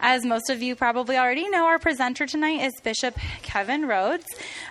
As 0.00 0.24
most 0.24 0.48
of 0.48 0.62
you 0.62 0.76
probably 0.76 1.16
already 1.16 1.48
know, 1.48 1.66
our 1.66 1.78
presenter 1.80 2.24
tonight 2.24 2.60
is 2.60 2.72
Bishop 2.82 3.16
Kevin 3.42 3.86
Rhodes. 3.86 4.26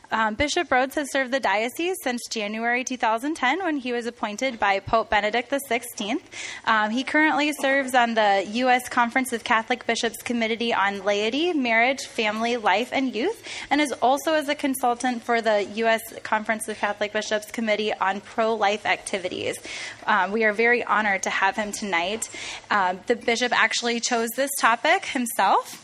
Um, 0.09 0.35
Bishop 0.35 0.71
Rhodes 0.71 0.95
has 0.95 1.11
served 1.11 1.33
the 1.33 1.39
diocese 1.41 1.97
since 2.01 2.21
January 2.29 2.85
2010 2.85 3.59
when 3.59 3.75
he 3.75 3.91
was 3.91 4.05
appointed 4.05 4.57
by 4.57 4.79
Pope 4.79 5.09
Benedict 5.09 5.51
XVI. 5.51 6.21
Um, 6.65 6.91
he 6.91 7.03
currently 7.03 7.51
serves 7.51 7.93
on 7.93 8.13
the 8.13 8.45
U.S. 8.51 8.87
Conference 8.87 9.33
of 9.33 9.43
Catholic 9.43 9.85
Bishops 9.85 10.21
Committee 10.21 10.73
on 10.73 11.03
Laity, 11.03 11.51
Marriage, 11.51 12.05
Family, 12.05 12.55
Life, 12.55 12.91
and 12.93 13.13
Youth, 13.13 13.43
and 13.69 13.81
is 13.81 13.91
also 14.01 14.33
as 14.33 14.47
a 14.47 14.55
consultant 14.55 15.23
for 15.23 15.41
the 15.41 15.63
U.S. 15.75 16.01
Conference 16.23 16.69
of 16.69 16.77
Catholic 16.77 17.11
Bishops 17.11 17.51
Committee 17.51 17.93
on 17.93 18.21
Pro 18.21 18.55
Life 18.55 18.85
Activities. 18.85 19.57
Um, 20.05 20.31
we 20.31 20.45
are 20.45 20.53
very 20.53 20.85
honored 20.85 21.23
to 21.23 21.29
have 21.29 21.57
him 21.57 21.73
tonight. 21.73 22.29
Um, 22.71 23.01
the 23.07 23.17
bishop 23.17 23.51
actually 23.51 23.99
chose 23.99 24.29
this 24.37 24.51
topic 24.61 25.05
himself. 25.17 25.83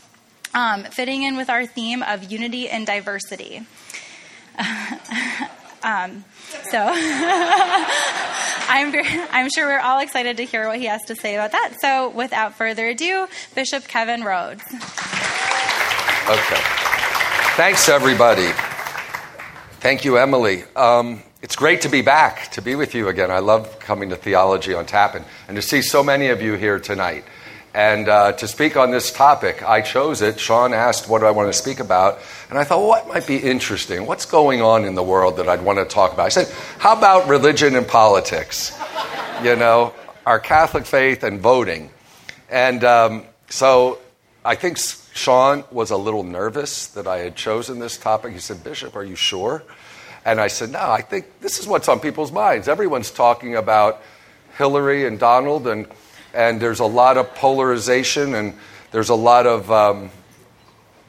Um, 0.54 0.84
fitting 0.84 1.24
in 1.24 1.36
with 1.36 1.50
our 1.50 1.66
theme 1.66 2.02
of 2.04 2.30
unity 2.30 2.68
and 2.68 2.86
diversity. 2.86 3.66
um, 5.82 6.24
so 6.70 6.78
I'm, 8.68 8.94
I'm 9.32 9.50
sure 9.50 9.66
we're 9.66 9.80
all 9.80 9.98
excited 9.98 10.36
to 10.36 10.44
hear 10.44 10.68
what 10.68 10.78
he 10.78 10.86
has 10.86 11.02
to 11.06 11.16
say 11.16 11.34
about 11.34 11.50
that. 11.50 11.74
So 11.80 12.10
without 12.10 12.54
further 12.54 12.86
ado, 12.86 13.26
Bishop 13.56 13.88
Kevin 13.88 14.22
Rhodes. 14.22 14.62
Okay. 16.30 16.62
Thanks, 17.56 17.88
everybody. 17.88 18.52
Thank 19.80 20.04
you, 20.04 20.18
Emily. 20.18 20.62
Um, 20.76 21.22
it's 21.42 21.56
great 21.56 21.80
to 21.82 21.88
be 21.88 22.00
back, 22.00 22.52
to 22.52 22.62
be 22.62 22.76
with 22.76 22.94
you 22.94 23.08
again. 23.08 23.32
I 23.32 23.40
love 23.40 23.80
coming 23.80 24.10
to 24.10 24.16
Theology 24.16 24.72
on 24.72 24.86
Tap 24.86 25.16
and, 25.16 25.24
and 25.48 25.56
to 25.56 25.62
see 25.62 25.82
so 25.82 26.04
many 26.04 26.28
of 26.28 26.40
you 26.40 26.54
here 26.54 26.78
tonight. 26.78 27.24
And 27.74 28.08
uh, 28.08 28.32
to 28.32 28.46
speak 28.46 28.76
on 28.76 28.92
this 28.92 29.10
topic, 29.10 29.68
I 29.68 29.80
chose 29.80 30.22
it. 30.22 30.38
Sean 30.38 30.72
asked, 30.72 31.08
What 31.08 31.18
do 31.18 31.26
I 31.26 31.32
want 31.32 31.48
to 31.48 31.52
speak 31.52 31.80
about? 31.80 32.20
And 32.48 32.56
I 32.56 32.62
thought, 32.62 32.78
well, 32.78 32.88
What 32.88 33.08
might 33.08 33.26
be 33.26 33.36
interesting? 33.36 34.06
What's 34.06 34.26
going 34.26 34.62
on 34.62 34.84
in 34.84 34.94
the 34.94 35.02
world 35.02 35.38
that 35.38 35.48
I'd 35.48 35.62
want 35.62 35.80
to 35.80 35.84
talk 35.84 36.12
about? 36.12 36.24
I 36.24 36.28
said, 36.28 36.48
How 36.78 36.96
about 36.96 37.28
religion 37.28 37.74
and 37.74 37.86
politics? 37.86 38.78
You 39.42 39.56
know, 39.56 39.92
our 40.24 40.38
Catholic 40.38 40.86
faith 40.86 41.24
and 41.24 41.40
voting. 41.40 41.90
And 42.48 42.84
um, 42.84 43.24
so 43.48 43.98
I 44.44 44.54
think 44.54 44.78
Sean 45.12 45.64
was 45.72 45.90
a 45.90 45.96
little 45.96 46.22
nervous 46.22 46.86
that 46.88 47.08
I 47.08 47.18
had 47.18 47.34
chosen 47.34 47.80
this 47.80 47.98
topic. 47.98 48.34
He 48.34 48.38
said, 48.38 48.62
Bishop, 48.62 48.94
are 48.94 49.02
you 49.02 49.16
sure? 49.16 49.64
And 50.24 50.40
I 50.40 50.46
said, 50.46 50.70
No, 50.70 50.78
I 50.78 51.00
think 51.00 51.40
this 51.40 51.58
is 51.58 51.66
what's 51.66 51.88
on 51.88 51.98
people's 51.98 52.30
minds. 52.30 52.68
Everyone's 52.68 53.10
talking 53.10 53.56
about 53.56 54.00
Hillary 54.58 55.06
and 55.08 55.18
Donald 55.18 55.66
and 55.66 55.88
and 56.34 56.60
there's 56.60 56.80
a 56.80 56.86
lot 56.86 57.16
of 57.16 57.34
polarization, 57.34 58.34
and 58.34 58.54
there's 58.90 59.08
a 59.08 59.14
lot 59.14 59.46
of, 59.46 59.70
um, 59.70 60.10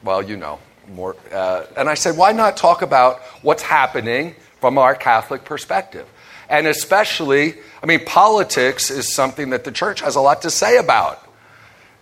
well, 0.02 0.22
you 0.22 0.36
know, 0.36 0.58
more. 0.88 1.16
Uh, 1.32 1.64
and 1.76 1.88
I 1.88 1.94
said, 1.94 2.16
why 2.16 2.32
not 2.32 2.56
talk 2.56 2.82
about 2.82 3.20
what's 3.42 3.62
happening 3.62 4.34
from 4.60 4.78
our 4.78 4.94
Catholic 4.94 5.44
perspective? 5.44 6.06
And 6.48 6.66
especially, 6.66 7.54
I 7.82 7.86
mean, 7.86 8.04
politics 8.04 8.90
is 8.90 9.12
something 9.12 9.50
that 9.50 9.64
the 9.64 9.72
church 9.72 10.00
has 10.00 10.14
a 10.14 10.20
lot 10.20 10.42
to 10.42 10.50
say 10.50 10.78
about. 10.78 11.22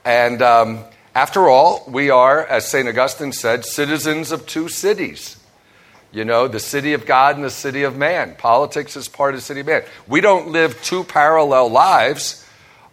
And 0.05 0.43
um, 0.43 0.81
after 1.15 1.49
all, 1.49 1.85
we 1.89 2.11
are, 2.11 2.45
as 2.45 2.69
St. 2.69 2.87
Augustine 2.87 3.33
said, 3.33 3.65
citizens 3.65 4.33
of 4.33 4.47
two 4.47 4.69
cities. 4.69 5.41
You 6.13 6.25
know, 6.25 6.47
the 6.47 6.61
city 6.61 6.93
of 6.93 7.07
God 7.07 7.37
and 7.37 7.45
the 7.45 7.51
city 7.51 7.83
of 7.83 7.97
man. 7.97 8.37
Politics 8.37 8.97
is 8.97 9.09
part 9.09 9.35
of 9.35 9.41
the 9.41 9.45
city 9.45 9.61
of 9.61 9.67
man. 9.67 9.83
We 10.07 10.21
don't 10.21 10.49
live 10.49 10.81
two 10.83 11.05
parallel 11.05 11.71
lives 11.71 12.44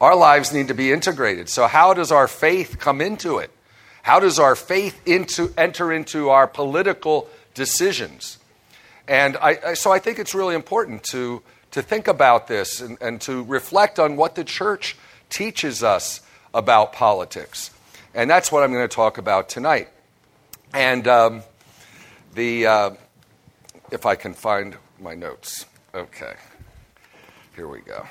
our 0.02 0.16
lives 0.16 0.52
need 0.52 0.68
to 0.68 0.74
be 0.74 0.92
integrated. 0.92 1.48
So, 1.48 1.68
how 1.68 1.94
does 1.94 2.12
our 2.12 2.28
faith 2.28 2.80
come 2.80 3.00
into 3.02 3.38
it? 3.38 3.52
How 4.02 4.20
does 4.20 4.40
our 4.40 4.56
faith 4.56 5.00
into, 5.08 5.54
enter 5.56 5.94
into 5.94 6.30
our 6.30 6.48
political 6.48 7.30
decisions? 7.54 8.40
And 9.08 9.38
I, 9.38 9.60
I, 9.64 9.74
so 9.76 9.92
I 9.92 10.00
think 10.00 10.18
it's 10.18 10.34
really 10.34 10.56
important 10.56 11.04
to, 11.12 11.44
to 11.72 11.84
think 11.84 12.08
about 12.08 12.48
this 12.48 12.82
and, 12.82 12.98
and 13.00 13.22
to 13.22 13.44
reflect 13.44 14.00
on 14.00 14.18
what 14.18 14.34
the 14.34 14.44
church 14.44 14.98
teaches 15.30 15.84
us 15.84 16.22
about 16.52 16.94
politics. 16.94 17.70
And 18.16 18.28
that's 18.28 18.52
what 18.52 18.64
I'm 18.64 18.72
going 18.74 18.88
to 18.88 18.94
talk 18.94 19.20
about 19.20 19.50
tonight. 19.50 19.90
And 20.74 21.08
um, 21.08 21.44
the, 22.34 22.66
uh, 22.66 22.92
if 23.92 24.08
I 24.08 24.16
can 24.16 24.34
find 24.34 24.76
my 25.00 25.14
notes. 25.14 25.68
Okay, 25.94 26.34
here 27.56 27.68
we 27.68 27.82
go 27.82 28.08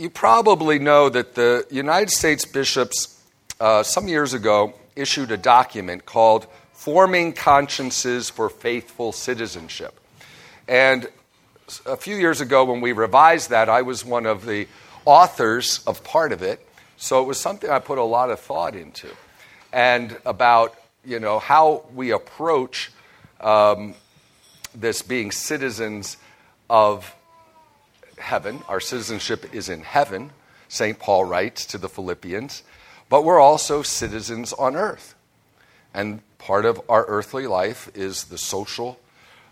you 0.00 0.08
probably 0.08 0.78
know 0.78 1.10
that 1.10 1.34
the 1.34 1.66
United 1.70 2.08
States 2.10 2.46
bishops, 2.46 3.20
uh, 3.60 3.82
some 3.82 4.08
years 4.08 4.32
ago, 4.32 4.72
issued 4.96 5.30
a 5.30 5.36
document 5.36 6.06
called 6.06 6.46
Forming 6.72 7.34
Consciences 7.34 8.30
for 8.30 8.48
Faithful 8.48 9.12
Citizenship. 9.12 10.00
And 10.66 11.06
a 11.84 11.98
few 11.98 12.16
years 12.16 12.40
ago, 12.40 12.64
when 12.64 12.80
we 12.80 12.92
revised 12.92 13.50
that, 13.50 13.68
I 13.68 13.82
was 13.82 14.02
one 14.02 14.24
of 14.24 14.46
the 14.46 14.66
authors 15.04 15.84
of 15.86 16.02
part 16.02 16.32
of 16.32 16.42
it. 16.42 16.66
So 16.96 17.22
it 17.22 17.26
was 17.26 17.38
something 17.38 17.68
I 17.68 17.78
put 17.78 17.98
a 17.98 18.02
lot 18.02 18.30
of 18.30 18.40
thought 18.40 18.74
into. 18.74 19.08
And 19.70 20.16
about, 20.24 20.74
you 21.04 21.20
know, 21.20 21.38
how 21.38 21.84
we 21.94 22.10
approach 22.10 22.90
um, 23.40 23.94
this 24.74 25.02
being 25.02 25.30
citizens 25.30 26.16
of 26.70 27.14
heaven. 28.20 28.62
Our 28.68 28.80
citizenship 28.80 29.54
is 29.54 29.68
in 29.68 29.82
heaven, 29.82 30.30
St. 30.68 30.98
Paul 30.98 31.24
writes 31.24 31.66
to 31.66 31.78
the 31.78 31.88
Philippians, 31.88 32.62
but 33.08 33.24
we're 33.24 33.40
also 33.40 33.82
citizens 33.82 34.52
on 34.52 34.76
earth. 34.76 35.16
And 35.92 36.20
part 36.38 36.64
of 36.64 36.80
our 36.88 37.04
earthly 37.06 37.48
life 37.48 37.90
is 37.94 38.24
the 38.24 38.38
social 38.38 39.00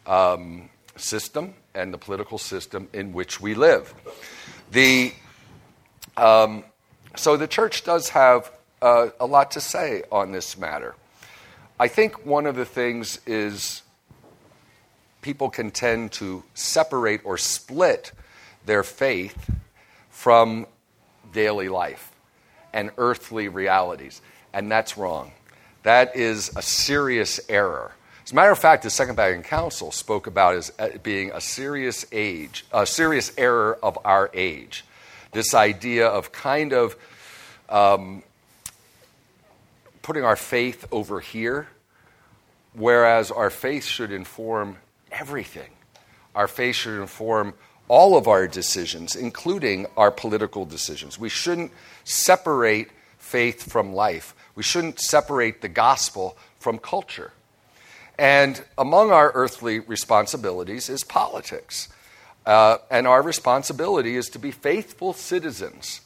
um, 0.06 0.70
system 0.96 1.54
and 1.74 1.92
the 1.92 1.98
political 1.98 2.38
system 2.38 2.88
in 2.92 3.12
which 3.12 3.40
we 3.40 3.54
live. 3.54 3.92
The, 4.70 5.12
um, 6.16 6.64
so 7.16 7.36
the 7.36 7.48
church 7.48 7.82
does 7.82 8.10
have 8.10 8.52
uh, 8.80 9.08
a 9.18 9.26
lot 9.26 9.50
to 9.52 9.60
say 9.60 10.04
on 10.12 10.30
this 10.30 10.56
matter. 10.56 10.94
I 11.80 11.88
think 11.88 12.24
one 12.24 12.46
of 12.46 12.54
the 12.54 12.64
things 12.64 13.20
is 13.26 13.82
people 15.20 15.50
can 15.50 15.72
tend 15.72 16.12
to 16.12 16.44
separate 16.54 17.22
or 17.24 17.36
split 17.38 18.12
their 18.68 18.84
faith 18.84 19.50
from 20.10 20.66
daily 21.32 21.68
life 21.68 22.12
and 22.72 22.90
earthly 22.98 23.48
realities. 23.48 24.20
And 24.52 24.70
that's 24.70 24.96
wrong. 24.98 25.32
That 25.84 26.14
is 26.14 26.54
a 26.54 26.62
serious 26.62 27.40
error. 27.48 27.92
As 28.24 28.32
a 28.32 28.34
matter 28.34 28.50
of 28.50 28.58
fact, 28.58 28.82
the 28.82 28.90
Second 28.90 29.16
Vatican 29.16 29.42
Council 29.42 29.90
spoke 29.90 30.26
about 30.26 30.54
as 30.54 30.70
uh, 30.78 30.90
being 31.02 31.30
a 31.32 31.40
serious 31.40 32.04
age, 32.12 32.66
a 32.70 32.84
serious 32.84 33.32
error 33.38 33.78
of 33.82 33.98
our 34.04 34.30
age. 34.34 34.84
This 35.32 35.54
idea 35.54 36.06
of 36.06 36.30
kind 36.30 36.74
of 36.74 36.94
um, 37.70 38.22
putting 40.02 40.24
our 40.24 40.36
faith 40.36 40.86
over 40.92 41.20
here, 41.20 41.68
whereas 42.74 43.30
our 43.30 43.48
faith 43.48 43.86
should 43.86 44.12
inform 44.12 44.76
everything. 45.10 45.70
Our 46.34 46.48
faith 46.48 46.76
should 46.76 47.00
inform 47.00 47.54
all 47.88 48.16
of 48.16 48.28
our 48.28 48.46
decisions, 48.46 49.16
including 49.16 49.86
our 49.96 50.10
political 50.10 50.64
decisions. 50.64 51.18
We 51.18 51.28
shouldn't 51.28 51.72
separate 52.04 52.90
faith 53.18 53.70
from 53.70 53.92
life. 53.92 54.34
We 54.54 54.62
shouldn't 54.62 55.00
separate 55.00 55.60
the 55.60 55.68
gospel 55.68 56.36
from 56.58 56.78
culture. 56.78 57.32
And 58.18 58.62
among 58.76 59.10
our 59.12 59.30
earthly 59.34 59.80
responsibilities 59.80 60.88
is 60.88 61.04
politics. 61.04 61.88
Uh, 62.44 62.78
and 62.90 63.06
our 63.06 63.22
responsibility 63.22 64.16
is 64.16 64.28
to 64.30 64.38
be 64.38 64.50
faithful 64.50 65.12
citizens. 65.12 66.00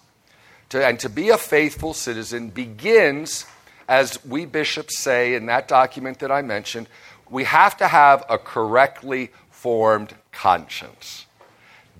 To, 0.70 0.84
and 0.84 0.98
to 1.00 1.08
be 1.08 1.30
a 1.30 1.38
faithful 1.38 1.94
citizen 1.94 2.50
begins, 2.50 3.46
as 3.88 4.24
we 4.24 4.44
bishops 4.44 4.98
say 4.98 5.34
in 5.34 5.46
that 5.46 5.68
document 5.68 6.18
that 6.18 6.30
I 6.30 6.42
mentioned, 6.42 6.88
we 7.30 7.44
have 7.44 7.76
to 7.78 7.88
have 7.88 8.24
a 8.28 8.38
correctly 8.38 9.30
formed 9.50 10.14
conscience. 10.32 11.26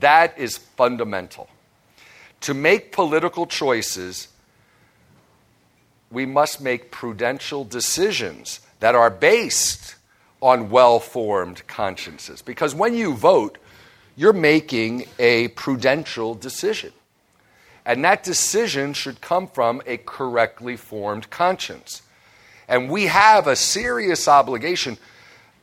That 0.03 0.37
is 0.37 0.59
fundamental. 0.59 1.49
To 2.41 2.55
make 2.55 2.91
political 2.91 3.47
choices, 3.47 4.27
we 6.11 6.27
must 6.27 6.61
make 6.61 6.91
prudential 6.91 7.65
decisions 7.65 8.59
that 8.81 8.97
are 8.97 9.11
based 9.11 9.95
on 10.41 10.71
well 10.71 10.99
formed 10.99 11.65
consciences. 11.69 12.43
Because 12.43 12.75
when 12.75 12.95
you 12.95 13.15
vote, 13.15 13.59
you're 14.17 14.33
making 14.33 15.07
a 15.21 15.49
prudential 15.49 16.35
decision. 16.35 16.93
And 17.87 18.05
that 18.05 18.25
decision 18.25 18.95
should 18.95 19.21
come 19.21 19.47
from 19.47 19.83
a 19.87 19.99
correctly 19.99 20.77
formed 20.77 21.31
conscience. 21.31 22.03
And 22.67 22.91
we 22.91 23.05
have 23.05 23.47
a 23.47 23.55
serious 23.55 24.27
obligation 24.27 24.99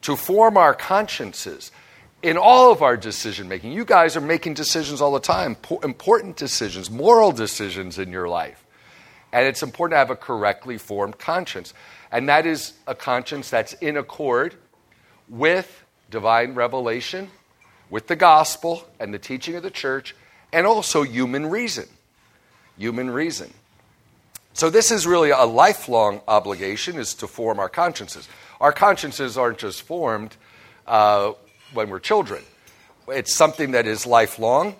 to 0.03 0.15
form 0.15 0.55
our 0.55 0.73
consciences 0.73 1.71
in 2.21 2.37
all 2.37 2.71
of 2.71 2.81
our 2.81 2.97
decision 2.97 3.47
making. 3.47 3.71
You 3.71 3.85
guys 3.85 4.17
are 4.17 4.21
making 4.21 4.55
decisions 4.55 5.01
all 5.01 5.13
the 5.13 5.19
time, 5.19 5.55
important 5.83 6.35
decisions, 6.35 6.89
moral 6.89 7.31
decisions 7.31 7.97
in 7.97 8.11
your 8.11 8.27
life. 8.27 8.65
And 9.31 9.45
it's 9.47 9.63
important 9.63 9.93
to 9.93 9.97
have 9.99 10.09
a 10.09 10.15
correctly 10.15 10.77
formed 10.77 11.19
conscience. 11.19 11.73
And 12.11 12.27
that 12.29 12.45
is 12.45 12.73
a 12.87 12.95
conscience 12.95 13.49
that's 13.49 13.73
in 13.73 13.95
accord 13.95 14.55
with 15.27 15.83
divine 16.09 16.55
revelation, 16.55 17.29
with 17.89 18.07
the 18.07 18.15
gospel 18.15 18.87
and 18.99 19.13
the 19.13 19.19
teaching 19.19 19.55
of 19.55 19.63
the 19.63 19.71
church, 19.71 20.15
and 20.51 20.65
also 20.65 21.03
human 21.03 21.45
reason. 21.45 21.85
Human 22.77 23.09
reason. 23.09 23.53
So 24.53 24.69
this 24.69 24.91
is 24.91 25.05
really 25.05 25.29
a 25.29 25.43
lifelong 25.43 26.21
obligation 26.27 26.97
is 26.97 27.13
to 27.15 27.27
form 27.27 27.59
our 27.59 27.69
consciences. 27.69 28.27
Our 28.59 28.73
consciences 28.73 29.37
aren't 29.37 29.59
just 29.59 29.83
formed 29.83 30.35
uh, 30.87 31.33
when 31.73 31.89
we're 31.89 31.99
children. 31.99 32.43
It's 33.07 33.33
something 33.33 33.71
that 33.71 33.87
is 33.87 34.05
lifelong. 34.05 34.75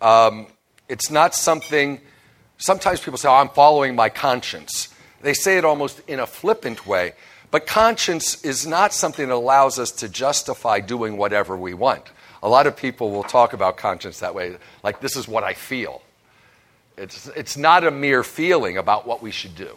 Um, 0.00 0.46
it's 0.88 1.10
not 1.10 1.34
something, 1.34 2.00
sometimes 2.58 3.00
people 3.00 3.18
say, 3.18 3.28
oh, 3.28 3.34
I'm 3.34 3.48
following 3.48 3.94
my 3.94 4.08
conscience. 4.08 4.94
They 5.22 5.34
say 5.34 5.56
it 5.58 5.64
almost 5.64 6.00
in 6.06 6.20
a 6.20 6.26
flippant 6.26 6.86
way. 6.86 7.14
But 7.50 7.66
conscience 7.66 8.44
is 8.44 8.66
not 8.66 8.92
something 8.92 9.28
that 9.28 9.34
allows 9.34 9.78
us 9.78 9.90
to 9.92 10.08
justify 10.08 10.80
doing 10.80 11.16
whatever 11.16 11.56
we 11.56 11.72
want. 11.72 12.04
A 12.42 12.48
lot 12.48 12.66
of 12.66 12.76
people 12.76 13.10
will 13.10 13.22
talk 13.22 13.52
about 13.52 13.76
conscience 13.76 14.20
that 14.20 14.34
way, 14.34 14.56
like, 14.82 15.00
this 15.00 15.16
is 15.16 15.26
what 15.26 15.44
I 15.44 15.54
feel. 15.54 16.02
It's, 16.96 17.28
it's 17.28 17.56
not 17.56 17.84
a 17.84 17.90
mere 17.90 18.22
feeling 18.22 18.76
about 18.76 19.06
what 19.06 19.22
we 19.22 19.30
should 19.30 19.54
do. 19.56 19.76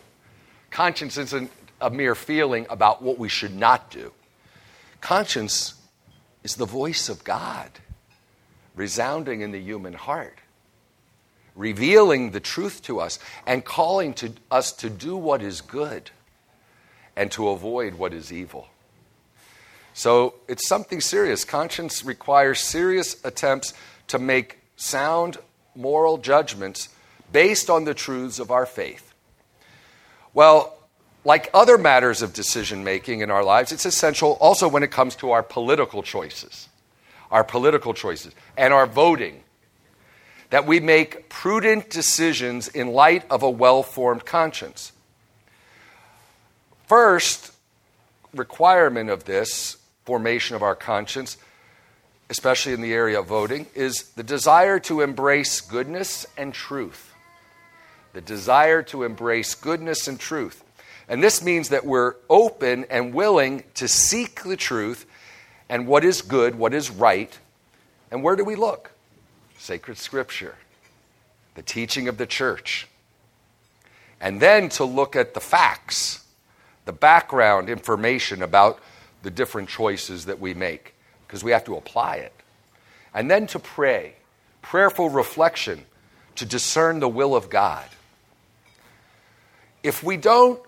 Conscience 0.70 1.18
isn't 1.18 1.50
a 1.80 1.90
mere 1.90 2.16
feeling 2.16 2.66
about 2.70 3.02
what 3.02 3.18
we 3.18 3.30
should 3.30 3.56
not 3.56 3.90
do. 3.90 4.12
Conscience 5.00 5.76
is 6.48 6.56
the 6.56 6.66
voice 6.66 7.10
of 7.10 7.26
God 7.26 7.70
resounding 8.74 9.42
in 9.42 9.52
the 9.52 9.60
human 9.60 9.92
heart, 9.92 10.38
revealing 11.58 12.32
the 12.32 12.40
truth 12.40 12.82
to 12.84 13.02
us 13.02 13.20
and 13.46 13.66
calling 13.66 14.14
to 14.14 14.32
us 14.50 14.72
to 14.72 14.90
do 14.90 15.18
what 15.18 15.42
is 15.42 15.60
good 15.60 16.10
and 17.18 17.30
to 17.34 17.50
avoid 17.50 17.96
what 17.96 18.14
is 18.14 18.32
evil. 18.32 18.70
So 19.94 20.36
it's 20.48 20.66
something 20.66 21.02
serious. 21.02 21.44
Conscience 21.44 22.06
requires 22.06 22.62
serious 22.62 23.18
attempts 23.26 23.74
to 24.08 24.18
make 24.18 24.60
sound 24.78 25.36
moral 25.76 26.18
judgments 26.18 26.88
based 27.34 27.70
on 27.70 27.84
the 27.84 27.94
truths 27.94 28.40
of 28.40 28.52
our 28.52 28.66
faith. 28.66 29.14
Well, 30.34 30.77
like 31.28 31.50
other 31.54 31.78
matters 31.78 32.22
of 32.22 32.32
decision 32.32 32.86
making 32.86 33.20
in 33.20 33.30
our 33.30 33.44
lives, 33.44 33.74
it's 33.74 33.86
essential 33.86 34.38
also 34.40 34.66
when 34.66 34.82
it 34.82 34.92
comes 34.92 35.14
to 35.14 35.32
our 35.32 35.44
political 35.44 36.02
choices, 36.02 36.70
our 37.30 37.44
political 37.44 37.94
choices, 37.94 38.34
and 38.56 38.74
our 38.74 38.86
voting, 38.86 39.44
that 40.52 40.66
we 40.66 40.80
make 40.80 41.28
prudent 41.28 41.90
decisions 41.90 42.70
in 42.70 42.94
light 42.94 43.26
of 43.30 43.44
a 43.44 43.50
well 43.50 43.84
formed 43.84 44.26
conscience. 44.26 44.94
First 46.86 47.52
requirement 48.34 49.10
of 49.10 49.26
this 49.26 49.76
formation 50.06 50.56
of 50.56 50.64
our 50.64 50.76
conscience, 50.76 51.36
especially 52.30 52.72
in 52.72 52.80
the 52.80 52.94
area 52.94 53.20
of 53.20 53.28
voting, 53.28 53.68
is 53.76 54.04
the 54.16 54.24
desire 54.24 54.80
to 54.80 55.02
embrace 55.02 55.60
goodness 55.60 56.26
and 56.38 56.54
truth. 56.54 57.14
The 58.14 58.22
desire 58.22 58.82
to 58.84 59.04
embrace 59.04 59.56
goodness 59.56 60.08
and 60.08 60.18
truth. 60.18 60.64
And 61.10 61.24
this 61.24 61.44
means 61.44 61.70
that 61.70 61.86
we're 61.86 62.16
open 62.30 62.86
and 62.90 63.14
willing 63.14 63.64
to 63.76 63.88
seek 63.88 64.44
the 64.44 64.58
truth 64.58 65.06
and 65.70 65.88
what 65.88 66.04
is 66.04 66.22
good, 66.22 66.56
what 66.56 66.74
is 66.74 66.90
right. 66.90 67.38
And 68.12 68.24
where 68.24 68.36
do 68.36 68.44
we 68.44 68.56
look? 68.56 68.92
Sacred 69.58 69.98
Scripture, 69.98 70.56
the 71.56 71.62
teaching 71.62 72.08
of 72.08 72.18
the 72.18 72.26
church. 72.26 72.88
And 74.20 74.42
then 74.42 74.70
to 74.70 74.86
look 74.86 75.16
at 75.16 75.34
the 75.34 75.40
facts, 75.40 76.26
the 76.86 76.94
background 76.94 77.70
information 77.70 78.42
about 78.42 78.80
the 79.24 79.30
different 79.30 79.70
choices 79.70 80.26
that 80.26 80.40
we 80.40 80.54
make, 80.54 80.94
because 81.26 81.44
we 81.44 81.52
have 81.52 81.66
to 81.66 81.76
apply 81.76 82.16
it. 82.18 82.34
And 83.14 83.30
then 83.30 83.48
to 83.48 83.60
pray, 83.60 84.16
prayerful 84.62 85.10
reflection 85.10 85.86
to 86.36 86.46
discern 86.46 87.00
the 87.00 87.10
will 87.10 87.36
of 87.36 87.50
God. 87.50 87.86
If 89.84 90.04
we 90.04 90.18
don't 90.18 90.60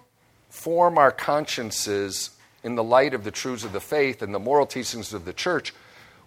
form 0.59 0.97
our 0.97 1.11
consciences 1.11 2.31
in 2.63 2.75
the 2.75 2.83
light 2.83 3.13
of 3.13 3.23
the 3.23 3.31
truths 3.31 3.63
of 3.63 3.71
the 3.71 3.79
faith 3.79 4.21
and 4.21 4.35
the 4.35 4.39
moral 4.39 4.65
teachings 4.65 5.13
of 5.13 5.23
the 5.23 5.31
church, 5.31 5.73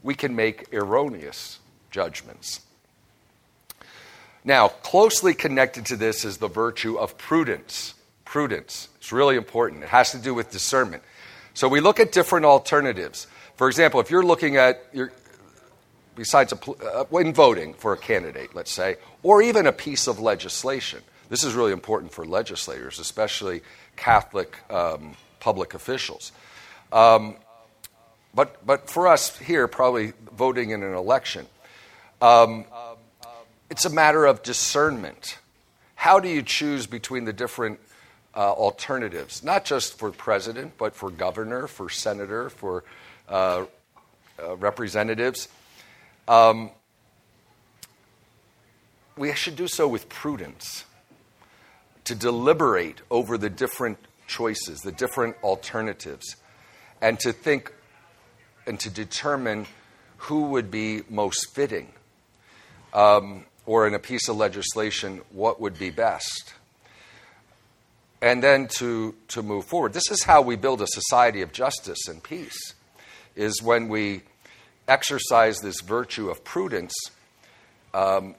we 0.03 0.15
can 0.15 0.35
make 0.35 0.73
erroneous 0.73 1.59
judgments. 1.91 2.63
Now, 4.43 4.69
closely 4.69 5.35
connected 5.35 5.87
to 5.87 5.97
this 5.97 6.25
is 6.25 6.39
the 6.39 6.49
virtue 6.49 6.97
of 6.97 7.19
prudence. 7.19 7.95
Prudence. 8.25 8.89
It's 8.97 9.13
really 9.13 9.37
important. 9.37 9.83
It 9.83 9.91
has 9.91 10.13
to 10.13 10.19
do 10.19 10.33
with 10.33 10.51
discernment. 10.51 11.03
So 11.53 11.69
we 11.69 11.81
look 11.81 12.01
at 12.01 12.11
different 12.11 12.47
alternatives. 12.47 13.27
For 13.57 13.69
example, 13.69 14.01
if 14.01 14.11
you're 14.11 14.25
looking 14.25 14.57
at, 14.57 14.83
your, 14.95 15.13
besides 16.17 16.55
a, 16.55 16.71
uh, 16.71 17.05
when 17.11 17.35
voting 17.35 17.75
for 17.75 17.93
a 17.93 17.99
candidate, 17.99 18.55
let's 18.55 18.73
say, 18.73 18.97
or 19.23 19.43
even 19.43 19.67
a 19.67 19.73
piece 19.73 20.07
of 20.07 20.19
legislation, 20.19 21.03
this 21.33 21.45
is 21.45 21.55
really 21.55 21.73
important 21.73 22.13
for 22.13 22.27
legislators, 22.27 22.99
especially 22.99 23.63
Catholic 23.97 24.55
um, 24.71 25.17
public 25.41 25.73
officials. 25.73 26.31
Um, 26.93 27.37
but, 28.35 28.67
but 28.67 28.91
for 28.91 29.09
us 29.09 29.39
here, 29.39 29.67
probably 29.67 30.13
voting 30.37 30.73
in 30.73 30.83
an 30.83 30.93
election, 30.93 31.47
um, 32.21 32.67
it's 33.71 33.87
a 33.87 33.91
matter 33.91 34.27
of 34.27 34.43
discernment. 34.43 35.39
How 35.95 36.21
do 36.21 36.29
you 36.29 36.43
choose 36.43 36.87
between 36.87 37.25
the 37.25 37.33
different 37.33 37.81
uh, 38.37 38.53
alternatives, 38.53 39.43
not 39.43 39.65
just 39.65 39.99
for 39.99 40.11
president, 40.11 40.77
but 40.77 40.95
for 40.95 41.11
governor, 41.11 41.67
for 41.67 41.89
senator, 41.89 42.51
for 42.51 42.85
uh, 43.31 43.65
uh, 44.39 44.57
representatives? 44.57 45.49
Um, 46.29 46.73
we 49.17 49.33
should 49.33 49.57
do 49.57 49.67
so 49.67 49.89
with 49.89 50.11
prudence 50.11 50.85
to 52.13 52.19
deliberate 52.19 53.01
over 53.11 53.39
the 53.39 53.49
different 53.49 53.97
choices, 54.27 54.81
the 54.81 54.93
different 54.93 55.35
alternatives, 55.43 56.37
and 57.01 57.19
to 57.19 57.33
think 57.33 57.73
and 58.67 58.79
to 58.79 58.91
determine 58.91 59.67
who 60.19 60.49
would 60.49 60.71
be 60.71 61.01
most 61.09 61.55
fitting, 61.55 61.89
um, 62.93 63.47
or 63.65 63.87
in 63.87 63.95
a 63.95 63.99
piece 63.99 64.29
of 64.29 64.37
legislation, 64.37 65.23
what 65.31 65.59
would 65.59 65.79
be 65.79 65.89
best. 65.89 66.53
And 68.21 68.43
then 68.43 68.69
to, 68.77 69.15
to 69.29 69.43
move 69.43 69.65
forward. 69.65 69.95
This 69.95 70.11
is 70.11 70.23
how 70.23 70.43
we 70.43 70.55
build 70.55 70.83
a 70.83 70.87
society 70.87 71.41
of 71.41 71.51
justice 71.51 72.09
and 72.09 72.23
peace, 72.23 72.75
is 73.35 73.63
when 73.63 73.89
we 73.89 74.21
exercise 74.87 75.61
this 75.61 75.81
virtue 75.81 76.29
of 76.29 76.45
prudence 76.45 76.93
um, 77.95 78.35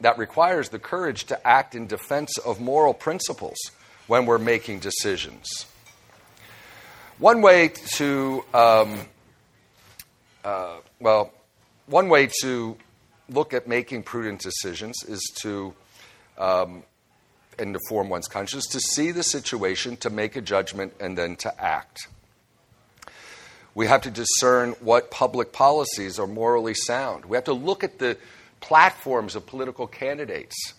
that 0.00 0.18
requires 0.18 0.68
the 0.68 0.78
courage 0.78 1.24
to 1.24 1.46
act 1.46 1.74
in 1.74 1.86
defense 1.86 2.36
of 2.38 2.60
moral 2.60 2.94
principles 2.94 3.56
when 4.06 4.26
we're 4.26 4.38
making 4.38 4.80
decisions. 4.80 5.66
One 7.18 7.40
way 7.40 7.72
to, 7.94 8.44
um, 8.52 9.00
uh, 10.44 10.76
well, 11.00 11.32
one 11.86 12.08
way 12.08 12.28
to 12.42 12.76
look 13.28 13.54
at 13.54 13.66
making 13.66 14.02
prudent 14.02 14.40
decisions 14.40 15.02
is 15.08 15.22
to, 15.40 15.74
um, 16.36 16.82
and 17.58 17.72
to 17.72 17.80
form 17.88 18.10
one's 18.10 18.28
conscience, 18.28 18.66
to 18.66 18.80
see 18.80 19.12
the 19.12 19.22
situation, 19.22 19.96
to 19.98 20.10
make 20.10 20.36
a 20.36 20.42
judgment, 20.42 20.92
and 21.00 21.16
then 21.16 21.36
to 21.36 21.62
act. 21.62 22.08
We 23.74 23.86
have 23.86 24.02
to 24.02 24.10
discern 24.10 24.72
what 24.80 25.10
public 25.10 25.52
policies 25.52 26.18
are 26.18 26.26
morally 26.26 26.74
sound. 26.74 27.24
We 27.24 27.36
have 27.36 27.44
to 27.44 27.52
look 27.52 27.82
at 27.82 27.98
the 27.98 28.16
platforms 28.66 29.36
of 29.36 29.46
political 29.46 29.86
candidates. 29.86 30.74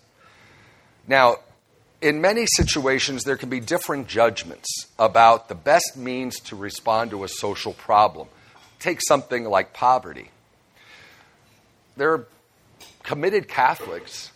Now, 1.07 1.37
in 2.01 2.19
many 2.19 2.45
situations, 2.45 3.23
there 3.23 3.37
can 3.37 3.49
be 3.49 3.61
different 3.61 4.07
judgments 4.07 4.67
about 4.99 5.47
the 5.47 5.55
best 5.55 5.95
means 5.95 6.41
to 6.41 6.57
respond 6.57 7.11
to 7.11 7.23
a 7.23 7.29
social 7.29 7.71
problem. 7.73 8.27
Take 8.79 8.99
something 9.01 9.45
like 9.45 9.71
poverty. 9.73 10.31
There 11.95 12.11
are 12.11 12.27
committed 13.03 13.47
Catholics 13.47 14.31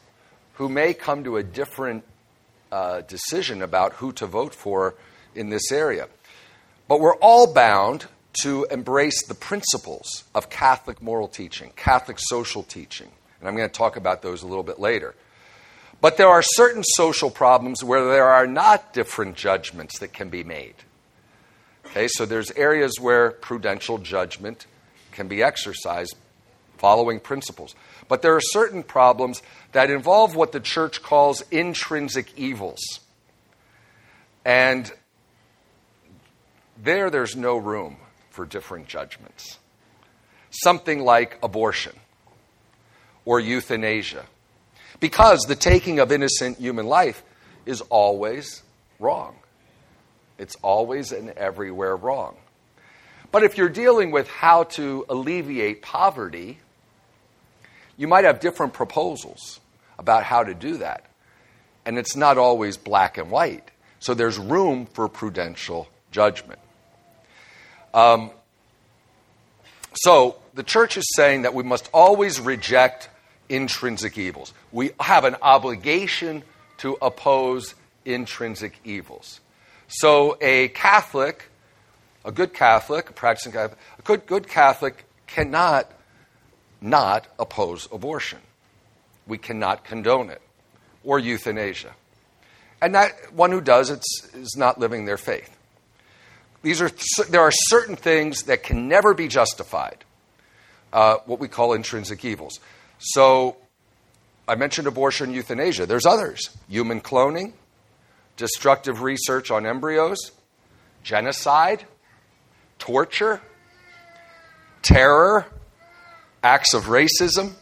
who 0.53 0.69
may 0.69 0.93
come 0.93 1.25
to 1.25 1.35
a 1.35 1.43
different 1.43 2.05
uh, 2.71 3.01
decision 3.01 3.61
about 3.61 3.93
who 3.93 4.13
to 4.13 4.25
vote 4.25 4.55
for 4.55 4.95
in 5.35 5.49
this 5.49 5.73
area. 5.73 6.07
But 6.87 7.01
we're 7.01 7.17
all 7.17 7.53
bound 7.53 8.05
to 8.43 8.65
embrace 8.71 9.27
the 9.27 9.35
principles 9.35 10.23
of 10.33 10.49
Catholic 10.49 11.01
moral 11.01 11.27
teaching, 11.27 11.73
Catholic 11.75 12.17
social 12.17 12.63
teaching. 12.63 13.11
And 13.41 13.49
I'm 13.49 13.57
going 13.57 13.67
to 13.67 13.73
talk 13.73 13.97
about 13.97 14.21
those 14.21 14.43
a 14.43 14.47
little 14.47 14.63
bit 14.63 14.79
later. 14.79 15.15
But 15.99 16.17
there 16.17 16.29
are 16.29 16.43
certain 16.43 16.83
social 16.83 17.29
problems 17.29 17.83
where 17.83 18.05
there 18.05 18.29
are 18.29 18.47
not 18.47 18.93
different 18.93 19.35
judgments 19.35 19.99
that 19.99 20.13
can 20.13 20.29
be 20.29 20.43
made. 20.43 20.75
Okay, 21.87 22.07
so 22.07 22.25
there's 22.25 22.51
areas 22.51 22.99
where 22.99 23.31
prudential 23.31 23.97
judgment 23.97 24.67
can 25.11 25.27
be 25.27 25.43
exercised 25.43 26.15
following 26.77 27.19
principles. 27.19 27.75
But 28.07 28.21
there 28.21 28.35
are 28.35 28.41
certain 28.41 28.83
problems 28.83 29.41
that 29.71 29.89
involve 29.89 30.35
what 30.35 30.51
the 30.51 30.59
church 30.59 31.01
calls 31.01 31.43
intrinsic 31.51 32.37
evils. 32.37 32.79
And 34.45 34.91
there, 36.81 37.09
there's 37.09 37.35
no 37.35 37.57
room 37.57 37.97
for 38.31 38.45
different 38.45 38.87
judgments. 38.87 39.59
Something 40.49 41.03
like 41.03 41.37
abortion 41.43 41.93
or 43.25 43.39
euthanasia. 43.39 44.25
Because 44.99 45.41
the 45.41 45.55
taking 45.55 45.99
of 45.99 46.11
innocent 46.11 46.59
human 46.59 46.85
life 46.85 47.23
is 47.65 47.81
always 47.81 48.63
wrong. 48.99 49.35
It's 50.37 50.55
always 50.61 51.11
and 51.11 51.29
everywhere 51.31 51.95
wrong. 51.95 52.35
But 53.31 53.43
if 53.43 53.57
you're 53.57 53.69
dealing 53.69 54.11
with 54.11 54.27
how 54.27 54.63
to 54.63 55.05
alleviate 55.07 55.81
poverty, 55.81 56.59
you 57.97 58.07
might 58.07 58.25
have 58.25 58.39
different 58.39 58.73
proposals 58.73 59.59
about 59.97 60.23
how 60.23 60.43
to 60.43 60.53
do 60.53 60.77
that. 60.77 61.05
And 61.85 61.97
it's 61.97 62.15
not 62.15 62.37
always 62.37 62.77
black 62.77 63.17
and 63.17 63.31
white. 63.31 63.69
So 63.99 64.13
there's 64.13 64.37
room 64.37 64.87
for 64.87 65.07
prudential 65.07 65.87
judgment. 66.11 66.59
Um, 67.93 68.31
so 69.93 70.40
the 70.53 70.63
church 70.63 70.97
is 70.97 71.05
saying 71.15 71.43
that 71.43 71.53
we 71.53 71.63
must 71.63 71.89
always 71.93 72.39
reject 72.39 73.09
intrinsic 73.49 74.17
evils. 74.17 74.53
We 74.71 74.91
have 74.99 75.23
an 75.25 75.35
obligation 75.41 76.43
to 76.77 76.97
oppose 77.01 77.75
intrinsic 78.05 78.79
evils. 78.83 79.39
So 79.87 80.37
a 80.41 80.69
Catholic, 80.69 81.49
a 82.25 82.31
good 82.31 82.53
Catholic, 82.53 83.09
a 83.09 83.13
practicing 83.13 83.51
Catholic, 83.51 83.77
a 83.99 84.01
good, 84.01 84.25
good 84.25 84.47
Catholic 84.47 85.05
cannot 85.27 85.91
not 86.81 87.27
oppose 87.37 87.87
abortion. 87.91 88.39
We 89.27 89.37
cannot 89.37 89.83
condone 89.83 90.29
it 90.29 90.41
or 91.03 91.19
euthanasia. 91.19 91.93
And 92.81 92.95
that 92.95 93.33
one 93.33 93.51
who 93.51 93.61
does 93.61 93.89
it 93.89 94.03
is 94.33 94.55
not 94.57 94.79
living 94.79 95.05
their 95.05 95.17
faith. 95.17 95.55
These 96.63 96.81
are, 96.81 96.91
there 97.29 97.41
are 97.41 97.51
certain 97.51 97.95
things 97.95 98.43
that 98.43 98.63
can 98.63 98.87
never 98.87 99.13
be 99.13 99.27
justified, 99.27 100.03
uh, 100.93 101.17
what 101.25 101.39
we 101.39 101.47
call 101.47 101.73
intrinsic 101.73 102.23
evils. 102.25 102.59
So 102.99 103.57
I 104.47 104.55
mentioned 104.55 104.87
abortion, 104.87 105.27
and 105.27 105.35
euthanasia. 105.35 105.85
There's 105.85 106.05
others 106.05 106.49
human 106.67 107.01
cloning, 107.01 107.53
destructive 108.37 109.01
research 109.01 109.51
on 109.51 109.65
embryos, 109.65 110.31
genocide, 111.03 111.85
torture, 112.79 113.41
terror, 114.81 115.45
acts 116.43 116.73
of 116.73 116.85
racism, 116.85 117.53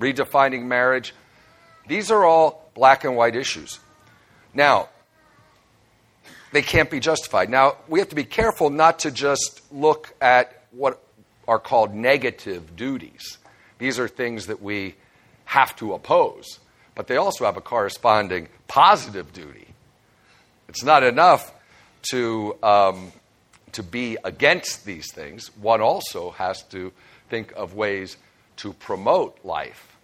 redefining 0.00 0.64
marriage. 0.64 1.14
These 1.88 2.10
are 2.10 2.24
all 2.24 2.70
black 2.74 3.04
and 3.04 3.16
white 3.16 3.36
issues. 3.36 3.78
Now, 4.52 4.88
they 6.52 6.62
can't 6.62 6.90
be 6.90 7.00
justified. 7.00 7.50
Now, 7.50 7.76
we 7.88 7.98
have 7.98 8.08
to 8.10 8.14
be 8.14 8.24
careful 8.24 8.70
not 8.70 9.00
to 9.00 9.10
just 9.10 9.60
look 9.72 10.14
at 10.20 10.62
what 10.70 11.02
are 11.46 11.58
called 11.58 11.94
negative 11.94 12.76
duties. 12.76 13.38
These 13.78 13.98
are 13.98 14.08
things 14.08 14.46
that 14.46 14.62
we 14.62 14.94
have 15.44 15.76
to 15.76 15.94
oppose, 15.94 16.58
but 16.94 17.06
they 17.06 17.16
also 17.16 17.44
have 17.44 17.56
a 17.56 17.60
corresponding 17.60 18.48
positive 18.68 19.32
duty. 19.32 19.68
It's 20.68 20.82
not 20.82 21.02
enough 21.02 21.52
to, 22.10 22.56
um, 22.62 23.12
to 23.72 23.82
be 23.82 24.16
against 24.24 24.84
these 24.84 25.12
things, 25.12 25.48
one 25.56 25.80
also 25.80 26.30
has 26.32 26.62
to 26.64 26.92
think 27.28 27.52
of 27.52 27.74
ways 27.74 28.16
to 28.56 28.72
promote 28.72 29.38
life 29.44 29.96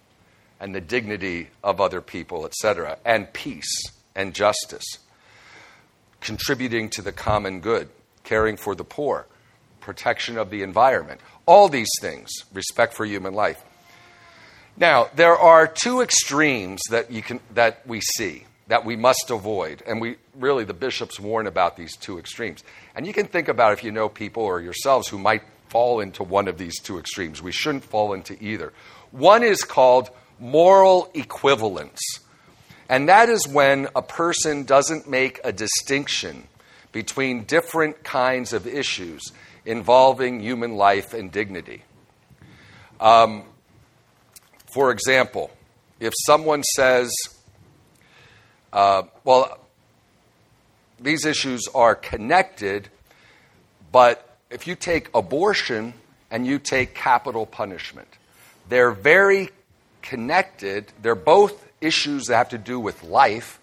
and 0.59 0.73
the 0.73 0.81
dignity 0.81 1.49
of 1.63 1.81
other 1.81 2.01
people, 2.01 2.45
etc., 2.45 2.97
and 3.05 3.31
peace 3.33 3.83
and 4.15 4.33
justice 4.33 4.99
contributing 6.23 6.89
to 6.89 7.01
the 7.01 7.11
common 7.11 7.59
good, 7.59 7.89
caring 8.23 8.55
for 8.55 8.73
the 8.75 8.83
poor, 8.83 9.27
protection 9.83 10.37
of 10.37 10.49
the 10.49 10.63
environment, 10.63 11.21
all 11.45 11.69
these 11.69 11.91
things, 12.01 12.31
respect 12.53 12.93
for 12.93 13.05
human 13.05 13.33
life. 13.33 13.63
Now, 14.75 15.09
there 15.15 15.37
are 15.37 15.67
two 15.67 16.01
extremes 16.01 16.81
that, 16.89 17.11
you 17.11 17.21
can, 17.21 17.39
that 17.53 17.85
we 17.85 18.01
see 18.01 18.45
that 18.67 18.85
we 18.85 18.95
must 18.95 19.29
avoid. 19.29 19.83
And 19.85 20.01
we 20.01 20.15
really, 20.35 20.63
the 20.63 20.73
bishops 20.73 21.19
warn 21.19 21.47
about 21.47 21.77
these 21.77 21.95
two 21.95 22.17
extremes. 22.17 22.63
And 22.95 23.05
you 23.05 23.13
can 23.13 23.27
think 23.27 23.47
about 23.47 23.73
if 23.73 23.83
you 23.83 23.91
know 23.91 24.09
people 24.09 24.43
or 24.43 24.61
yourselves 24.61 25.07
who 25.07 25.19
might 25.19 25.43
fall 25.67 25.99
into 25.99 26.23
one 26.23 26.47
of 26.47 26.57
these 26.57 26.79
two 26.79 26.97
extremes. 26.97 27.41
We 27.41 27.51
shouldn't 27.51 27.83
fall 27.83 28.13
into 28.13 28.41
either. 28.41 28.73
One 29.11 29.43
is 29.43 29.63
called 29.63 30.09
moral 30.39 31.11
equivalence. 31.13 31.99
And 32.89 33.09
that 33.09 33.29
is 33.29 33.47
when 33.47 33.87
a 33.95 34.01
person 34.01 34.63
doesn't 34.63 35.09
make 35.09 35.39
a 35.43 35.51
distinction 35.51 36.47
between 36.91 37.43
different 37.43 38.03
kinds 38.03 38.53
of 38.53 38.67
issues 38.67 39.31
involving 39.65 40.39
human 40.39 40.75
life 40.75 41.13
and 41.13 41.31
dignity. 41.31 41.83
Um, 42.99 43.43
for 44.73 44.91
example, 44.91 45.51
if 45.99 46.13
someone 46.25 46.63
says, 46.63 47.11
uh, 48.71 49.03
well, 49.23 49.59
these 50.99 51.25
issues 51.25 51.67
are 51.75 51.95
connected, 51.95 52.89
but 53.91 54.37
if 54.49 54.67
you 54.67 54.75
take 54.75 55.09
abortion 55.13 55.93
and 56.31 56.47
you 56.47 56.59
take 56.59 56.95
capital 56.95 57.45
punishment, 57.45 58.07
they're 58.69 58.91
very 58.91 59.49
connected. 60.01 60.91
They're 61.01 61.15
both 61.15 61.67
issues 61.81 62.27
that 62.27 62.37
have 62.37 62.49
to 62.49 62.57
do 62.57 62.79
with 62.79 63.03
life, 63.03 63.59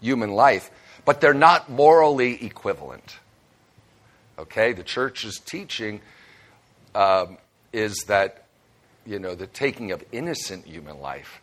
human 0.00 0.32
life, 0.32 0.70
but 1.04 1.20
they're 1.20 1.34
not 1.34 1.70
morally 1.70 2.44
equivalent. 2.44 3.16
Okay? 4.38 4.72
The 4.72 4.82
church's 4.82 5.38
teaching 5.38 6.00
um, 6.94 7.38
is 7.72 8.04
that, 8.08 8.44
you 9.06 9.18
know, 9.18 9.34
the 9.34 9.46
taking 9.46 9.92
of 9.92 10.04
innocent 10.12 10.66
human 10.66 11.00
life 11.00 11.40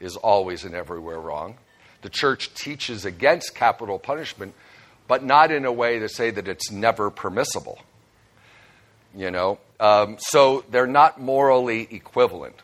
is 0.00 0.16
always 0.16 0.64
and 0.64 0.74
everywhere 0.74 1.20
wrong. 1.20 1.56
The 2.02 2.10
church 2.10 2.54
teaches 2.54 3.04
against 3.04 3.54
capital 3.54 3.98
punishment, 3.98 4.54
but 5.06 5.24
not 5.24 5.50
in 5.50 5.64
a 5.64 5.72
way 5.72 5.98
to 5.98 6.08
say 6.08 6.30
that 6.30 6.48
it's 6.48 6.70
never 6.70 7.10
permissible. 7.10 7.78
You 9.14 9.30
know? 9.30 9.58
Um, 9.80 10.16
so 10.18 10.64
they're 10.70 10.86
not 10.86 11.20
morally 11.20 11.88
equivalent. 11.90 12.56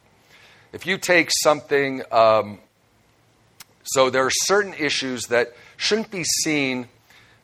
If 0.73 0.87
you 0.87 0.99
take 0.99 1.31
something 1.43 2.03
um, 2.11 2.59
so 3.85 4.09
there 4.09 4.25
are 4.25 4.33
certain 4.47 4.75
issues 4.75 5.25
that 5.25 5.53
shouldn't 5.77 6.11
be 6.11 6.25
seen 6.25 6.89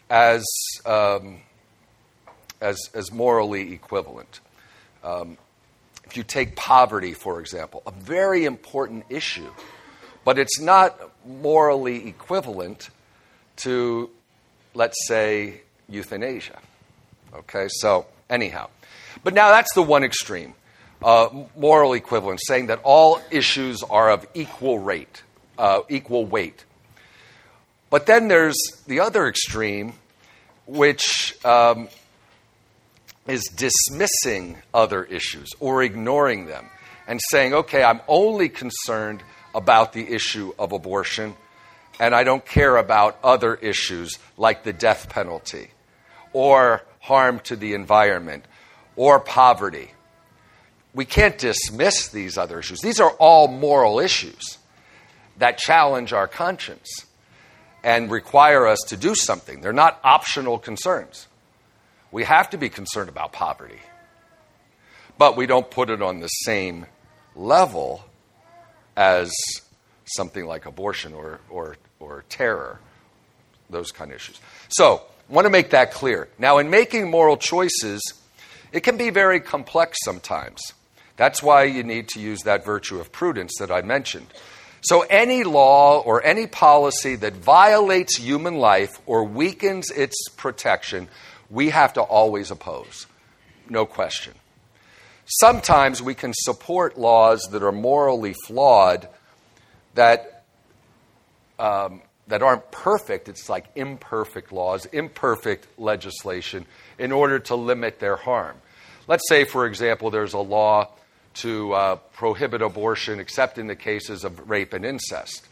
as, 0.09 0.45
um, 0.87 1.41
as, 2.61 2.79
as 2.95 3.13
morally 3.13 3.73
equivalent. 3.73 4.41
Um, 5.03 5.37
if 6.05 6.17
you 6.17 6.23
take 6.23 6.57
poverty, 6.57 7.15
for 7.15 7.41
example, 7.41 7.83
a 7.87 7.91
very 7.93 8.45
important 8.45 9.05
issue, 9.09 9.51
but 10.25 10.39
it's 10.39 10.61
not 10.61 10.99
morally 11.27 12.09
equivalent 12.09 12.91
to, 13.57 14.11
let's 14.75 14.97
say, 15.07 15.61
euthanasia. 15.89 16.59
Okay, 17.35 17.69
so 17.69 18.07
anyhow. 18.29 18.69
But 19.23 19.35
now 19.35 19.51
that's 19.51 19.73
the 19.75 19.83
one 19.83 20.03
extreme 20.05 20.55
uh, 21.03 21.29
moral 21.57 21.93
equivalence, 21.93 22.43
saying 22.47 22.67
that 22.67 22.81
all 22.83 23.21
issues 23.31 23.83
are 23.83 24.11
of 24.11 24.27
equal 24.35 24.79
rate 24.79 25.23
uh, 25.61 25.83
equal 25.89 26.25
weight. 26.25 26.65
But 27.91 28.07
then 28.07 28.29
there's 28.29 28.57
the 28.87 29.01
other 29.01 29.29
extreme, 29.29 29.93
which 30.67 31.37
um, 31.45 31.89
is 33.27 33.45
dismissing 33.45 34.59
other 34.73 35.05
issues 35.05 35.49
or 35.61 35.83
ignoring 35.83 36.47
them 36.47 36.69
and 37.07 37.21
saying, 37.31 37.55
okay, 37.55 37.83
I'm 37.83 38.01
only 38.09 38.49
concerned 38.49 39.23
about 39.55 39.93
the 39.93 40.13
issue 40.13 40.53
of 40.59 40.73
abortion 40.73 41.37
and 41.99 42.15
I 42.15 42.25
don't 42.25 42.45
care 42.45 42.77
about 42.77 43.19
other 43.23 43.55
issues 43.57 44.19
like 44.37 44.65
the 44.65 44.73
death 44.73 45.09
penalty 45.11 45.71
or 46.33 46.83
harm 47.01 47.41
to 47.41 47.57
the 47.57 47.75
environment 47.75 48.45
or 48.97 49.21
poverty. 49.21 49.91
We 50.95 51.05
can't 51.05 51.37
dismiss 51.37 52.09
these 52.09 52.39
other 52.39 52.59
issues. 52.59 52.81
These 52.81 53.01
are 53.01 53.11
all 53.13 53.49
moral 53.49 54.01
issues 54.01 54.59
that 55.39 55.59
challenge 55.59 56.13
our 56.13 56.27
conscience 56.27 57.07
and 57.83 58.11
require 58.11 58.67
us 58.67 58.79
to 58.89 58.97
do 58.97 59.15
something. 59.15 59.61
They're 59.61 59.73
not 59.73 60.01
optional 60.05 60.59
concerns. 60.59 61.27
We 62.13 62.25
have 62.25 62.51
to 62.51 62.59
be 62.59 62.69
concerned 62.69 63.09
about 63.09 63.33
poverty, 63.33 63.81
but 65.19 65.37
we 65.37 65.47
don't 65.47 65.71
put 65.71 65.91
it 65.91 66.03
on 66.03 66.21
the 66.21 66.29
same 66.29 66.87
level 67.37 68.05
as 68.97 69.33
something 70.05 70.45
like 70.47 70.67
abortion 70.67 71.15
or, 71.15 71.41
or, 71.49 71.77
or 72.01 72.25
terror, 72.29 72.81
those 73.69 73.93
kind 73.93 74.11
of 74.11 74.17
issues. 74.17 74.41
So, 74.69 75.03
want 75.29 75.47
to 75.47 75.51
make 75.51 75.71
that 75.71 75.93
clear. 75.93 76.29
Now, 76.39 76.59
in 76.59 76.71
making 76.71 77.09
moral 77.11 77.37
choices, 77.37 78.03
it 78.73 78.81
can 78.81 78.97
be 78.97 79.11
very 79.11 79.41
complex 79.41 79.97
sometimes. 80.05 80.61
That's 81.17 81.43
why 81.43 81.65
you 81.65 81.83
need 81.83 82.09
to 82.09 82.21
use 82.21 82.43
that 82.43 82.65
virtue 82.65 82.99
of 82.99 83.13
prudence 83.13 83.53
that 83.59 83.71
I 83.71 83.83
mentioned. 83.83 84.27
So, 84.83 85.03
any 85.03 85.45
law 85.45 86.01
or 86.01 86.25
any 86.25 86.47
policy 86.47 87.15
that 87.17 87.35
violates 87.35 88.17
human 88.17 88.57
life 88.57 89.01
or 89.07 89.25
weakens 89.25 89.91
its 89.91 90.17
protection, 90.37 91.09
we 91.51 91.71
have 91.71 91.93
to 91.95 92.01
always 92.01 92.51
oppose. 92.51 93.07
No 93.69 93.85
question. 93.87 94.35
Sometimes 95.27 96.03
we 96.03 96.15
can 96.15 96.33
support 96.35 96.99
laws 96.99 97.43
that 97.53 97.63
are 97.63 97.73
morally 97.73 98.35
flawed 98.47 99.09
that, 99.95 100.45
um, 101.59 102.03
that 102.29 102.43
aren't 102.43 102.71
perfect. 102.71 103.29
It's 103.29 103.49
like 103.49 103.67
imperfect 103.77 104.53
laws, 104.53 104.87
imperfect 104.87 105.67
legislation 105.79 106.67
in 106.99 107.13
order 107.13 107.39
to 107.41 107.55
limit 107.55 108.01
their 108.01 108.17
harm. 108.17 108.57
Let's 109.07 109.29
say, 109.29 109.45
for 109.45 109.67
example, 109.67 110.11
there's 110.11 110.35
a 110.35 110.39
law 110.39 110.89
to 111.35 111.73
uh, 111.73 111.97
prohibit 112.13 112.63
abortion 112.63 113.21
except 113.21 113.59
in 113.59 113.67
the 113.67 113.77
cases 113.77 114.25
of 114.25 114.51
rape 114.51 114.73
and 114.73 114.85
incest. 114.85 115.47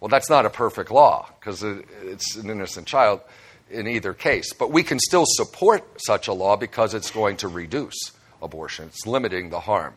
Well, 0.00 0.08
that's 0.08 0.28
not 0.28 0.46
a 0.46 0.50
perfect 0.50 0.90
law 0.90 1.28
because 1.38 1.62
it's 1.62 2.34
an 2.34 2.50
innocent 2.50 2.88
child 2.88 3.20
in 3.72 3.86
either 3.86 4.12
case. 4.14 4.52
But 4.52 4.70
we 4.70 4.82
can 4.82 4.98
still 4.98 5.24
support 5.26 5.84
such 6.04 6.28
a 6.28 6.32
law 6.32 6.56
because 6.56 6.94
it's 6.94 7.10
going 7.10 7.36
to 7.38 7.48
reduce 7.48 8.12
abortion, 8.40 8.86
it's 8.86 9.06
limiting 9.06 9.50
the 9.50 9.60
harm. 9.60 9.94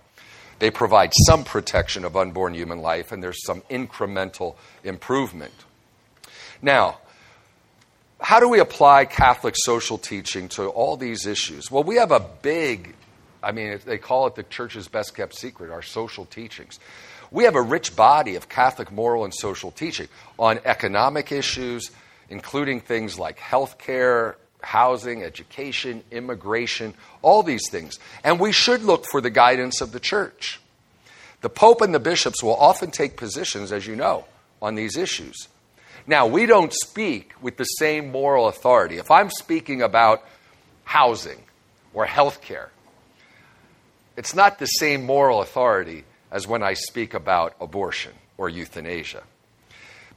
They 0.60 0.72
provide 0.72 1.12
some 1.28 1.44
protection 1.44 2.06
of 2.06 2.16
unborn 2.16 2.54
human 2.54 2.80
life, 2.80 3.12
and 3.12 3.22
there's 3.22 3.44
some 3.46 3.62
incremental 3.70 4.56
improvement. 4.84 5.54
Now, 6.62 7.00
how 8.22 8.40
do 8.40 8.48
we 8.48 8.60
apply 8.60 9.06
Catholic 9.06 9.56
social 9.58 9.98
teaching 9.98 10.48
to 10.50 10.68
all 10.68 10.96
these 10.96 11.26
issues? 11.26 11.70
Well, 11.70 11.84
we 11.84 11.98
have 11.98 12.12
a 12.12 12.22
big 12.42 12.96
I 13.46 13.52
mean, 13.52 13.80
they 13.86 14.00
call 14.00 14.26
it 14.26 14.34
the 14.34 14.44
church's 14.44 14.88
best 14.88 15.16
kept 15.16 15.36
secret, 15.36 15.70
our 15.70 15.84
social 15.84 16.26
teachings. 16.26 16.80
We 17.30 17.44
have 17.44 17.56
a 17.56 17.62
rich 17.62 17.96
body 17.96 18.36
of 18.36 18.50
Catholic 18.50 18.92
moral 18.92 19.24
and 19.24 19.34
social 19.34 19.70
teaching 19.70 20.08
on 20.40 20.60
economic 20.66 21.32
issues, 21.32 21.92
including 22.30 22.82
things 22.82 23.20
like 23.20 23.40
health 23.40 23.78
care, 23.78 24.38
housing, 24.62 25.24
education, 25.24 26.04
immigration, 26.12 26.94
all 27.22 27.44
these 27.44 27.70
things. 27.70 28.00
And 28.24 28.40
we 28.40 28.52
should 28.52 28.84
look 28.84 29.06
for 29.06 29.22
the 29.22 29.30
guidance 29.30 29.82
of 29.82 29.92
the 29.92 30.00
church. 30.00 30.60
The 31.42 31.50
Pope 31.50 31.82
and 31.82 31.94
the 31.94 32.00
bishops 32.00 32.42
will 32.42 32.56
often 32.56 32.90
take 32.90 33.18
positions, 33.18 33.72
as 33.72 33.86
you 33.86 33.96
know, 33.96 34.26
on 34.62 34.76
these 34.76 34.98
issues. 34.98 35.48
Now, 36.08 36.28
we 36.28 36.46
don't 36.46 36.74
speak 36.74 37.34
with 37.42 37.58
the 37.58 37.66
same 37.66 38.12
moral 38.12 38.48
authority. 38.48 38.98
If 38.98 39.12
I'm 39.12 39.30
speaking 39.30 39.82
about 39.82 40.24
housing 40.84 41.44
or 41.94 42.06
health 42.06 42.42
care, 42.42 42.72
it's 44.18 44.34
not 44.34 44.60
the 44.60 44.66
same 44.66 45.06
moral 45.06 45.42
authority 45.42 46.04
as 46.32 46.48
when 46.48 46.64
I 46.64 46.74
speak 46.74 47.14
about 47.14 47.56
abortion 47.60 48.14
or 48.38 48.50
euthanasia. 48.50 49.24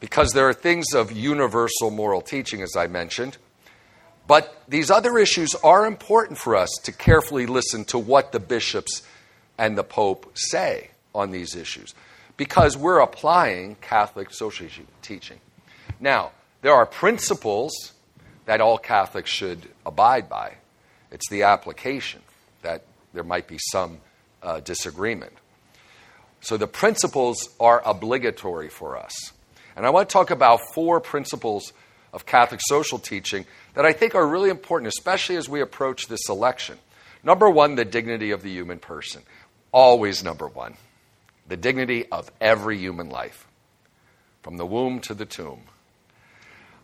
Because 0.00 0.32
there 0.32 0.48
are 0.48 0.54
things 0.54 0.94
of 0.94 1.10
universal 1.10 1.90
moral 1.90 2.20
teaching, 2.20 2.62
as 2.62 2.76
I 2.76 2.86
mentioned, 2.86 3.36
but 4.26 4.62
these 4.68 4.90
other 4.90 5.18
issues 5.18 5.54
are 5.56 5.86
important 5.86 6.38
for 6.38 6.54
us 6.54 6.70
to 6.84 6.92
carefully 6.92 7.46
listen 7.46 7.84
to 7.86 7.98
what 7.98 8.32
the 8.32 8.40
bishops 8.40 9.02
and 9.56 9.76
the 9.76 9.82
Pope 9.82 10.30
say 10.34 10.90
on 11.14 11.30
these 11.30 11.56
issues, 11.56 11.94
because 12.36 12.76
we're 12.76 13.00
applying 13.00 13.74
Catholic 13.76 14.32
social 14.32 14.68
teaching. 15.02 15.40
Now, 15.98 16.30
there 16.62 16.74
are 16.74 16.86
principles 16.86 17.92
that 18.44 18.60
all 18.60 18.78
Catholics 18.78 19.30
should 19.30 19.68
abide 19.84 20.28
by. 20.28 20.54
It's 21.10 21.28
the 21.28 21.44
application 21.44 22.20
that 22.62 22.84
there 23.14 23.24
might 23.24 23.48
be 23.48 23.58
some 23.58 23.98
uh, 24.42 24.60
disagreement. 24.60 25.32
So 26.40 26.56
the 26.56 26.66
principles 26.66 27.48
are 27.58 27.82
obligatory 27.84 28.68
for 28.68 28.96
us. 28.96 29.32
And 29.78 29.86
I 29.86 29.90
want 29.90 30.08
to 30.08 30.12
talk 30.12 30.32
about 30.32 30.74
four 30.74 31.00
principles 31.00 31.72
of 32.12 32.26
Catholic 32.26 32.60
social 32.66 32.98
teaching 32.98 33.46
that 33.74 33.86
I 33.86 33.92
think 33.92 34.16
are 34.16 34.26
really 34.26 34.50
important, 34.50 34.88
especially 34.88 35.36
as 35.36 35.48
we 35.48 35.60
approach 35.60 36.08
this 36.08 36.28
election. 36.28 36.78
Number 37.22 37.48
one, 37.48 37.76
the 37.76 37.84
dignity 37.84 38.32
of 38.32 38.42
the 38.42 38.50
human 38.50 38.80
person. 38.80 39.22
Always 39.70 40.24
number 40.24 40.48
one. 40.48 40.74
The 41.46 41.56
dignity 41.56 42.06
of 42.10 42.28
every 42.40 42.76
human 42.76 43.08
life, 43.08 43.46
from 44.42 44.56
the 44.56 44.66
womb 44.66 44.98
to 45.02 45.14
the 45.14 45.24
tomb. 45.24 45.60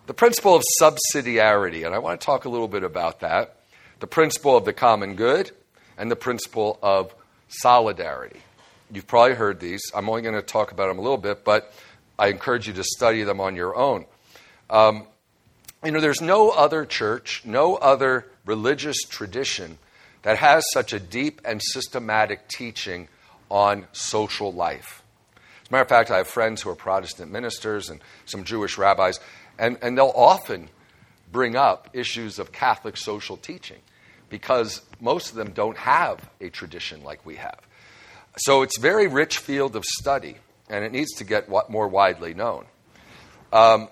The 0.07 0.15
principle 0.15 0.55
of 0.55 0.63
subsidiarity, 0.81 1.85
and 1.85 1.97
I 1.97 1.99
want 1.99 2.21
to 2.21 2.25
talk 2.25 2.45
a 2.45 2.49
little 2.49 2.69
bit 2.69 2.85
about 2.85 3.21
that. 3.21 3.57
The 3.99 4.07
principle 4.07 4.57
of 4.57 4.65
the 4.65 4.73
common 4.73 5.17
good, 5.17 5.51
and 5.99 6.13
the 6.13 6.17
principle 6.17 6.79
of 6.81 7.13
solidarity. 7.49 8.41
You've 8.93 9.09
probably 9.09 9.35
heard 9.35 9.59
these. 9.59 9.83
I'm 9.93 10.09
only 10.09 10.23
going 10.23 10.37
to 10.37 10.43
talk 10.43 10.71
about 10.71 10.87
them 10.87 11.01
a 11.01 11.03
little 11.03 11.19
bit, 11.19 11.45
but 11.45 11.73
I 12.19 12.29
encourage 12.29 12.67
you 12.67 12.75
to 12.75 12.85
study 12.85 13.23
them 13.23 13.41
on 13.41 13.57
your 13.57 13.75
own. 13.75 14.07
Um, 14.71 15.07
you 15.85 15.91
know, 15.91 16.01
there's 16.01 16.21
no 16.23 16.51
other 16.51 16.85
church, 16.85 17.43
no 17.45 17.77
other 17.77 18.27
religious 18.47 18.97
tradition 19.03 19.79
that 20.23 20.39
has 20.39 20.65
such 20.73 20.93
a 20.93 21.01
deep 21.01 21.41
and 21.45 21.61
systematic 21.63 22.49
teaching 22.49 23.09
on 23.51 23.87
social 23.93 24.53
life. 24.53 25.03
As 25.37 25.69
a 25.69 25.73
matter 25.73 25.83
of 25.83 25.89
fact, 25.89 26.11
I 26.11 26.19
have 26.19 26.29
friends 26.29 26.63
who 26.63 26.71
are 26.71 26.75
Protestant 26.75 27.31
ministers 27.31 27.91
and 27.91 28.01
some 28.25 28.45
Jewish 28.45 28.79
rabbis, 28.79 29.21
and, 29.59 29.79
and 29.83 29.97
they'll 29.97 30.13
often 30.15 30.69
bring 31.31 31.57
up 31.57 31.89
issues 31.93 32.39
of 32.39 32.53
Catholic 32.53 32.97
social 32.97 33.37
teaching 33.37 33.79
because 34.31 34.83
most 35.01 35.31
of 35.31 35.37
them 35.37 35.53
don't 35.53 35.77
have 35.77 36.29
a 36.41 36.49
tradition 36.49 37.03
like 37.05 37.25
we 37.27 37.37
have. 37.37 37.61
So 38.39 38.63
it's 38.63 38.79
a 38.79 38.81
very 38.81 39.07
rich 39.07 39.39
field 39.39 39.77
of 39.77 39.85
study, 39.85 40.37
and 40.69 40.85
it 40.85 40.93
needs 40.93 41.13
to 41.15 41.25
get 41.25 41.49
more 41.49 41.89
widely 41.89 42.35
known. 42.35 42.65
Um, 43.53 43.89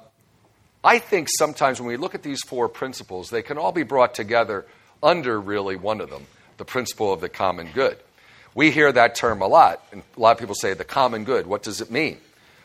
I 0.84 0.98
think 0.98 1.28
sometimes 1.30 1.80
when 1.80 1.88
we 1.88 1.96
look 1.96 2.14
at 2.14 2.22
these 2.22 2.42
four 2.42 2.68
principles, 2.68 3.30
they 3.30 3.42
can 3.42 3.58
all 3.58 3.72
be 3.72 3.84
brought 3.84 4.14
together 4.14 4.66
under 5.02 5.40
really 5.40 5.76
one 5.76 6.00
of 6.00 6.10
them 6.10 6.26
the 6.58 6.64
principle 6.64 7.12
of 7.12 7.20
the 7.20 7.28
common 7.28 7.68
good. 7.72 7.98
We 8.54 8.70
hear 8.70 8.92
that 8.92 9.14
term 9.14 9.40
a 9.40 9.46
lot, 9.46 9.82
and 9.92 10.02
a 10.16 10.20
lot 10.20 10.32
of 10.32 10.38
people 10.38 10.54
say 10.54 10.74
the 10.74 10.84
common 10.84 11.24
good. 11.24 11.46
What 11.46 11.62
does 11.62 11.80
it 11.80 11.90
mean? 11.90 12.18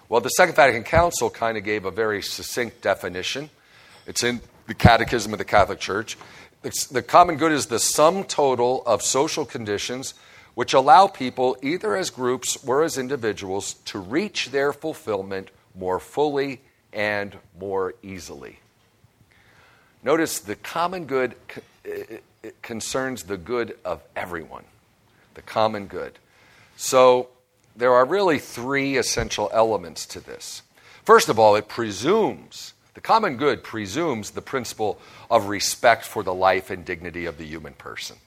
Well, 0.10 0.22
the 0.22 0.30
Second 0.30 0.56
Vatican 0.56 0.84
Council 0.84 1.30
kind 1.30 1.58
of 1.58 1.64
gave 1.64 1.86
a 1.86 1.92
very 1.92 2.22
succinct 2.22 2.82
definition. 2.82 3.50
It's 4.06 4.24
in 4.24 4.42
the 4.68 4.74
Catechism 4.74 5.34
of 5.34 5.40
the 5.40 5.46
Catholic 5.46 5.80
Church. 5.80 6.18
The 6.92 7.02
common 7.02 7.38
good 7.38 7.52
is 7.52 7.68
the 7.68 7.80
sum 7.80 8.24
total 8.24 8.84
of 8.86 9.02
social 9.02 9.46
conditions 9.46 10.14
which 10.58 10.74
allow 10.74 11.06
people, 11.06 11.56
either 11.62 11.96
as 11.96 12.10
groups 12.10 12.58
or 12.66 12.82
as 12.82 12.98
individuals, 12.98 13.76
to 13.86 14.00
reach 14.00 14.50
their 14.50 14.74
fulfillment 14.74 15.52
more 15.76 16.00
fully 16.00 16.60
and 16.92 17.38
more 17.60 17.94
easily. 18.02 18.58
Notice 20.02 20.40
the 20.40 20.56
common 20.56 21.06
good 21.06 21.36
uh, 21.88 22.16
uh, 22.44 22.50
concerns 22.64 23.22
the 23.22 23.38
good 23.38 23.78
of 23.86 24.02
everyone, 24.16 24.64
the 25.36 25.44
common 25.44 25.86
good. 25.86 26.18
So 26.76 27.30
there 27.76 27.94
are 27.94 28.06
really 28.06 28.40
three 28.40 28.98
essential 28.98 29.52
elements 29.54 30.08
to 30.08 30.20
this. 30.20 30.64
First 31.04 31.30
of 31.30 31.38
all, 31.38 31.56
it 31.56 31.68
presumes 31.68 32.74
the 32.96 33.02
common 33.02 33.38
good 33.38 33.64
presumes 33.64 34.32
the 34.32 34.42
principle 34.42 35.00
of 35.30 35.50
respect 35.50 36.04
for 36.04 36.24
the 36.24 36.34
life 36.34 36.72
and 36.72 36.84
dignity 36.84 37.28
of 37.28 37.38
the 37.38 37.46
human 37.46 37.74
person. 37.74 38.18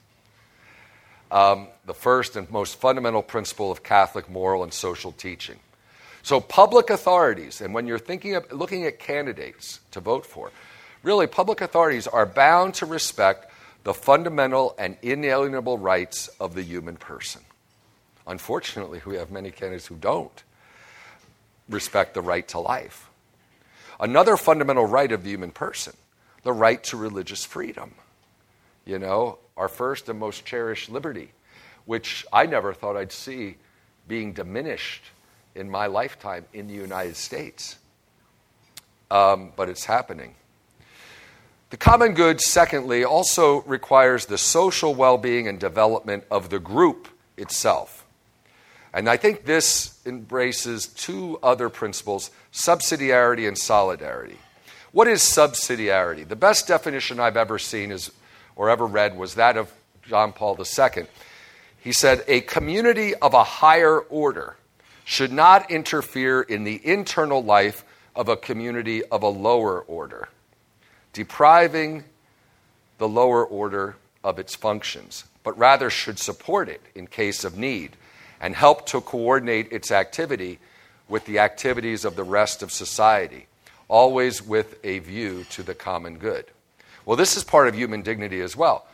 Um, 1.31 1.69
the 1.85 1.93
first 1.93 2.35
and 2.35 2.49
most 2.51 2.75
fundamental 2.75 3.23
principle 3.23 3.71
of 3.71 3.83
Catholic 3.83 4.29
moral 4.29 4.63
and 4.63 4.73
social 4.73 5.13
teaching. 5.13 5.59
So, 6.23 6.39
public 6.39 6.89
authorities, 6.89 7.61
and 7.61 7.73
when 7.73 7.87
you're 7.87 7.97
thinking 7.97 8.35
of 8.35 8.51
looking 8.51 8.85
at 8.85 8.99
candidates 8.99 9.79
to 9.91 10.01
vote 10.01 10.25
for, 10.25 10.51
really, 11.03 11.27
public 11.27 11.61
authorities 11.61 12.05
are 12.05 12.25
bound 12.25 12.75
to 12.75 12.85
respect 12.85 13.51
the 13.83 13.93
fundamental 13.93 14.75
and 14.77 14.97
inalienable 15.01 15.77
rights 15.77 16.27
of 16.39 16.53
the 16.53 16.61
human 16.61 16.95
person. 16.95 17.41
Unfortunately, 18.27 19.01
we 19.05 19.15
have 19.15 19.31
many 19.31 19.49
candidates 19.49 19.87
who 19.87 19.95
don't 19.95 20.43
respect 21.67 22.13
the 22.13 22.21
right 22.21 22.47
to 22.49 22.59
life. 22.59 23.09
Another 23.99 24.37
fundamental 24.37 24.85
right 24.85 25.11
of 25.11 25.23
the 25.23 25.29
human 25.29 25.51
person, 25.51 25.93
the 26.43 26.53
right 26.53 26.83
to 26.85 26.97
religious 26.97 27.45
freedom. 27.45 27.95
You 28.85 28.99
know, 28.99 29.39
our 29.61 29.67
first 29.67 30.09
and 30.09 30.17
most 30.17 30.43
cherished 30.43 30.89
liberty, 30.89 31.31
which 31.85 32.25
I 32.33 32.47
never 32.47 32.73
thought 32.73 32.97
I'd 32.97 33.11
see 33.11 33.57
being 34.07 34.33
diminished 34.33 35.03
in 35.53 35.69
my 35.69 35.85
lifetime 35.85 36.45
in 36.51 36.65
the 36.65 36.73
United 36.73 37.15
States. 37.15 37.77
Um, 39.11 39.51
but 39.55 39.69
it's 39.69 39.85
happening. 39.85 40.33
The 41.69 41.77
common 41.77 42.15
good, 42.15 42.41
secondly, 42.41 43.03
also 43.03 43.61
requires 43.61 44.25
the 44.25 44.39
social 44.39 44.95
well 44.95 45.19
being 45.19 45.47
and 45.47 45.59
development 45.59 46.23
of 46.31 46.49
the 46.49 46.59
group 46.59 47.07
itself. 47.37 48.03
And 48.95 49.07
I 49.07 49.15
think 49.15 49.45
this 49.45 49.99
embraces 50.07 50.87
two 50.87 51.37
other 51.43 51.69
principles 51.69 52.31
subsidiarity 52.51 53.47
and 53.47 53.55
solidarity. 53.55 54.39
What 54.91 55.07
is 55.07 55.21
subsidiarity? 55.21 56.27
The 56.27 56.35
best 56.35 56.67
definition 56.67 57.19
I've 57.19 57.37
ever 57.37 57.59
seen 57.59 57.91
is, 57.91 58.11
or 58.61 58.69
ever 58.69 58.85
read 58.85 59.17
was 59.17 59.33
that 59.33 59.57
of 59.57 59.73
John 60.03 60.33
Paul 60.33 60.55
II. 60.55 61.05
He 61.79 61.91
said, 61.91 62.23
A 62.27 62.41
community 62.41 63.15
of 63.15 63.33
a 63.33 63.43
higher 63.43 64.01
order 64.01 64.55
should 65.03 65.31
not 65.31 65.71
interfere 65.71 66.43
in 66.43 66.63
the 66.63 66.79
internal 66.85 67.43
life 67.43 67.83
of 68.15 68.29
a 68.29 68.37
community 68.37 69.03
of 69.05 69.23
a 69.23 69.27
lower 69.27 69.81
order, 69.81 70.29
depriving 71.11 72.03
the 72.99 73.09
lower 73.09 73.43
order 73.43 73.95
of 74.23 74.37
its 74.37 74.53
functions, 74.53 75.23
but 75.41 75.57
rather 75.57 75.89
should 75.89 76.19
support 76.19 76.69
it 76.69 76.81
in 76.93 77.07
case 77.07 77.43
of 77.43 77.57
need 77.57 77.97
and 78.39 78.55
help 78.55 78.85
to 78.85 79.01
coordinate 79.01 79.71
its 79.71 79.89
activity 79.89 80.59
with 81.09 81.25
the 81.25 81.39
activities 81.39 82.05
of 82.05 82.15
the 82.15 82.23
rest 82.23 82.61
of 82.61 82.71
society, 82.71 83.47
always 83.87 84.39
with 84.39 84.75
a 84.83 84.99
view 84.99 85.45
to 85.45 85.63
the 85.63 85.73
common 85.73 86.19
good. 86.19 86.45
Well, 87.05 87.17
this 87.17 87.37
is 87.37 87.43
part 87.43 87.67
of 87.67 87.75
human 87.75 88.01
dignity 88.01 88.41
as 88.41 88.55
well. 88.55 88.85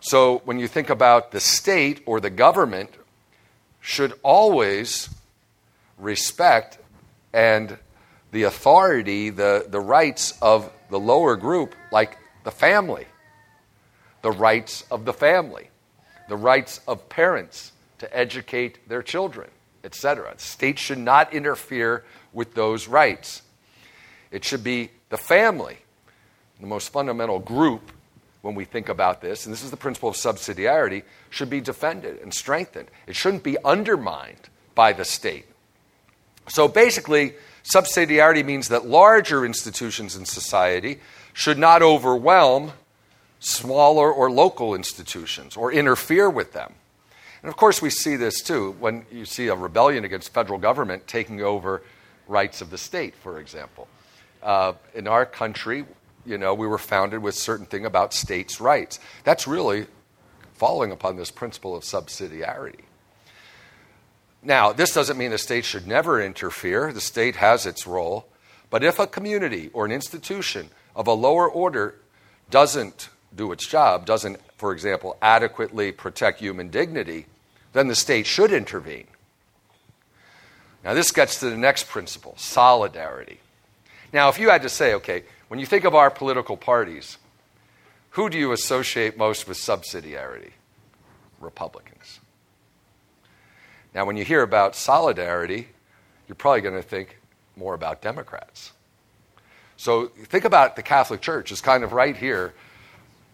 So 0.00 0.42
when 0.44 0.58
you 0.58 0.68
think 0.68 0.90
about 0.90 1.32
the 1.32 1.40
state 1.40 2.02
or 2.06 2.20
the 2.20 2.30
government, 2.30 2.90
should 3.86 4.12
always 4.24 5.08
respect 5.96 6.76
and 7.32 7.78
the 8.32 8.42
authority, 8.42 9.30
the, 9.30 9.64
the 9.68 9.78
rights 9.78 10.34
of 10.42 10.72
the 10.90 10.98
lower 10.98 11.36
group, 11.36 11.72
like 11.92 12.18
the 12.42 12.50
family, 12.50 13.06
the 14.22 14.32
rights 14.32 14.84
of 14.90 15.04
the 15.04 15.12
family, 15.12 15.70
the 16.28 16.36
rights 16.36 16.80
of 16.88 17.08
parents 17.08 17.70
to 17.98 18.16
educate 18.16 18.88
their 18.88 19.02
children, 19.04 19.48
etc. 19.84 20.34
The 20.36 20.42
state 20.42 20.80
should 20.80 20.98
not 20.98 21.32
interfere 21.32 22.02
with 22.32 22.54
those 22.54 22.88
rights. 22.88 23.42
It 24.32 24.44
should 24.44 24.64
be 24.64 24.90
the 25.10 25.16
family, 25.16 25.78
the 26.60 26.66
most 26.66 26.90
fundamental 26.90 27.38
group 27.38 27.92
when 28.42 28.54
we 28.54 28.64
think 28.64 28.88
about 28.88 29.20
this, 29.20 29.44
and 29.44 29.52
this 29.52 29.62
is 29.62 29.70
the 29.70 29.76
principle 29.76 30.08
of 30.08 30.14
subsidiarity, 30.14 31.02
should 31.30 31.50
be 31.50 31.60
defended 31.60 32.20
and 32.22 32.32
strengthened. 32.32 32.88
It 33.06 33.16
shouldn't 33.16 33.42
be 33.42 33.56
undermined 33.64 34.48
by 34.74 34.92
the 34.92 35.04
state. 35.04 35.46
So 36.48 36.68
basically, 36.68 37.34
subsidiarity 37.64 38.44
means 38.44 38.68
that 38.68 38.86
larger 38.86 39.44
institutions 39.44 40.14
in 40.14 40.24
society 40.24 41.00
should 41.32 41.58
not 41.58 41.82
overwhelm 41.82 42.72
smaller 43.40 44.12
or 44.12 44.30
local 44.30 44.74
institutions 44.74 45.56
or 45.56 45.72
interfere 45.72 46.30
with 46.30 46.52
them. 46.52 46.74
And 47.42 47.48
of 47.48 47.56
course, 47.56 47.82
we 47.82 47.90
see 47.90 48.16
this 48.16 48.40
too 48.40 48.76
when 48.78 49.06
you 49.10 49.24
see 49.24 49.48
a 49.48 49.54
rebellion 49.54 50.04
against 50.04 50.32
federal 50.32 50.58
government 50.58 51.06
taking 51.06 51.42
over 51.42 51.82
rights 52.28 52.60
of 52.60 52.70
the 52.70 52.78
state, 52.78 53.14
for 53.14 53.40
example. 53.40 53.88
Uh, 54.42 54.74
in 54.94 55.06
our 55.06 55.26
country, 55.26 55.84
you 56.26 56.38
know, 56.38 56.54
we 56.54 56.66
were 56.66 56.78
founded 56.78 57.22
with 57.22 57.34
certain 57.34 57.66
thing 57.66 57.86
about 57.86 58.12
states' 58.12 58.60
rights. 58.60 58.98
That's 59.24 59.46
really 59.46 59.86
following 60.54 60.90
upon 60.90 61.16
this 61.16 61.30
principle 61.30 61.76
of 61.76 61.82
subsidiarity. 61.84 62.80
Now, 64.42 64.72
this 64.72 64.92
doesn't 64.92 65.18
mean 65.18 65.30
the 65.30 65.38
state 65.38 65.64
should 65.64 65.86
never 65.86 66.22
interfere. 66.22 66.92
The 66.92 67.00
state 67.00 67.36
has 67.36 67.66
its 67.66 67.86
role. 67.86 68.28
But 68.70 68.84
if 68.84 68.98
a 68.98 69.06
community 69.06 69.70
or 69.72 69.84
an 69.84 69.92
institution 69.92 70.70
of 70.94 71.06
a 71.06 71.12
lower 71.12 71.48
order 71.48 71.96
doesn't 72.50 73.08
do 73.34 73.52
its 73.52 73.66
job, 73.66 74.06
doesn't, 74.06 74.38
for 74.56 74.72
example, 74.72 75.16
adequately 75.20 75.92
protect 75.92 76.40
human 76.40 76.68
dignity, 76.68 77.26
then 77.72 77.88
the 77.88 77.94
state 77.94 78.26
should 78.26 78.52
intervene. 78.52 79.06
Now, 80.84 80.94
this 80.94 81.10
gets 81.10 81.40
to 81.40 81.50
the 81.50 81.56
next 81.56 81.88
principle 81.88 82.34
solidarity. 82.36 83.40
Now, 84.12 84.28
if 84.28 84.38
you 84.38 84.48
had 84.48 84.62
to 84.62 84.68
say, 84.68 84.94
okay, 84.94 85.24
when 85.48 85.60
you 85.60 85.66
think 85.66 85.84
of 85.84 85.94
our 85.94 86.10
political 86.10 86.56
parties, 86.56 87.18
who 88.10 88.28
do 88.30 88.38
you 88.38 88.52
associate 88.52 89.16
most 89.16 89.46
with 89.46 89.56
subsidiarity? 89.56 90.52
Republicans. 91.40 92.20
Now, 93.94 94.04
when 94.04 94.16
you 94.16 94.24
hear 94.24 94.42
about 94.42 94.74
solidarity, 94.74 95.68
you're 96.26 96.34
probably 96.34 96.60
going 96.60 96.74
to 96.74 96.82
think 96.82 97.18
more 97.56 97.74
about 97.74 98.02
Democrats. 98.02 98.72
So 99.76 100.06
think 100.06 100.44
about 100.44 100.76
the 100.76 100.82
Catholic 100.82 101.20
Church 101.20 101.52
as 101.52 101.60
kind 101.60 101.84
of 101.84 101.92
right 101.92 102.16
here, 102.16 102.54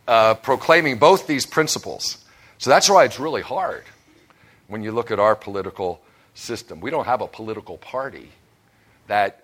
uh, 0.06 0.34
proclaiming 0.34 0.98
both 0.98 1.26
these 1.26 1.46
principles. 1.46 2.24
So 2.58 2.70
that's 2.70 2.90
why 2.90 3.04
it's 3.04 3.18
really 3.18 3.42
hard 3.42 3.84
when 4.68 4.82
you 4.82 4.92
look 4.92 5.10
at 5.10 5.18
our 5.18 5.36
political 5.36 6.00
system. 6.34 6.80
We 6.80 6.90
don't 6.90 7.06
have 7.06 7.20
a 7.20 7.28
political 7.28 7.78
party 7.78 8.30
that 9.06 9.41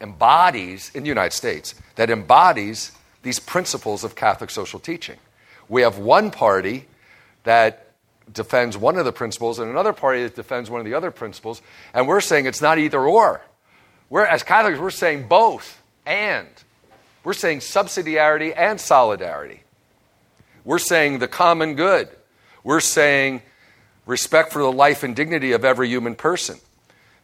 embodies, 0.00 0.90
in 0.94 1.02
the 1.02 1.08
United 1.08 1.34
States, 1.34 1.74
that 1.96 2.10
embodies 2.10 2.92
these 3.22 3.38
principles 3.38 4.04
of 4.04 4.14
Catholic 4.14 4.50
social 4.50 4.78
teaching. 4.78 5.16
We 5.68 5.82
have 5.82 5.98
one 5.98 6.30
party 6.30 6.86
that 7.44 7.92
defends 8.32 8.76
one 8.76 8.96
of 8.98 9.04
the 9.04 9.12
principles 9.12 9.58
and 9.58 9.70
another 9.70 9.92
party 9.92 10.22
that 10.22 10.34
defends 10.34 10.70
one 10.70 10.80
of 10.80 10.84
the 10.84 10.94
other 10.94 11.10
principles, 11.10 11.62
and 11.94 12.06
we're 12.06 12.20
saying 12.20 12.46
it's 12.46 12.62
not 12.62 12.78
either 12.78 13.00
or. 13.00 13.40
We're, 14.10 14.24
as 14.24 14.42
Catholics, 14.42 14.78
we're 14.78 14.90
saying 14.90 15.28
both 15.28 15.82
and. 16.04 16.48
We're 17.24 17.32
saying 17.32 17.58
subsidiarity 17.60 18.52
and 18.56 18.80
solidarity. 18.80 19.62
We're 20.64 20.78
saying 20.78 21.18
the 21.18 21.28
common 21.28 21.74
good. 21.74 22.08
We're 22.62 22.80
saying 22.80 23.42
respect 24.06 24.52
for 24.52 24.60
the 24.60 24.70
life 24.70 25.02
and 25.02 25.14
dignity 25.14 25.52
of 25.52 25.64
every 25.64 25.88
human 25.88 26.14
person. 26.14 26.58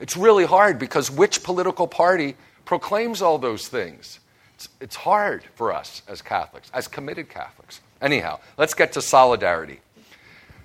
It's 0.00 0.16
really 0.16 0.44
hard 0.44 0.78
because 0.78 1.10
which 1.10 1.44
political 1.44 1.86
party 1.86 2.36
proclaims 2.72 3.20
all 3.20 3.36
those 3.36 3.68
things. 3.68 4.18
It's, 4.54 4.66
it's 4.80 4.96
hard 4.96 5.44
for 5.56 5.74
us 5.74 6.00
as 6.08 6.22
Catholics, 6.22 6.70
as 6.72 6.88
committed 6.88 7.28
Catholics. 7.28 7.82
Anyhow, 8.00 8.40
let's 8.56 8.72
get 8.72 8.94
to 8.94 9.02
solidarity. 9.02 9.80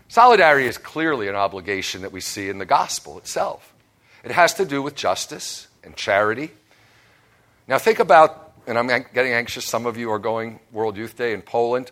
Solidarity 0.08 0.68
is 0.68 0.78
clearly 0.78 1.28
an 1.28 1.36
obligation 1.36 2.04
that 2.04 2.14
we 2.14 2.22
see 2.22 2.48
in 2.48 2.60
the 2.60 2.66
gospel 2.66 3.18
itself. 3.18 3.74
It 4.24 4.32
has 4.32 4.54
to 4.54 4.64
do 4.64 4.82
with 4.82 4.96
justice 4.96 5.68
and 5.84 5.98
charity. 5.98 6.52
Now, 7.68 7.78
think 7.78 8.00
about, 8.00 8.54
and 8.68 8.78
I'm 8.78 8.88
getting 8.88 9.34
anxious, 9.34 9.66
some 9.66 9.86
of 9.86 9.98
you 9.98 10.10
are 10.12 10.20
going 10.20 10.62
World 10.72 10.96
Youth 10.96 11.18
Day 11.18 11.34
in 11.34 11.42
Poland. 11.42 11.92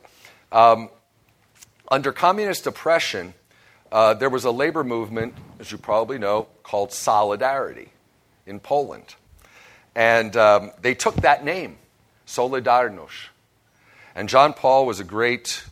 Um, 0.49 0.88
under 1.91 2.13
communist 2.13 2.65
oppression, 2.67 3.34
uh, 3.91 4.13
there 4.13 4.30
was 4.30 4.45
a 4.45 4.51
labor 4.51 4.86
movement, 4.86 5.34
as 5.60 5.73
you 5.73 5.78
probably 5.78 6.17
know, 6.17 6.47
called 6.63 6.93
Solidarity 6.93 7.89
in 8.45 8.62
Poland. 8.62 9.15
And 9.95 10.36
um, 10.36 10.71
they 10.81 10.93
took 10.93 11.15
that 11.17 11.45
name, 11.45 11.77
Solidarność. 12.27 13.29
And 14.13 14.29
John 14.29 14.53
Paul 14.53 14.86
was 14.86 14.99
a 14.99 15.03
great 15.03 15.63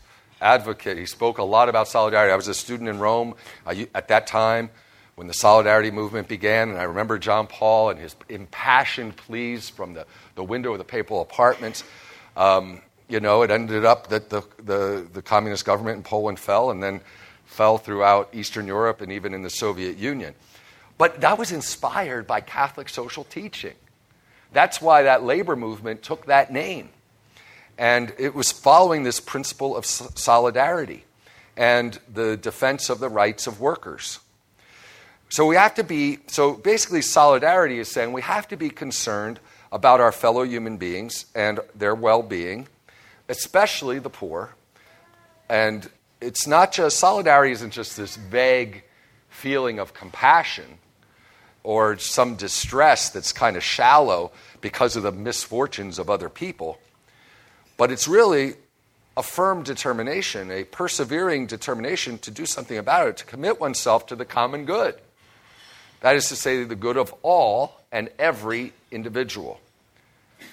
advocate. 0.42 0.98
He 0.98 1.06
spoke 1.06 1.38
a 1.38 1.44
lot 1.44 1.70
about 1.70 1.88
solidarity. 1.88 2.32
I 2.32 2.36
was 2.36 2.48
a 2.48 2.54
student 2.54 2.90
in 2.90 3.00
Rome 3.00 3.36
uh, 3.66 3.76
at 3.94 4.10
that 4.10 4.28
time 4.28 4.70
when 5.16 5.28
the 5.28 5.34
solidarity 5.34 5.92
movement 5.92 6.28
began, 6.28 6.70
and 6.70 6.78
I 6.78 6.84
remember 6.84 7.20
John 7.20 7.48
Paul 7.48 7.92
and 7.92 8.00
his 8.00 8.16
impassioned 8.30 9.16
pleas 9.16 9.70
from 9.70 9.94
the, 9.94 10.06
the 10.36 10.44
window 10.44 10.72
of 10.72 10.80
the 10.80 10.84
papal 10.84 11.22
apartments. 11.22 11.84
Um, 12.36 12.82
you 13.08 13.20
know, 13.20 13.44
it 13.44 13.52
ended 13.52 13.86
up 13.86 14.08
that 14.08 14.30
the, 14.30 14.42
the, 14.58 15.08
the 15.14 15.22
communist 15.22 15.66
government 15.66 15.98
in 15.98 16.04
Poland 16.04 16.40
fell 16.40 16.72
and 16.72 16.82
then 16.82 17.02
fell 17.46 17.78
throughout 17.78 18.30
Eastern 18.34 18.66
Europe 18.66 19.02
and 19.02 19.12
even 19.12 19.34
in 19.34 19.44
the 19.44 19.50
Soviet 19.50 19.98
Union. 19.98 20.34
But 20.98 21.22
that 21.22 21.38
was 21.38 21.52
inspired 21.52 22.26
by 22.26 22.42
Catholic 22.42 22.90
social 22.90 23.24
teaching. 23.24 23.74
That's 24.54 24.82
why 24.82 25.04
that 25.04 25.24
labor 25.24 25.56
movement 25.56 26.04
took 26.04 26.28
that 26.28 26.52
name. 26.52 26.90
And 27.78 28.14
it 28.20 28.36
was 28.36 28.52
following 28.52 29.04
this 29.04 29.20
principle 29.20 29.76
of 29.76 29.86
solidarity 29.86 31.06
and 31.58 32.00
the 32.12 32.38
defense 32.38 32.90
of 32.90 33.00
the 33.00 33.10
rights 33.10 33.48
of 33.48 33.60
workers. 33.60 34.20
So 35.30 35.48
we 35.48 35.56
have 35.56 35.74
to 35.76 35.84
be, 35.84 36.20
so 36.28 36.54
basically, 36.54 37.02
solidarity 37.02 37.80
is 37.80 37.88
saying 37.88 38.14
we 38.14 38.22
have 38.22 38.48
to 38.50 38.56
be 38.56 38.70
concerned 38.70 39.40
about 39.72 40.00
our 40.00 40.12
fellow 40.12 40.44
human 40.44 40.78
beings 40.78 41.26
and 41.34 41.60
their 41.74 41.96
well 41.96 42.22
being, 42.22 42.68
especially 43.28 43.98
the 43.98 44.12
poor. 44.12 44.54
And 45.50 45.90
it's 46.22 46.46
not 46.46 46.72
just, 46.72 47.00
solidarity 47.00 47.52
isn't 47.54 47.72
just 47.72 47.98
this 47.98 48.16
vague 48.16 48.84
feeling 49.30 49.80
of 49.80 49.96
compassion 49.96 50.78
or 51.64 51.98
some 51.98 52.36
distress 52.36 53.10
that's 53.10 53.32
kind 53.32 53.56
of 53.56 53.64
shallow 53.64 54.32
because 54.62 54.96
of 54.96 55.04
the 55.04 55.12
misfortunes 55.12 55.98
of 55.98 56.10
other 56.10 56.30
people. 56.30 56.78
But 57.78 57.92
it's 57.92 58.08
really 58.08 58.56
a 59.16 59.24
firm 59.24 59.64
determination, 59.64 60.52
a 60.52 60.64
persevering 60.64 61.48
determination 61.48 62.18
to 62.20 62.32
do 62.32 62.46
something 62.46 62.78
about 62.78 63.08
it, 63.08 63.18
to 63.18 63.26
commit 63.26 63.60
oneself 63.60 64.08
to 64.08 64.16
the 64.16 64.26
common 64.26 64.66
good. 64.66 64.96
That 66.02 66.16
is 66.16 66.28
to 66.30 66.36
say, 66.36 66.64
the 66.64 66.76
good 66.76 66.98
of 66.98 67.14
all 67.22 67.80
and 67.92 68.10
every 68.20 68.74
individual, 68.92 69.60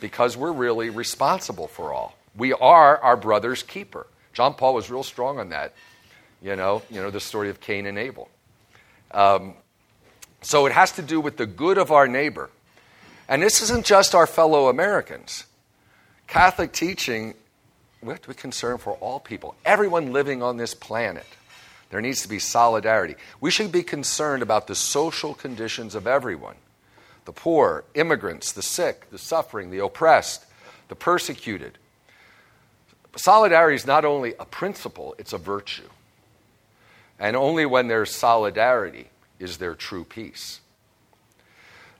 because 0.01 0.37
we're 0.37 0.53
really 0.53 0.91
responsible 0.91 1.67
for 1.67 1.93
all. 1.93 2.17
We 2.37 2.53
are 2.53 2.99
our 2.99 3.17
brother's 3.17 3.63
keeper. 3.63 4.07
John 4.33 4.55
Paul 4.55 4.75
was 4.75 4.91
real 4.91 5.03
strong 5.03 5.41
on 5.41 5.49
that. 5.49 5.75
You 6.41 6.55
know, 6.55 6.83
you 6.89 7.03
know 7.03 7.11
the 7.11 7.21
story 7.21 7.51
of 7.51 7.61
Cain 7.61 7.87
and 7.87 7.99
Abel. 7.99 8.31
Um, 9.11 9.55
so 10.43 10.67
it 10.67 10.73
has 10.73 10.93
to 10.93 11.03
do 11.03 11.21
with 11.21 11.37
the 11.37 11.47
good 11.47 11.79
of 11.79 11.91
our 11.91 12.09
neighbor. 12.09 12.51
And 13.29 13.43
this 13.43 13.63
isn't 13.63 13.85
just 13.85 14.15
our 14.15 14.27
fellow 14.27 14.69
Americans. 14.69 15.45
Catholic 16.27 16.73
teaching, 16.73 17.35
we 18.03 18.09
have 18.09 18.23
to 18.23 18.29
be 18.29 18.35
concerned 18.35 18.81
for 18.81 18.95
all 18.95 19.21
people, 19.21 19.55
everyone 19.65 20.13
living 20.13 20.43
on 20.43 20.57
this 20.57 20.75
planet. 20.75 21.27
There 21.91 22.01
needs 22.01 22.23
to 22.23 22.29
be 22.29 22.39
solidarity. 22.39 23.17
We 23.41 23.51
should 23.51 23.73
be 23.73 23.83
concerned 23.83 24.43
about 24.43 24.67
the 24.69 24.75
social 24.75 25.35
conditions 25.35 25.95
of 25.95 26.07
everyone 26.07 26.57
the 27.27 27.33
poor, 27.33 27.85
immigrants, 27.95 28.53
the 28.53 28.63
sick, 28.63 29.09
the 29.11 29.19
suffering, 29.19 29.71
the 29.71 29.85
oppressed, 29.85 30.47
the 30.89 30.97
persecuted. 30.97 31.79
Solidarity 33.15 33.77
is 33.77 33.87
not 33.87 34.05
only 34.05 34.35
a 34.41 34.45
principle, 34.45 35.15
it's 35.19 35.33
a 35.33 35.39
virtue. 35.39 35.89
And 37.19 37.37
only 37.37 37.67
when 37.67 37.89
there's 37.89 38.15
solidarity 38.15 39.11
is 39.41 39.59
there 39.59 39.75
true 39.75 40.05
peace. 40.05 40.61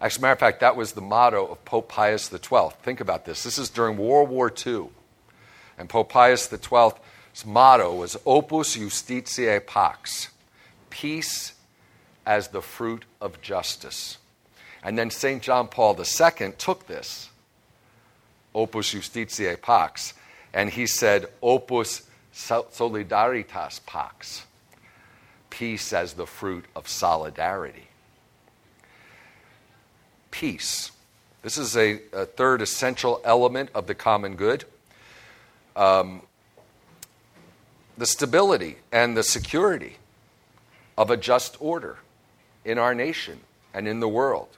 As 0.01 0.17
a 0.17 0.21
matter 0.21 0.33
of 0.33 0.39
fact, 0.39 0.61
that 0.61 0.77
was 0.77 0.93
the 0.93 1.01
motto 1.01 1.47
of 1.47 1.65
Pope 1.65 1.89
Pius 1.89 2.31
XII. 2.31 2.69
Think 2.83 3.01
about 3.01 3.25
this. 3.25 3.43
This 3.43 3.59
is 3.59 3.69
during 3.69 3.97
World 3.99 4.31
War 4.31 4.53
II. 4.67 4.89
And 5.77 5.89
Pope 5.89 6.11
Pius 6.11 6.49
XII's 6.49 7.45
motto 7.45 7.95
was 7.95 8.17
Opus 8.25 8.77
Justitiae 8.77 9.67
Pax, 9.67 10.29
peace 10.89 11.55
as 12.25 12.49
the 12.49 12.63
fruit 12.63 13.05
of 13.21 13.43
justice. 13.43 14.19
And 14.83 14.99
then 14.99 15.11
St. 15.11 15.43
John 15.43 15.69
Paul 15.69 15.99
II 15.99 16.53
took 16.57 16.87
this, 16.87 17.29
Opus 18.55 18.95
Justitiae 18.95 19.61
Pax, 19.61 20.15
and 20.55 20.71
he 20.71 20.87
said, 20.87 21.27
Opus 21.43 22.03
Solidaritatis 22.33 23.85
Pax, 23.85 24.47
peace 25.51 25.93
as 25.93 26.15
the 26.15 26.27
fruit 26.27 26.65
of 26.75 26.89
solidarity. 26.89 27.89
Peace. 30.31 30.93
This 31.43 31.59
is 31.59 31.77
a, 31.77 32.01
a 32.13 32.27
third 32.27 32.63
essential 32.63 33.21
element 33.25 33.71
of 33.75 33.87
the 33.87 33.95
common 33.95 34.37
good. 34.37 34.65
Um, 35.77 36.23
the 37.99 38.07
stability 38.07 38.77
and 38.93 39.17
the 39.17 39.23
security 39.23 39.97
of 40.97 41.11
a 41.11 41.17
just 41.17 41.57
order 41.61 41.99
in 42.65 42.79
our 42.79 42.95
nation 42.95 43.41
and 43.75 43.89
in 43.89 44.01
the 44.01 44.09
world. 44.09 44.49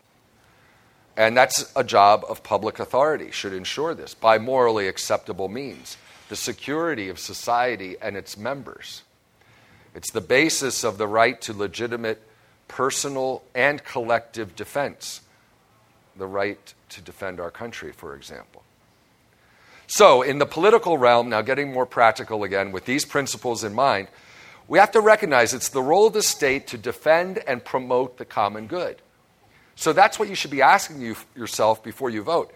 And 1.17 1.37
that's 1.37 1.71
a 1.77 1.85
job 1.85 2.25
of 2.29 2.43
public 2.43 2.79
authority, 2.79 3.31
should 3.31 3.53
ensure 3.53 3.95
this 3.95 4.15
by 4.15 4.39
morally 4.39 4.89
acceptable 4.89 5.49
means. 5.49 5.97
The 6.29 6.37
security 6.37 7.09
of 7.09 7.19
society 7.19 7.97
and 8.01 8.17
its 8.17 8.37
members. 8.37 9.03
It's 9.95 10.11
the 10.11 10.21
basis 10.21 10.85
of 10.85 10.99
the 10.99 11.07
right 11.07 11.41
to 11.43 11.53
legitimate 11.53 12.23
personal 12.69 13.43
and 13.55 13.85
collective 13.85 14.57
defense. 14.57 15.21
The 16.17 16.27
right 16.27 16.75
to 16.91 17.01
defend 17.01 17.41
our 17.41 17.51
country, 17.51 17.93
for 17.93 18.15
example. 18.15 18.63
So, 19.87 20.23
in 20.23 20.39
the 20.39 20.47
political 20.47 20.97
realm, 20.97 21.29
now 21.29 21.43
getting 21.43 21.73
more 21.73 21.85
practical 21.85 22.45
again, 22.45 22.73
with 22.73 22.87
these 22.87 23.05
principles 23.05 23.63
in 23.63 23.75
mind, 23.75 24.09
we 24.69 24.79
have 24.79 24.93
to 24.93 25.01
recognize 25.01 25.53
it's 25.53 25.69
the 25.69 25.83
role 25.83 26.07
of 26.07 26.15
the 26.15 26.23
state 26.23 26.67
to 26.69 26.79
defend 26.79 27.43
and 27.47 27.63
promote 27.63 28.17
the 28.17 28.25
common 28.25 28.67
good. 28.69 28.97
So 29.75 29.93
that's 29.93 30.19
what 30.19 30.29
you 30.29 30.35
should 30.35 30.51
be 30.51 30.63
asking 30.63 31.03
you, 31.03 31.17
yourself 31.37 31.83
before 31.83 32.09
you 32.09 32.23
vote. 32.23 32.53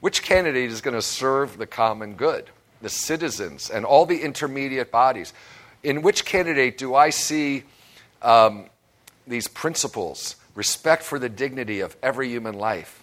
Which 0.00 0.22
candidate 0.22 0.70
is 0.70 0.80
going 0.80 0.94
to 0.94 1.02
serve 1.02 1.58
the 1.58 1.66
common 1.66 2.14
good, 2.14 2.50
the 2.80 2.88
citizens, 2.88 3.70
and 3.70 3.84
all 3.84 4.06
the 4.06 4.22
intermediate 4.22 4.90
bodies? 4.90 5.32
In 5.82 6.02
which 6.02 6.24
candidate 6.24 6.78
do 6.78 6.94
I 6.94 7.10
see 7.10 7.64
um, 8.22 8.66
these 9.26 9.48
principles, 9.48 10.36
respect 10.54 11.02
for 11.02 11.18
the 11.18 11.28
dignity 11.28 11.80
of 11.80 11.96
every 12.02 12.28
human 12.28 12.54
life? 12.54 13.02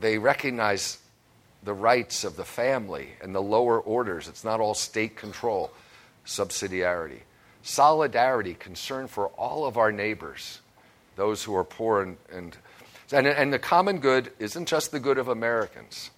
They 0.00 0.18
recognize 0.18 0.98
the 1.62 1.74
rights 1.74 2.24
of 2.24 2.36
the 2.36 2.44
family 2.44 3.10
and 3.20 3.34
the 3.34 3.42
lower 3.42 3.80
orders. 3.80 4.28
It's 4.28 4.44
not 4.44 4.60
all 4.60 4.74
state 4.74 5.16
control, 5.16 5.70
subsidiarity. 6.24 7.20
Solidarity, 7.62 8.54
concern 8.54 9.08
for 9.08 9.28
all 9.28 9.66
of 9.66 9.76
our 9.76 9.90
neighbors 9.90 10.60
those 11.16 11.42
who 11.42 11.56
are 11.56 11.64
poor 11.64 12.02
and, 12.02 12.16
and, 12.30 12.56
and, 13.10 13.26
and 13.26 13.52
the 13.52 13.58
common 13.58 13.98
good 13.98 14.30
isn't 14.38 14.68
just 14.68 14.92
the 14.92 15.00
good 15.00 15.18
of 15.18 15.28
Americans. 15.28 16.10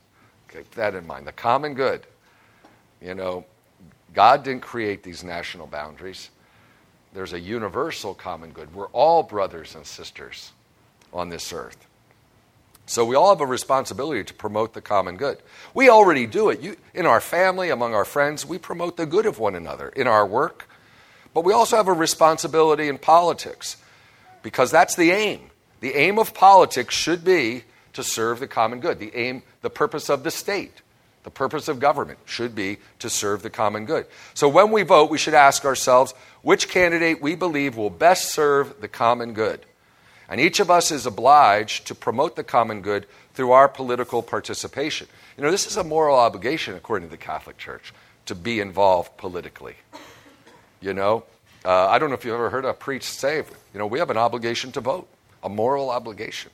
Keep 0.53 0.73
that 0.73 0.95
in 0.95 1.07
mind. 1.07 1.27
The 1.27 1.33
common 1.33 1.75
good, 1.75 2.03
you 3.01 3.15
know, 3.15 3.45
God 4.19 4.43
didn't 4.43 4.63
create 4.63 5.05
these 5.05 5.23
national 5.23 5.69
boundaries. 5.69 6.31
There's 7.15 7.35
a 7.35 7.39
universal 7.39 8.15
common 8.15 8.51
good. 8.51 8.75
We're 8.75 8.89
all 8.89 9.23
brothers 9.23 9.77
and 9.77 9.87
sisters 9.87 10.51
on 11.13 11.29
this 11.29 11.53
earth. 11.53 11.87
So 12.87 13.05
we 13.05 13.15
all 13.15 13.29
have 13.29 13.41
a 13.41 13.47
responsibility 13.47 14.25
to 14.25 14.35
promote 14.35 14.75
the 14.75 14.81
common 14.81 15.19
good. 15.19 15.39
We 15.73 15.89
already 15.89 16.27
do 16.27 16.49
it. 16.51 16.61
You, 16.61 16.77
in 16.95 17.07
our 17.07 17.21
family, 17.21 17.71
among 17.71 17.95
our 17.95 18.05
friends, 18.05 18.45
we 18.45 18.59
promote 18.59 18.97
the 18.97 19.07
good 19.07 19.25
of 19.25 19.39
one 19.39 19.55
another 19.55 19.89
in 19.91 20.09
our 20.09 20.27
work. 20.27 20.69
But 21.33 21.45
we 21.45 21.53
also 21.53 21.77
have 21.77 21.87
a 21.87 21.93
responsibility 21.93 22.89
in 22.89 22.99
politics 22.99 23.77
because 24.43 24.73
that's 24.73 24.97
the 24.97 25.13
aim. 25.13 25.53
The 25.79 25.95
aim 25.95 26.19
of 26.19 26.35
politics 26.35 26.93
should 26.93 27.23
be 27.23 27.63
to 27.93 28.03
serve 28.03 28.41
the 28.41 28.49
common 28.49 28.81
good. 28.81 28.99
The 28.99 29.15
aim, 29.15 29.45
the 29.63 29.71
purpose 29.71 30.11
of 30.11 30.25
the 30.25 30.33
state, 30.33 30.83
the 31.29 31.33
purpose 31.33 31.69
of 31.69 31.79
government 31.79 32.19
should 32.25 32.55
be 32.55 32.79
to 33.01 33.11
serve 33.11 33.43
the 33.43 33.51
common 33.51 33.85
good. 33.85 34.07
So 34.33 34.49
when 34.49 34.73
we 34.73 34.83
vote, 34.83 35.11
we 35.11 35.19
should 35.19 35.35
ask 35.35 35.67
ourselves 35.67 36.15
which 36.41 36.71
candidate 36.71 37.21
we 37.21 37.35
believe 37.35 37.77
will 37.77 37.91
best 37.91 38.33
serve 38.33 38.81
the 38.81 38.89
common 38.89 39.35
good. 39.35 39.61
And 40.31 40.41
each 40.41 40.59
of 40.59 40.71
us 40.71 40.91
is 40.91 41.05
obliged 41.05 41.87
to 41.89 41.95
promote 41.95 42.35
the 42.35 42.45
common 42.45 42.81
good 42.81 43.05
through 43.35 43.53
our 43.53 43.69
political 43.69 44.23
participation. 44.23 45.07
You 45.37 45.45
know, 45.45 45.51
this 45.51 45.67
is 45.67 45.77
a 45.77 45.85
moral 45.85 46.17
obligation, 46.17 46.77
according 46.77 47.09
to 47.09 47.11
the 47.11 47.23
Catholic 47.23 47.59
Church, 47.59 47.93
to 48.25 48.35
be 48.35 48.59
involved 48.59 49.19
politically. 49.19 49.75
You 50.81 50.95
know, 50.95 51.25
uh, 51.63 51.89
I 51.89 51.99
don't 51.99 52.09
know 52.09 52.15
if 52.15 52.25
you've 52.25 52.33
ever 52.33 52.49
heard 52.49 52.65
a 52.65 52.73
priest 52.73 53.19
say, 53.19 53.37
you 53.37 53.79
know, 53.79 53.87
we 53.87 53.99
have 53.99 54.09
an 54.09 54.17
obligation 54.17 54.73
to 54.73 54.81
vote, 54.81 55.07
a 55.43 55.51
moral 55.51 55.91
obligation 55.91 56.53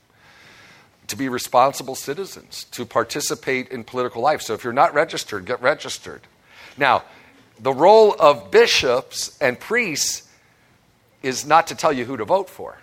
to 1.08 1.16
be 1.16 1.28
responsible 1.28 1.94
citizens, 1.94 2.64
to 2.72 2.86
participate 2.86 3.68
in 3.68 3.84
political 3.84 4.22
life. 4.22 4.42
So 4.42 4.54
if 4.54 4.64
you're 4.64 4.72
not 4.72 4.94
registered, 4.94 5.44
get 5.44 5.60
registered. 5.60 6.22
Now, 6.76 7.04
the 7.60 7.72
role 7.72 8.14
of 8.18 8.50
bishops 8.50 9.36
and 9.40 9.58
priests 9.58 10.28
is 11.22 11.46
not 11.46 11.66
to 11.68 11.74
tell 11.74 11.92
you 11.92 12.04
who 12.04 12.16
to 12.16 12.24
vote 12.24 12.50
for. 12.50 12.78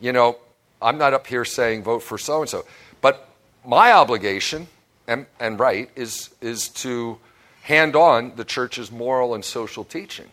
You 0.00 0.12
know, 0.12 0.38
I'm 0.82 0.98
not 0.98 1.14
up 1.14 1.26
here 1.26 1.44
saying 1.44 1.82
vote 1.82 2.02
for 2.02 2.18
so 2.18 2.40
and 2.40 2.48
so, 2.48 2.64
but 3.00 3.28
my 3.64 3.92
obligation 3.92 4.66
and, 5.06 5.26
and 5.38 5.58
right 5.58 5.90
is, 5.96 6.30
is 6.40 6.68
to 6.68 7.18
hand 7.62 7.96
on 7.96 8.32
the 8.36 8.44
church's 8.44 8.90
moral 8.90 9.34
and 9.34 9.44
social 9.44 9.84
teaching 9.84 10.28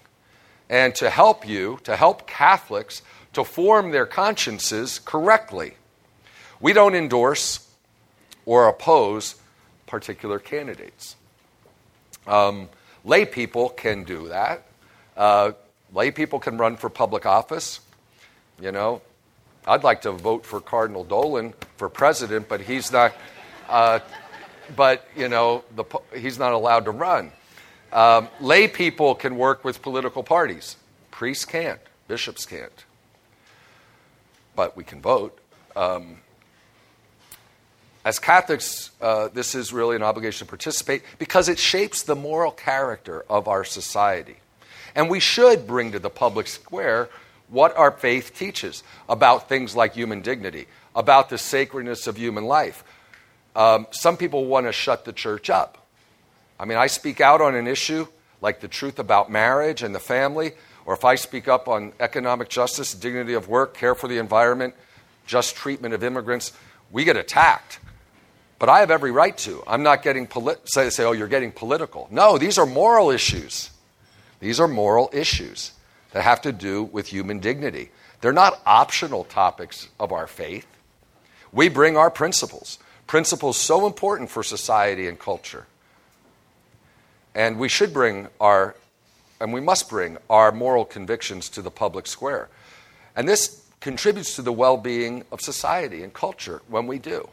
and 0.70 0.94
to 0.96 1.10
help 1.10 1.48
you, 1.48 1.80
to 1.84 1.96
help 1.96 2.28
Catholics 2.28 3.02
to 3.34 3.44
form 3.44 3.92
their 3.92 4.06
consciences 4.06 5.00
correctly. 5.00 5.76
We 6.60 6.74
don't 6.74 6.96
endorse 6.96 7.68
or 8.46 8.68
oppose 8.68 9.36
particular 9.86 10.40
candidates. 10.40 11.16
Um, 12.26 12.70
lay 13.04 13.26
people 13.26 13.70
can 13.70 14.04
do 14.04 14.30
that. 14.30 14.66
Uh, 15.16 15.52
lay 15.94 16.12
people 16.12 16.40
can 16.40 16.58
run 16.58 16.78
for 16.78 16.90
public 16.90 17.26
office. 17.26 17.80
You 18.60 18.72
know, 18.72 19.02
I'd 19.68 19.84
like 19.84 20.02
to 20.02 20.12
vote 20.12 20.46
for 20.46 20.60
Cardinal 20.60 21.04
Dolan 21.04 21.54
for 21.78 21.90
president, 21.90 22.48
but 22.48 22.62
he's 22.62 22.92
not. 22.92 23.14
Uh, 23.70 24.00
but 24.76 25.08
you 25.16 25.30
know, 25.30 25.64
the, 25.76 25.86
he's 26.16 26.40
not 26.40 26.54
allowed 26.54 26.86
to 26.86 26.92
run. 26.92 27.32
Um, 27.94 28.28
lay 28.42 28.68
people 28.68 29.16
can 29.16 29.38
work 29.38 29.64
with 29.64 29.82
political 29.82 30.24
parties. 30.24 30.76
Priests 31.12 31.46
can't. 31.46 31.80
Bishops 32.08 32.46
can't. 32.46 32.86
But 34.56 34.76
we 34.76 34.84
can 34.84 35.02
vote. 35.02 35.38
Um, 35.76 36.18
as 38.06 38.20
Catholics, 38.20 38.92
uh, 39.02 39.28
this 39.34 39.54
is 39.56 39.74
really 39.74 39.96
an 39.96 40.04
obligation 40.04 40.48
to 40.48 40.50
participate 40.50 41.04
because 41.20 41.50
it 41.50 41.60
shapes 41.60 42.04
the 42.04 42.16
moral 42.16 42.52
character 42.52 43.26
of 43.30 43.48
our 43.48 43.64
society. 43.64 44.38
And 44.96 45.10
we 45.10 45.20
should 45.20 45.68
bring 45.68 45.92
to 45.92 46.00
the 46.00 46.10
public 46.10 46.48
square 46.48 47.10
what 47.50 47.76
our 47.78 47.92
faith 47.92 48.34
teaches 48.36 48.84
about 49.08 49.50
things 49.50 49.76
like 49.76 49.94
human 49.94 50.22
dignity, 50.22 50.68
about 50.96 51.30
the 51.30 51.38
sacredness 51.38 52.08
of 52.08 52.18
human 52.18 52.46
life. 52.46 52.84
Um, 53.56 53.88
some 53.92 54.18
people 54.18 54.46
want 54.46 54.66
to 54.68 54.72
shut 54.72 55.06
the 55.06 55.14
church 55.14 55.50
up. 55.50 55.78
I 56.60 56.66
mean, 56.66 56.78
I 56.78 56.88
speak 56.88 57.22
out 57.22 57.42
on 57.42 57.56
an 57.56 57.68
issue 57.68 58.08
like 58.42 58.60
the 58.60 58.68
truth 58.68 59.00
about 59.00 59.32
marriage 59.32 59.84
and 59.84 59.94
the 59.94 60.00
family, 60.00 60.54
or 60.86 60.94
if 60.94 61.04
I 61.04 61.16
speak 61.16 61.48
up 61.48 61.68
on 61.68 61.94
economic 62.00 62.50
justice, 62.50 62.94
dignity 62.94 63.34
of 63.34 63.48
work, 63.48 63.76
care 63.76 63.96
for 63.96 64.08
the 64.08 64.18
environment, 64.18 64.74
just 65.26 65.56
treatment 65.56 65.94
of 65.94 66.04
immigrants, 66.04 66.54
we 66.92 67.04
get 67.04 67.18
attacked. 67.18 67.80
But 68.60 68.70
I 68.70 68.80
have 68.80 68.90
every 68.90 69.12
right 69.12 69.38
to. 69.40 69.64
I'm 69.68 69.84
not 69.84 70.02
getting 70.02 70.26
polit- 70.26 70.62
say, 70.66 70.90
say, 70.90 71.04
oh, 71.04 71.12
you're 71.12 71.28
getting 71.28 71.52
political. 71.52 72.08
No, 72.10 72.38
these 72.38 72.58
are 72.58 72.66
moral 72.66 73.12
issues. 73.12 73.70
These 74.40 74.60
are 74.60 74.68
moral 74.68 75.10
issues 75.14 75.72
that 76.12 76.24
have 76.24 76.42
to 76.42 76.52
do 76.52 76.84
with 76.84 77.08
human 77.08 77.40
dignity. 77.40 77.92
They're 78.22 78.34
not 78.34 78.60
optional 78.66 79.24
topics 79.24 79.88
of 80.00 80.12
our 80.12 80.28
faith. 80.28 80.66
We 81.52 81.70
bring 81.70 81.98
our 81.98 82.10
principles, 82.10 82.80
principles 83.06 83.58
so 83.58 83.86
important 83.86 84.30
for 84.32 84.44
society 84.44 85.08
and 85.08 85.20
culture. 85.20 85.66
And 87.36 87.60
we 87.60 87.70
should 87.70 87.94
bring 87.94 88.28
our 88.40 88.76
and 89.40 89.54
we 89.54 89.62
must 89.62 89.88
bring 89.88 90.18
our 90.32 90.52
moral 90.52 90.84
convictions 90.84 91.48
to 91.50 91.62
the 91.62 91.70
public 91.70 92.08
square. 92.08 92.50
And 93.16 93.30
this 93.30 93.64
contributes 93.82 94.36
to 94.36 94.42
the 94.42 94.52
well 94.52 94.78
being 94.78 95.24
of 95.32 95.42
society 95.42 96.04
and 96.04 96.12
culture 96.12 96.62
when 96.68 96.88
we 96.88 96.98
do. 96.98 97.30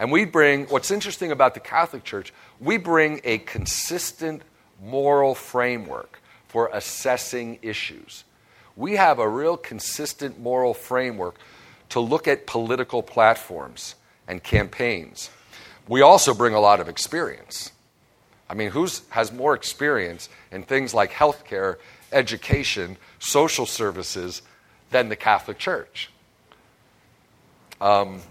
And 0.00 0.10
we 0.10 0.24
bring, 0.24 0.64
what's 0.68 0.90
interesting 0.90 1.30
about 1.30 1.52
the 1.52 1.60
Catholic 1.60 2.04
Church, 2.04 2.32
we 2.58 2.78
bring 2.78 3.20
a 3.22 3.36
consistent 3.36 4.40
moral 4.82 5.34
framework 5.34 6.22
for 6.48 6.70
assessing 6.72 7.58
issues. 7.60 8.24
We 8.76 8.96
have 8.96 9.18
a 9.18 9.28
real 9.28 9.58
consistent 9.58 10.40
moral 10.40 10.72
framework 10.72 11.36
to 11.90 12.00
look 12.00 12.26
at 12.26 12.46
political 12.46 13.02
platforms 13.02 13.94
and 14.26 14.42
campaigns. 14.42 15.28
We 15.86 16.00
also 16.00 16.32
bring 16.32 16.54
a 16.54 16.60
lot 16.60 16.80
of 16.80 16.88
experience. 16.88 17.70
I 18.48 18.54
mean, 18.54 18.70
who 18.70 18.88
has 19.10 19.30
more 19.30 19.54
experience 19.54 20.30
in 20.50 20.62
things 20.62 20.94
like 20.94 21.12
healthcare, 21.12 21.76
education, 22.10 22.96
social 23.18 23.66
services 23.66 24.40
than 24.92 25.10
the 25.10 25.16
Catholic 25.16 25.58
Church? 25.58 26.10
Um, 27.82 28.22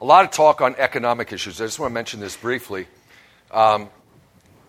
a 0.00 0.04
lot 0.04 0.24
of 0.24 0.30
talk 0.30 0.60
on 0.60 0.74
economic 0.76 1.32
issues. 1.32 1.60
I 1.60 1.66
just 1.66 1.78
want 1.78 1.90
to 1.90 1.94
mention 1.94 2.20
this 2.20 2.36
briefly 2.36 2.86
um, 3.50 3.90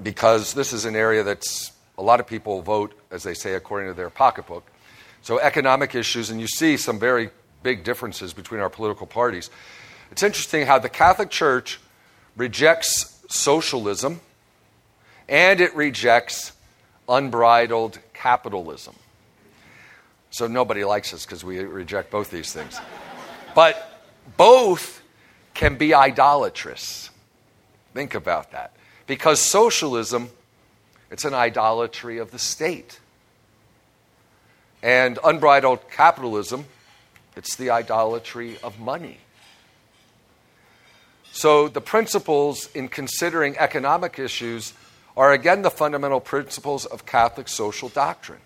because 0.02 0.54
this 0.54 0.74
is 0.74 0.86
an 0.86 0.96
area 0.96 1.24
that's 1.24 1.72
a 1.98 2.04
lot 2.04 2.20
of 2.20 2.28
people 2.28 2.62
vote, 2.62 2.94
as 3.12 3.24
they 3.24 3.34
say, 3.34 3.54
according 3.54 3.90
to 3.90 3.94
their 3.94 4.10
pocketbook. 4.10 4.66
So, 5.22 5.40
economic 5.40 5.94
issues, 5.94 6.32
and 6.32 6.42
you 6.42 6.48
see 6.48 6.78
some 6.78 7.00
very 7.00 7.30
big 7.64 7.84
differences 7.84 8.34
between 8.34 8.60
our 8.60 8.70
political 8.70 9.06
parties. 9.06 9.50
It's 10.12 10.24
interesting 10.24 10.66
how 10.66 10.80
the 10.80 10.90
Catholic 10.90 11.30
Church 11.30 11.80
rejects 12.36 13.24
socialism 13.30 14.20
and 15.30 15.62
it 15.62 15.76
rejects 15.76 16.54
unbridled 17.08 18.00
capitalism. 18.14 18.96
So 20.32 20.48
nobody 20.48 20.84
likes 20.84 21.14
us 21.14 21.26
because 21.26 21.44
we 21.44 21.60
reject 21.60 22.10
both 22.10 22.32
these 22.32 22.52
things. 22.52 22.80
But 23.54 24.02
both 24.38 25.01
can 25.62 25.76
be 25.76 25.94
idolatrous. 25.94 27.12
Think 27.94 28.16
about 28.16 28.52
that. 28.52 28.76
Because 29.06 29.40
socialism, 29.40 30.32
it's 31.12 31.24
an 31.24 31.36
idolatry 31.36 32.18
of 32.18 32.32
the 32.32 32.40
state. 32.40 33.00
And 34.82 35.20
unbridled 35.24 35.88
capitalism, 35.92 36.66
it's 37.36 37.56
the 37.58 37.70
idolatry 37.70 38.58
of 38.64 38.80
money. 38.80 39.20
So, 41.32 41.68
the 41.68 41.80
principles 41.80 42.68
in 42.74 42.90
considering 42.90 43.56
economic 43.60 44.18
issues 44.18 44.74
are 45.16 45.32
again 45.32 45.62
the 45.62 45.70
fundamental 45.70 46.20
principles 46.20 46.88
of 46.88 47.06
Catholic 47.06 47.48
social 47.48 47.90
doctrine 47.90 48.42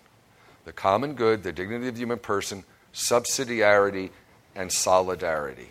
the 0.66 0.72
common 0.72 1.14
good, 1.14 1.44
the 1.44 1.52
dignity 1.52 1.88
of 1.88 1.94
the 1.94 2.00
human 2.00 2.18
person, 2.18 2.64
subsidiarity, 2.92 4.10
and 4.54 4.70
solidarity. 4.70 5.70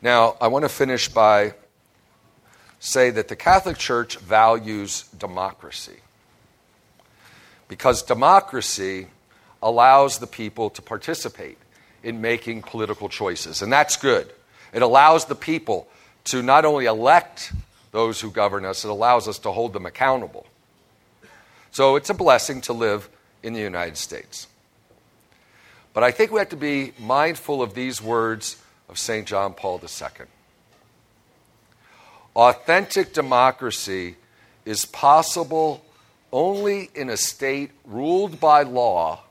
Now, 0.00 0.36
I 0.40 0.48
want 0.48 0.64
to 0.64 0.68
finish 0.68 1.08
by 1.08 1.54
say 2.78 3.10
that 3.10 3.28
the 3.28 3.36
Catholic 3.36 3.76
Church 3.76 4.16
values 4.18 5.08
democracy 5.18 5.96
because 7.66 8.02
democracy 8.02 9.08
allows 9.60 10.18
the 10.18 10.26
people 10.26 10.70
to 10.70 10.82
participate 10.82 11.58
in 12.04 12.20
making 12.20 12.62
political 12.62 13.08
choices, 13.08 13.60
and 13.60 13.72
that's 13.72 13.96
good. 13.96 14.32
It 14.72 14.82
allows 14.82 15.24
the 15.24 15.34
people 15.34 15.88
to 16.24 16.42
not 16.42 16.64
only 16.64 16.86
elect 16.86 17.52
those 17.90 18.20
who 18.20 18.30
govern 18.30 18.64
us, 18.64 18.84
it 18.84 18.90
allows 18.90 19.26
us 19.26 19.38
to 19.40 19.50
hold 19.50 19.72
them 19.72 19.84
accountable. 19.84 20.46
So 21.72 21.96
it's 21.96 22.10
a 22.10 22.14
blessing 22.14 22.60
to 22.62 22.72
live 22.72 23.08
in 23.42 23.52
the 23.52 23.60
United 23.60 23.96
States. 23.96 24.46
But 25.92 26.04
I 26.04 26.12
think 26.12 26.30
we 26.30 26.38
have 26.38 26.50
to 26.50 26.56
be 26.56 26.92
mindful 26.98 27.62
of 27.62 27.74
these 27.74 28.00
words 28.00 28.62
of 28.88 28.98
St. 28.98 29.26
John 29.26 29.54
Paul 29.54 29.80
II. 29.82 30.26
Authentic 32.34 33.12
democracy 33.12 34.16
is 34.64 34.84
possible 34.84 35.84
only 36.32 36.90
in 36.94 37.08
a 37.08 37.16
state 37.16 37.70
ruled 37.84 38.38
by 38.38 38.62
law 38.62 39.22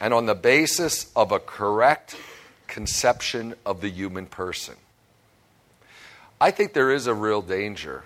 and 0.00 0.14
on 0.14 0.26
the 0.26 0.34
basis 0.34 1.10
of 1.14 1.32
a 1.32 1.38
correct 1.38 2.16
conception 2.66 3.54
of 3.66 3.80
the 3.80 3.90
human 3.90 4.26
person. 4.26 4.74
I 6.40 6.50
think 6.50 6.72
there 6.72 6.90
is 6.90 7.06
a 7.06 7.14
real 7.14 7.42
danger, 7.42 8.04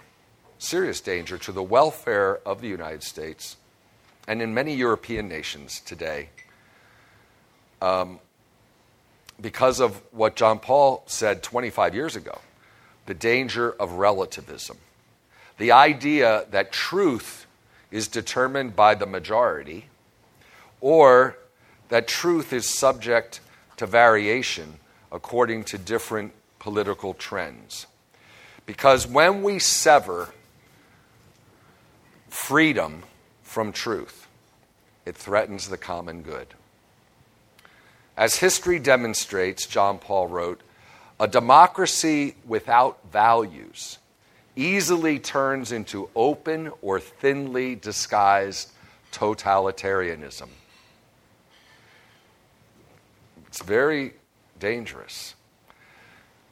serious 0.59 1.01
danger, 1.01 1.39
to 1.39 1.53
the 1.53 1.63
welfare 1.63 2.41
of 2.47 2.61
the 2.61 2.69
United 2.69 3.03
States 3.03 3.57
and 4.27 4.41
in 4.41 4.55
many 4.55 4.75
European 4.75 5.29
nations 5.29 5.81
today 5.81 6.31
um, 7.83 8.19
because 9.41 9.81
of 9.81 10.01
what 10.13 10.37
John 10.37 10.59
Paul 10.59 11.03
said 11.07 11.43
25 11.43 11.95
years 11.95 12.17
ago 12.17 12.39
the 13.07 13.15
danger 13.15 13.71
of 13.73 13.93
relativism. 13.93 14.79
The 15.59 15.73
idea 15.73 16.47
that 16.51 16.73
truth 16.73 17.47
is 17.91 18.09
determined 18.09 18.75
by 18.75 18.95
the 18.95 19.07
majority, 19.07 19.87
or 20.81 21.37
that 21.91 22.09
truth 22.09 22.53
is 22.53 22.67
subject 22.67 23.41
to 23.77 23.87
variation 23.87 24.81
according 25.13 25.65
to 25.65 25.79
different 25.79 26.33
political 26.59 27.15
trends. 27.15 27.87
Because 28.67 29.07
when 29.07 29.43
we 29.43 29.59
sever 29.59 30.31
freedom 32.29 33.03
from 33.43 33.71
truth, 33.71 34.27
it 35.05 35.17
threatens 35.17 35.69
the 35.69 35.77
common 35.77 36.23
good. 36.23 36.49
As 38.17 38.37
history 38.37 38.79
demonstrates, 38.79 39.67
John 39.67 39.99
Paul 39.99 40.29
wrote, 40.29 40.61
a 41.19 41.27
democracy 41.29 42.37
without 42.47 42.99
values 43.13 43.99
easily 44.57 45.19
turns 45.19 45.73
into 45.73 46.09
open 46.15 46.71
or 46.81 47.01
thinly 47.01 47.75
disguised 47.75 48.71
totalitarianism. 49.13 50.49
It's 53.47 53.63
very 53.63 54.15
dangerous. 54.59 55.35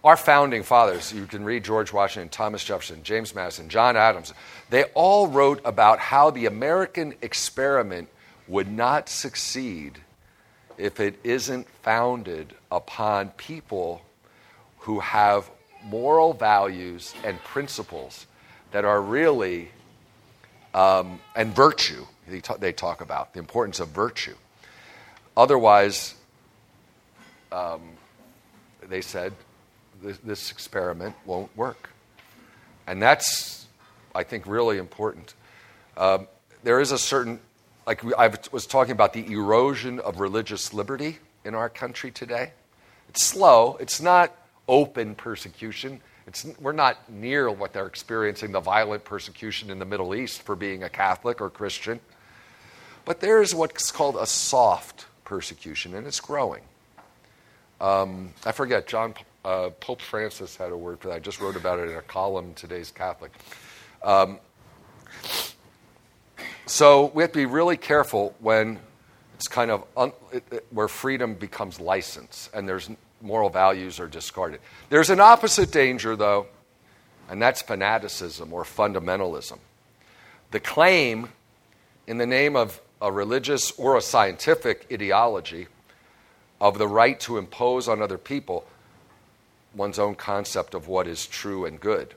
Our 0.05 0.16
founding 0.16 0.64
fathers, 0.64 1.12
you 1.12 1.27
can 1.27 1.44
read 1.44 1.64
George 1.64 1.92
Washington, 1.92 2.29
Thomas 2.29 2.64
Jefferson, 2.64 3.05
James 3.05 3.35
Madison, 3.37 3.68
John 3.68 3.96
Adams, 3.96 4.33
they 4.70 4.85
all 4.94 5.29
wrote 5.29 5.61
about 5.64 6.01
how 6.01 6.31
the 6.31 6.46
American 6.46 7.14
experiment 7.22 8.09
would 8.48 8.70
not 8.70 9.09
succeed 9.09 10.01
if 10.78 11.00
it 11.00 11.18
isn't 11.24 11.68
founded 11.82 12.54
upon 12.70 13.30
people 13.30 14.02
who 14.78 15.00
have 15.00 15.50
moral 15.85 16.32
values 16.32 17.14
and 17.24 17.38
principles 17.44 18.26
that 18.72 18.85
are 18.85 19.00
really, 19.00 19.70
um, 20.74 21.20
and 21.37 21.54
virtue, 21.54 22.04
they 22.28 22.40
talk, 22.40 22.61
they 22.61 22.72
talk, 22.72 23.00
about 23.00 23.32
the 23.32 23.38
importance 23.38 23.80
of 23.80 23.88
virtue. 23.88 24.35
Otherwise, 25.37 26.14
um, 27.50 27.80
they 28.88 29.00
said, 29.00 29.32
this, 30.02 30.18
this 30.18 30.50
experiment 30.50 31.14
won't 31.26 31.54
work. 31.56 31.90
And 32.87 33.00
that's, 33.00 33.66
I 34.14 34.24
think, 34.24 34.46
really 34.46 34.78
important. 34.78 35.35
Um, 35.96 36.26
there 36.64 36.80
is 36.80 36.92
a 36.92 36.98
certain, 36.98 37.40
like 37.87 38.05
I 38.14 38.33
was 38.53 38.66
talking 38.66 38.92
about 38.92 39.12
the 39.12 39.27
erosion 39.33 39.99
of 40.01 40.21
religious 40.21 40.73
liberty 40.73 41.18
in 41.45 41.55
our 41.55 41.68
country 41.68 42.11
today. 42.11 42.53
It's 43.09 43.25
slow, 43.25 43.77
it's 43.81 44.01
not 44.01 44.35
open 44.68 45.14
persecution. 45.14 46.01
It's, 46.27 46.47
we're 46.61 46.73
not 46.73 47.11
near 47.11 47.51
what 47.51 47.73
they're 47.73 47.87
experiencing 47.87 48.53
the 48.53 48.61
violent 48.61 49.05
persecution 49.05 49.71
in 49.71 49.81
the 49.81 49.85
Middle 49.85 50.14
East 50.14 50.42
for 50.42 50.55
being 50.55 50.85
a 50.85 50.88
Catholic 50.88 51.40
or 51.40 51.51
Christian. 51.51 51.99
But 53.05 53.21
there 53.21 53.42
is 53.42 53.54
what's 53.54 53.90
called 53.90 54.17
a 54.17 54.27
soft 54.27 55.06
persecution, 55.25 55.94
and 55.94 56.06
it's 56.06 56.21
growing. 56.21 56.63
Um, 57.81 58.33
I 58.46 58.52
forget, 58.52 58.87
John 58.87 59.15
uh, 59.44 59.71
Pope 59.81 60.00
Francis 60.00 60.56
had 60.56 60.71
a 60.71 60.77
word 60.77 61.00
for 61.00 61.09
that. 61.09 61.15
I 61.15 61.19
just 61.19 61.40
wrote 61.40 61.56
about 61.56 61.81
it 61.81 61.90
in 61.90 61.96
a 61.96 62.02
column 62.02 62.54
today's 62.54 62.92
Catholic. 62.92 63.33
Um, 64.04 64.38
so 66.67 67.06
we 67.15 67.23
have 67.23 67.33
to 67.33 67.38
be 67.38 67.46
really 67.46 67.77
careful 67.77 68.35
when 68.40 68.79
it's 69.35 69.48
kind 69.48 69.71
of 69.71 69.85
un- 69.96 70.13
it, 70.33 70.44
it, 70.50 70.67
where 70.71 70.88
freedom 70.88 71.35
becomes 71.35 71.81
license 71.81 72.48
and 72.54 72.69
there's 72.69 72.88
moral 73.21 73.50
values 73.50 74.00
are 74.00 74.08
discarded. 74.08 74.60
There's 74.88 75.10
an 75.10 75.21
opposite 75.21 75.71
danger, 75.71 76.17
though, 76.17 76.46
and 77.29 77.40
that's 77.40 77.63
fanaticism 77.63 78.52
or 78.52 78.65
fundamentalism. 78.65 79.58
The 80.50 80.60
claim, 80.60 81.31
in 82.06 82.19
the 82.19 82.27
name 82.27 82.56
of 82.56 82.81
a 83.00 83.10
religious 83.10 83.71
or 83.73 83.96
a 83.96 84.02
scientific 84.02 84.87
ideology, 84.92 85.69
of 86.60 86.79
the 86.79 86.87
right 86.87 87.19
to 87.19 87.38
impose 87.38 87.88
on 87.88 88.00
other 88.00 88.19
people 88.19 88.65
one's 89.75 89.98
own 89.98 90.15
concept 90.15 90.75
of 90.75 90.87
what 90.87 91.08
is 91.08 91.27
true 91.27 91.65
and 91.65 91.81
good. 91.81 92.15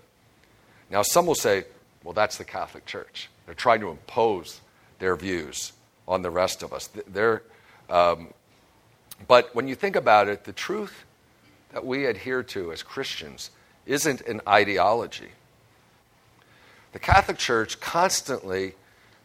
Now, 0.89 1.01
some 1.01 1.25
will 1.25 1.35
say, 1.35 1.65
Well, 2.05 2.13
that's 2.13 2.37
the 2.37 2.45
Catholic 2.45 2.85
Church. 2.85 3.29
They're 3.45 3.55
trying 3.55 3.81
to 3.81 3.89
impose 3.89 4.61
their 4.99 5.15
views 5.15 5.73
on 6.07 6.21
the 6.21 6.29
rest 6.29 6.61
of 6.61 6.71
us. 6.71 6.87
They're, 7.07 7.41
um, 7.89 8.33
but 9.27 9.53
when 9.55 9.67
you 9.67 9.75
think 9.75 9.95
about 9.95 10.27
it, 10.29 10.43
the 10.43 10.53
truth 10.53 11.03
that 11.73 11.83
we 11.83 12.05
adhere 12.05 12.43
to 12.43 12.71
as 12.71 12.83
Christians 12.83 13.49
isn't 13.87 14.21
an 14.21 14.39
ideology. 14.47 15.29
The 16.93 16.99
Catholic 16.99 17.39
Church 17.39 17.79
constantly 17.79 18.75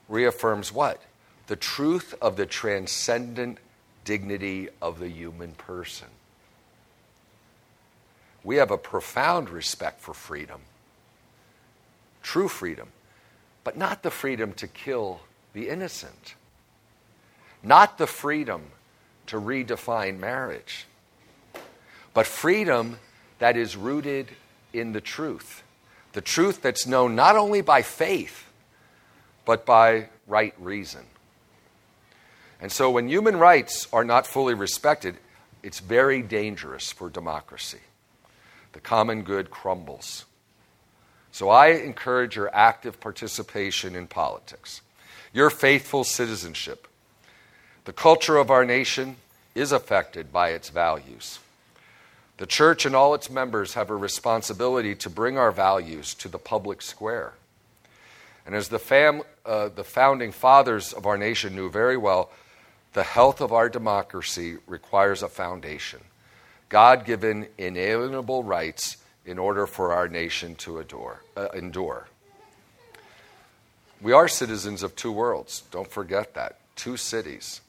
reaffirms 0.09 0.73
what? 0.73 1.03
The 1.49 1.57
truth 1.57 2.15
of 2.23 2.37
the 2.37 2.47
transcendent 2.47 3.59
dignity 4.07 4.71
of 4.81 4.99
the 4.99 5.09
human 5.09 5.53
person. 5.53 6.09
We 8.43 8.57
have 8.57 8.71
a 8.71 8.79
profound 8.79 9.51
respect 9.51 10.01
for 10.01 10.15
freedom, 10.15 10.63
true 12.31 12.47
freedom, 12.47 12.87
but 13.65 13.77
not 13.77 14.05
the 14.05 14.11
freedom 14.11 14.53
to 14.53 14.69
kill 14.69 15.19
the 15.53 15.69
innocent, 15.69 16.37
not 17.61 17.99
the 17.99 18.07
freedom 18.07 18.63
to 19.27 19.35
redefine 19.35 20.17
marriage, 20.17 20.87
but 22.15 22.29
freedom 22.29 23.01
that 23.41 23.57
is 23.57 23.77
rooted 23.77 24.29
in 24.73 24.93
the 24.93 25.01
truth. 25.01 25.65
The 26.13 26.21
truth 26.21 26.63
that's 26.63 26.87
known 26.87 27.17
not 27.17 27.35
only 27.35 27.63
by 27.63 27.83
faith, 27.83 28.47
but 29.45 29.67
by 29.67 30.09
right 30.29 30.55
reason. 30.57 31.07
And 32.61 32.71
so 32.71 32.93
when 32.93 33.09
human 33.09 33.39
rights 33.39 33.89
are 33.93 34.05
not 34.05 34.25
fully 34.25 34.55
respected, 34.55 35.17
it's 35.65 35.81
very 35.81 36.23
dangerous 36.23 36.93
for 36.93 37.11
democracy. 37.11 37.81
The 38.71 38.81
common 38.81 39.23
good 39.23 39.51
crumbles. 39.51 40.27
So 41.33 41.49
I 41.49 41.69
encourage 41.69 42.37
your 42.37 42.55
active 42.55 43.01
participation 43.01 43.95
in 43.95 44.07
politics, 44.07 44.81
your 45.33 45.51
faithful 45.51 46.05
citizenship. 46.05 46.87
The 47.85 47.93
culture 47.93 48.37
of 48.37 48.51
our 48.51 48.65
nation 48.65 49.17
is 49.55 49.73
affected 49.73 50.33
by 50.33 50.51
its 50.51 50.69
values. 50.69 51.39
The 52.37 52.47
church 52.47 52.87
and 52.87 52.97
all 52.97 53.15
its 53.15 53.29
members 53.29 53.75
have 53.75 53.91
a 53.91 53.97
responsibility 53.97 54.95
to 54.97 55.11
bring 55.11 55.37
our 55.37 55.53
values 55.53 56.15
to 56.15 56.29
the 56.29 56.39
public 56.39 56.83
square. 56.83 57.35
And 58.47 58.55
as 58.55 58.69
the, 58.69 58.79
fam, 58.79 59.23
uh, 59.45 59.69
the 59.69 59.85
founding 59.85 60.33
fathers 60.33 60.93
of 60.93 61.07
our 61.07 61.19
nation 61.19 61.55
knew 61.55 61.71
very 61.71 61.97
well, 61.97 62.31
the 62.93 63.03
health 63.03 63.41
of 63.41 63.53
our 63.53 63.69
democracy 63.69 64.57
requires 64.67 65.23
a 65.23 65.29
foundation 65.29 66.01
God 66.69 67.05
given 67.05 67.49
inalienable 67.59 68.45
rights 68.45 68.97
in 69.31 69.39
order 69.39 69.65
for 69.65 69.93
our 69.93 70.09
nation 70.09 70.57
to 70.57 70.81
adore, 70.81 71.23
uh, 71.37 71.47
endure. 71.55 72.09
We 74.01 74.13
are 74.13 74.27
citizens 74.27 74.83
of 74.83 74.97
two 74.97 75.13
worlds. 75.13 75.63
Don't 75.71 75.89
forget 75.89 76.35
that. 76.35 76.59
Two 76.75 76.97
cities. 76.97 77.61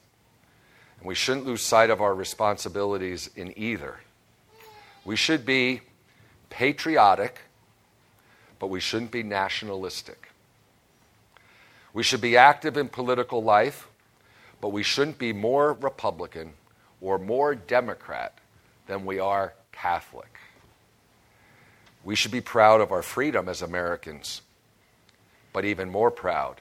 And 0.98 1.06
we 1.06 1.14
shouldn't 1.14 1.46
lose 1.46 1.62
sight 1.62 1.88
of 1.88 2.00
our 2.00 2.16
responsibilities 2.16 3.30
in 3.36 3.56
either. 3.56 4.00
We 5.04 5.14
should 5.14 5.46
be 5.46 5.82
patriotic, 6.50 7.38
but 8.58 8.66
we 8.66 8.80
shouldn't 8.80 9.12
be 9.12 9.22
nationalistic. 9.22 10.30
We 11.94 12.02
should 12.02 12.20
be 12.20 12.36
active 12.36 12.76
in 12.76 12.88
political 12.88 13.40
life, 13.40 13.86
but 14.60 14.70
we 14.70 14.82
shouldn't 14.82 15.18
be 15.18 15.32
more 15.32 15.74
Republican 15.74 16.54
or 17.00 17.20
more 17.20 17.54
Democrat 17.54 18.36
than 18.88 19.04
we 19.06 19.20
are 19.20 19.54
Catholic. 19.70 20.41
We 22.04 22.16
should 22.16 22.32
be 22.32 22.40
proud 22.40 22.80
of 22.80 22.90
our 22.90 23.02
freedom 23.02 23.48
as 23.48 23.62
Americans, 23.62 24.42
but 25.52 25.64
even 25.64 25.90
more 25.90 26.10
proud 26.10 26.60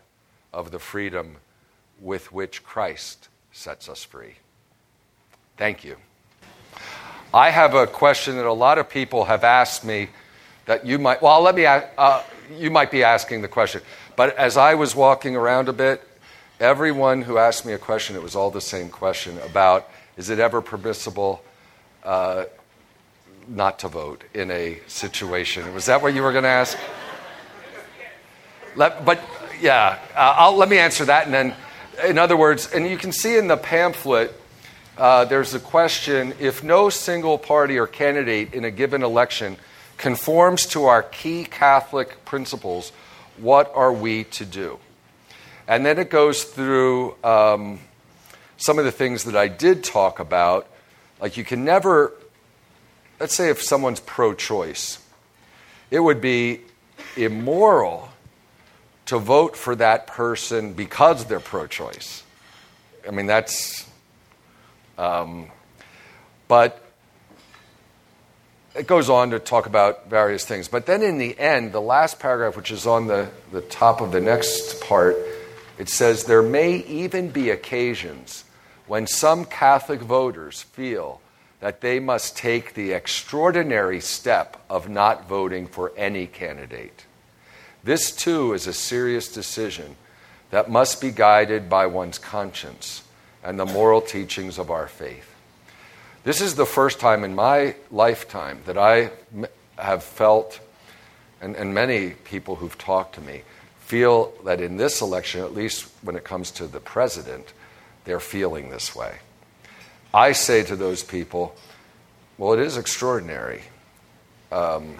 of 0.53 0.71
the 0.71 0.79
freedom 0.79 1.37
with 1.99 2.31
which 2.31 2.63
Christ 2.63 3.29
sets 3.51 3.89
us 3.89 4.03
free. 4.03 4.35
Thank 5.57 5.83
you. 5.83 5.97
I 7.33 7.49
have 7.49 7.75
a 7.75 7.87
question 7.87 8.35
that 8.37 8.45
a 8.45 8.53
lot 8.53 8.77
of 8.77 8.89
people 8.89 9.25
have 9.25 9.43
asked 9.43 9.85
me 9.85 10.09
that 10.65 10.85
you 10.85 10.99
might, 10.99 11.21
well, 11.21 11.41
let 11.41 11.55
me, 11.55 11.65
uh, 11.65 12.21
you 12.57 12.69
might 12.69 12.91
be 12.91 13.03
asking 13.03 13.41
the 13.41 13.47
question. 13.47 13.81
But 14.15 14.35
as 14.37 14.57
I 14.57 14.75
was 14.75 14.95
walking 14.95 15.35
around 15.35 15.69
a 15.69 15.73
bit, 15.73 16.01
everyone 16.59 17.21
who 17.21 17.37
asked 17.37 17.65
me 17.65 17.73
a 17.73 17.77
question, 17.77 18.15
it 18.15 18.21
was 18.21 18.35
all 18.35 18.51
the 18.51 18.61
same 18.61 18.89
question 18.89 19.37
about 19.39 19.89
is 20.17 20.29
it 20.29 20.39
ever 20.39 20.61
permissible 20.61 21.43
uh, 22.03 22.45
not 23.51 23.79
to 23.79 23.87
vote 23.87 24.23
in 24.33 24.49
a 24.49 24.79
situation? 24.87 25.73
Was 25.73 25.85
that 25.85 26.01
what 26.01 26.13
you 26.13 26.23
were 26.23 26.31
going 26.31 26.43
to 26.43 26.49
ask? 26.49 26.77
Let, 28.75 29.03
but 29.03 29.19
yeah, 29.61 29.99
uh, 30.15 30.51
let 30.51 30.69
me 30.69 30.77
answer 30.77 31.05
that. 31.05 31.25
And 31.25 31.33
then, 31.33 31.55
in 32.05 32.17
other 32.17 32.37
words, 32.37 32.71
and 32.71 32.87
you 32.87 32.97
can 32.97 33.11
see 33.11 33.37
in 33.37 33.47
the 33.47 33.57
pamphlet, 33.57 34.33
uh, 34.97 35.25
there's 35.25 35.53
a 35.53 35.59
question 35.59 36.33
if 36.39 36.63
no 36.63 36.89
single 36.89 37.37
party 37.37 37.77
or 37.77 37.87
candidate 37.87 38.53
in 38.53 38.65
a 38.65 38.71
given 38.71 39.03
election 39.03 39.57
conforms 39.97 40.65
to 40.67 40.85
our 40.85 41.03
key 41.03 41.43
Catholic 41.43 42.25
principles, 42.25 42.91
what 43.37 43.71
are 43.75 43.93
we 43.93 44.23
to 44.25 44.45
do? 44.45 44.79
And 45.67 45.85
then 45.85 45.99
it 45.99 46.09
goes 46.09 46.43
through 46.43 47.15
um, 47.23 47.79
some 48.57 48.79
of 48.79 48.85
the 48.85 48.91
things 48.91 49.25
that 49.25 49.35
I 49.35 49.47
did 49.47 49.83
talk 49.83 50.19
about. 50.19 50.67
Like, 51.19 51.37
you 51.37 51.43
can 51.43 51.63
never, 51.63 52.13
let's 53.21 53.35
say, 53.35 53.51
if 53.51 53.61
someone's 53.61 53.99
pro 53.99 54.33
choice, 54.33 54.97
it 55.91 55.99
would 55.99 56.21
be 56.21 56.61
immoral 57.15 58.09
to 59.05 59.19
vote 59.19 59.55
for 59.55 59.75
that 59.75 60.07
person 60.07 60.73
because 60.73 61.25
they're 61.25 61.39
pro 61.39 61.67
choice. 61.67 62.23
I 63.07 63.11
mean, 63.11 63.27
that's. 63.27 63.87
Um, 64.97 65.49
but 66.47 66.83
it 68.73 68.87
goes 68.87 69.07
on 69.07 69.29
to 69.31 69.39
talk 69.39 69.67
about 69.67 70.09
various 70.09 70.43
things. 70.43 70.67
But 70.67 70.87
then 70.87 71.03
in 71.03 71.19
the 71.19 71.37
end, 71.37 71.73
the 71.73 71.81
last 71.81 72.19
paragraph, 72.19 72.57
which 72.57 72.71
is 72.71 72.87
on 72.87 73.05
the, 73.05 73.29
the 73.51 73.61
top 73.61 74.01
of 74.01 74.11
the 74.11 74.19
next 74.19 74.81
part, 74.81 75.15
it 75.77 75.89
says, 75.89 76.23
There 76.23 76.41
may 76.41 76.77
even 76.77 77.29
be 77.29 77.51
occasions 77.51 78.45
when 78.87 79.05
some 79.05 79.45
Catholic 79.45 79.99
voters 80.01 80.63
feel 80.63 81.21
that 81.61 81.81
they 81.81 81.99
must 81.99 82.35
take 82.35 82.73
the 82.73 82.91
extraordinary 82.91 84.01
step 84.01 84.61
of 84.69 84.89
not 84.89 85.29
voting 85.29 85.67
for 85.67 85.93
any 85.95 86.27
candidate. 86.27 87.05
This, 87.83 88.11
too, 88.11 88.53
is 88.53 88.67
a 88.67 88.73
serious 88.73 89.31
decision 89.31 89.95
that 90.49 90.69
must 90.69 90.99
be 90.99 91.11
guided 91.11 91.69
by 91.69 91.85
one's 91.85 92.17
conscience 92.17 93.03
and 93.43 93.59
the 93.59 93.65
moral 93.65 94.01
teachings 94.01 94.57
of 94.57 94.69
our 94.69 94.87
faith. 94.87 95.33
This 96.23 96.41
is 96.41 96.55
the 96.55 96.65
first 96.65 96.99
time 96.99 97.23
in 97.23 97.33
my 97.33 97.75
lifetime 97.89 98.59
that 98.65 98.77
I 98.77 99.11
have 99.77 100.03
felt, 100.03 100.59
and, 101.41 101.55
and 101.55 101.73
many 101.73 102.11
people 102.11 102.55
who've 102.55 102.77
talked 102.77 103.15
to 103.15 103.21
me 103.21 103.41
feel 103.79 104.33
that 104.45 104.61
in 104.61 104.77
this 104.77 105.01
election, 105.01 105.41
at 105.41 105.53
least 105.53 105.89
when 106.01 106.15
it 106.15 106.23
comes 106.23 106.51
to 106.51 106.67
the 106.67 106.79
president, 106.79 107.53
they're 108.05 108.19
feeling 108.19 108.69
this 108.69 108.95
way. 108.95 109.17
I 110.13 110.33
say 110.33 110.63
to 110.63 110.75
those 110.75 111.03
people, 111.03 111.55
well, 112.37 112.53
it 112.53 112.59
is 112.59 112.77
extraordinary. 112.77 113.61
Um, 114.51 114.95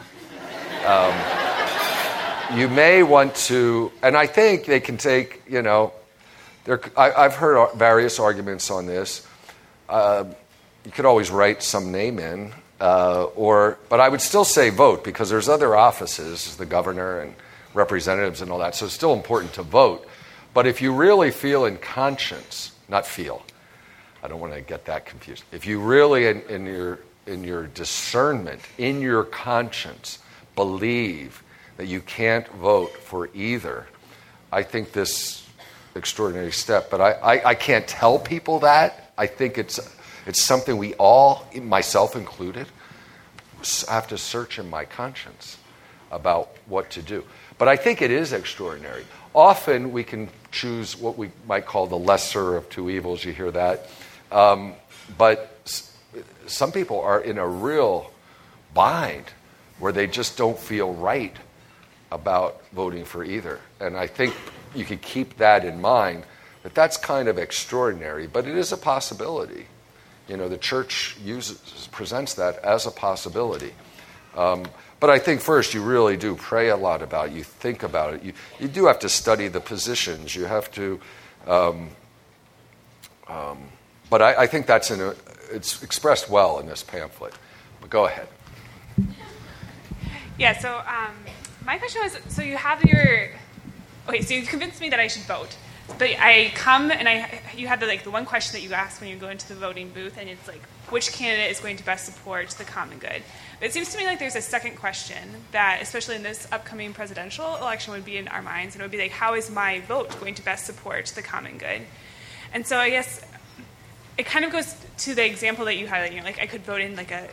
um, 0.85 1.13
you 2.57 2.67
may 2.67 3.03
want 3.03 3.35
to, 3.35 3.91
and 4.01 4.15
I 4.15 4.27
think 4.27 4.65
they 4.65 4.79
can 4.79 4.97
take, 4.97 5.43
you 5.49 5.61
know, 5.61 5.93
I, 6.95 7.23
have 7.23 7.35
heard 7.35 7.73
various 7.73 8.19
arguments 8.19 8.69
on 8.69 8.85
this. 8.85 9.27
Uh, 9.89 10.25
you 10.85 10.91
could 10.91 11.05
always 11.05 11.29
write 11.29 11.63
some 11.63 11.91
name 11.91 12.19
in, 12.19 12.53
uh, 12.79 13.23
or 13.35 13.77
but 13.89 13.99
I 13.99 14.09
would 14.09 14.21
still 14.21 14.45
say 14.45 14.69
vote 14.69 15.03
because 15.03 15.29
there's 15.29 15.49
other 15.49 15.75
offices, 15.75 16.55
the 16.55 16.65
governor 16.65 17.19
and 17.19 17.35
representatives 17.73 18.41
and 18.41 18.51
all 18.51 18.59
that. 18.59 18.75
So 18.75 18.85
it's 18.85 18.95
still 18.95 19.13
important 19.13 19.53
to 19.53 19.63
vote. 19.63 20.07
But 20.53 20.67
if 20.67 20.81
you 20.81 20.93
really 20.93 21.31
feel 21.31 21.65
in 21.65 21.77
conscience, 21.77 22.71
not 22.89 23.05
feel, 23.05 23.43
I 24.23 24.27
don't 24.27 24.39
want 24.39 24.53
to 24.53 24.61
get 24.61 24.85
that 24.85 25.05
confused. 25.05 25.43
If 25.51 25.65
you 25.65 25.79
really, 25.79 26.27
in, 26.27 26.41
in 26.41 26.65
your 26.65 26.99
in 27.27 27.43
your 27.43 27.67
discernment, 27.67 28.61
in 28.77 29.01
your 29.01 29.23
conscience, 29.23 30.19
believe 30.55 31.43
that 31.77 31.85
you 31.85 32.01
can't 32.01 32.47
vote 32.49 32.91
for 32.91 33.29
either, 33.33 33.87
I 34.51 34.63
think 34.63 34.91
this 34.91 35.47
extraordinary 35.95 36.51
step. 36.51 36.89
But 36.89 37.01
I, 37.01 37.11
I, 37.11 37.49
I 37.49 37.55
can't 37.55 37.87
tell 37.87 38.19
people 38.19 38.59
that. 38.59 39.13
I 39.17 39.27
think 39.27 39.57
it's 39.57 39.79
it's 40.25 40.43
something 40.43 40.77
we 40.77 40.93
all, 40.95 41.47
myself 41.55 42.15
included, 42.15 42.67
have 43.87 44.07
to 44.07 44.17
search 44.17 44.59
in 44.59 44.69
my 44.69 44.85
conscience 44.85 45.57
about 46.11 46.49
what 46.67 46.89
to 46.91 47.01
do. 47.01 47.23
But 47.57 47.67
I 47.67 47.75
think 47.75 48.01
it 48.01 48.11
is 48.11 48.33
extraordinary. 48.33 49.05
Often 49.33 49.91
we 49.91 50.03
can 50.03 50.29
choose 50.51 50.97
what 50.97 51.17
we 51.17 51.31
might 51.47 51.65
call 51.65 51.87
the 51.87 51.97
lesser 51.97 52.55
of 52.55 52.69
two 52.69 52.89
evils. 52.89 53.23
You 53.23 53.31
hear 53.33 53.51
that. 53.51 53.87
Um, 54.31 54.73
but 55.17 55.47
some 56.47 56.71
people 56.71 56.99
are 57.01 57.19
in 57.19 57.37
a 57.37 57.47
real 57.47 58.11
bind 58.73 59.25
where 59.79 59.91
they 59.91 60.07
just 60.07 60.37
don't 60.37 60.57
feel 60.57 60.93
right 60.93 61.35
about 62.11 62.61
voting 62.73 63.05
for 63.05 63.23
either. 63.23 63.59
And 63.79 63.97
I 63.97 64.07
think 64.07 64.35
you 64.75 64.85
could 64.85 65.01
keep 65.01 65.37
that 65.37 65.65
in 65.65 65.81
mind 65.81 66.23
that 66.63 66.75
that's 66.75 66.97
kind 66.97 67.27
of 67.27 67.37
extraordinary, 67.37 68.27
but 68.27 68.45
it 68.47 68.55
is 68.55 68.71
a 68.71 68.77
possibility. 68.77 69.65
You 70.27 70.37
know, 70.37 70.47
the 70.47 70.57
church 70.57 71.17
uses, 71.23 71.89
presents 71.91 72.35
that 72.35 72.57
as 72.59 72.85
a 72.85 72.91
possibility. 72.91 73.73
Um, 74.35 74.65
but 74.99 75.09
I 75.09 75.17
think 75.17 75.41
first 75.41 75.73
you 75.73 75.81
really 75.81 76.15
do 76.15 76.35
pray 76.35 76.69
a 76.69 76.77
lot 76.77 77.01
about 77.01 77.29
it. 77.29 77.33
You 77.33 77.43
think 77.43 77.83
about 77.83 78.13
it. 78.13 78.23
You, 78.23 78.33
you 78.59 78.67
do 78.67 78.85
have 78.85 78.99
to 78.99 79.09
study 79.09 79.47
the 79.47 79.59
positions. 79.59 80.35
You 80.35 80.45
have 80.45 80.71
to. 80.73 80.99
Um, 81.47 81.89
um, 83.27 83.57
but 84.11 84.21
I, 84.21 84.43
I, 84.43 84.47
think 84.47 84.67
that's 84.67 84.91
a, 84.91 85.15
it's 85.51 85.81
expressed 85.81 86.29
well 86.29 86.59
in 86.59 86.67
this 86.67 86.83
pamphlet. 86.83 87.33
But 87.79 87.89
go 87.89 88.05
ahead. 88.05 88.27
Yeah. 90.37 90.59
So 90.59 90.69
um, 90.69 91.15
my 91.65 91.77
question 91.79 92.01
was: 92.03 92.17
so 92.27 92.43
you 92.43 92.57
have 92.57 92.83
your 92.83 93.29
okay. 94.07 94.21
So 94.21 94.35
you 94.35 94.43
convinced 94.43 94.81
me 94.81 94.89
that 94.89 94.99
I 94.99 95.07
should 95.07 95.23
vote. 95.23 95.55
But 95.97 96.11
I 96.19 96.51
come 96.55 96.91
and 96.91 97.07
I, 97.07 97.41
you 97.55 97.67
have 97.67 97.79
the 97.79 97.87
like 97.87 98.03
the 98.03 98.11
one 98.11 98.25
question 98.25 98.53
that 98.53 98.65
you 98.65 98.73
ask 98.73 99.01
when 99.01 99.09
you 99.09 99.15
go 99.15 99.29
into 99.29 99.47
the 99.47 99.55
voting 99.55 99.89
booth, 99.89 100.17
and 100.17 100.29
it's 100.29 100.47
like, 100.47 100.61
which 100.89 101.11
candidate 101.11 101.49
is 101.49 101.59
going 101.59 101.77
to 101.77 101.85
best 101.85 102.05
support 102.05 102.49
the 102.49 102.63
common 102.65 102.97
good? 102.97 103.23
But 103.59 103.69
it 103.69 103.73
seems 103.73 103.91
to 103.91 103.97
me 103.97 104.05
like 104.05 104.19
there's 104.19 104.35
a 104.35 104.41
second 104.41 104.75
question 104.75 105.17
that, 105.51 105.79
especially 105.81 106.17
in 106.17 106.23
this 106.23 106.47
upcoming 106.51 106.93
presidential 106.93 107.55
election, 107.57 107.93
would 107.93 108.05
be 108.05 108.17
in 108.17 108.27
our 108.27 108.41
minds, 108.41 108.75
and 108.75 108.81
it 108.81 108.83
would 108.83 108.91
be 108.91 108.99
like, 108.99 109.11
how 109.11 109.35
is 109.35 109.49
my 109.49 109.79
vote 109.81 110.17
going 110.19 110.35
to 110.35 110.43
best 110.43 110.65
support 110.65 111.07
the 111.07 111.21
common 111.21 111.57
good? 111.57 111.81
And 112.53 112.67
so 112.67 112.77
I 112.77 112.89
guess 112.89 113.21
it 114.17 114.25
kind 114.25 114.45
of 114.45 114.51
goes 114.51 114.75
to 114.99 115.15
the 115.15 115.25
example 115.25 115.65
that 115.65 115.77
you 115.77 115.87
had. 115.87 116.11
You 116.11 116.19
know, 116.19 116.25
like 116.25 116.39
I 116.39 116.47
could 116.47 116.63
vote 116.63 116.81
in 116.81 116.95
like 116.95 117.11
a 117.11 117.29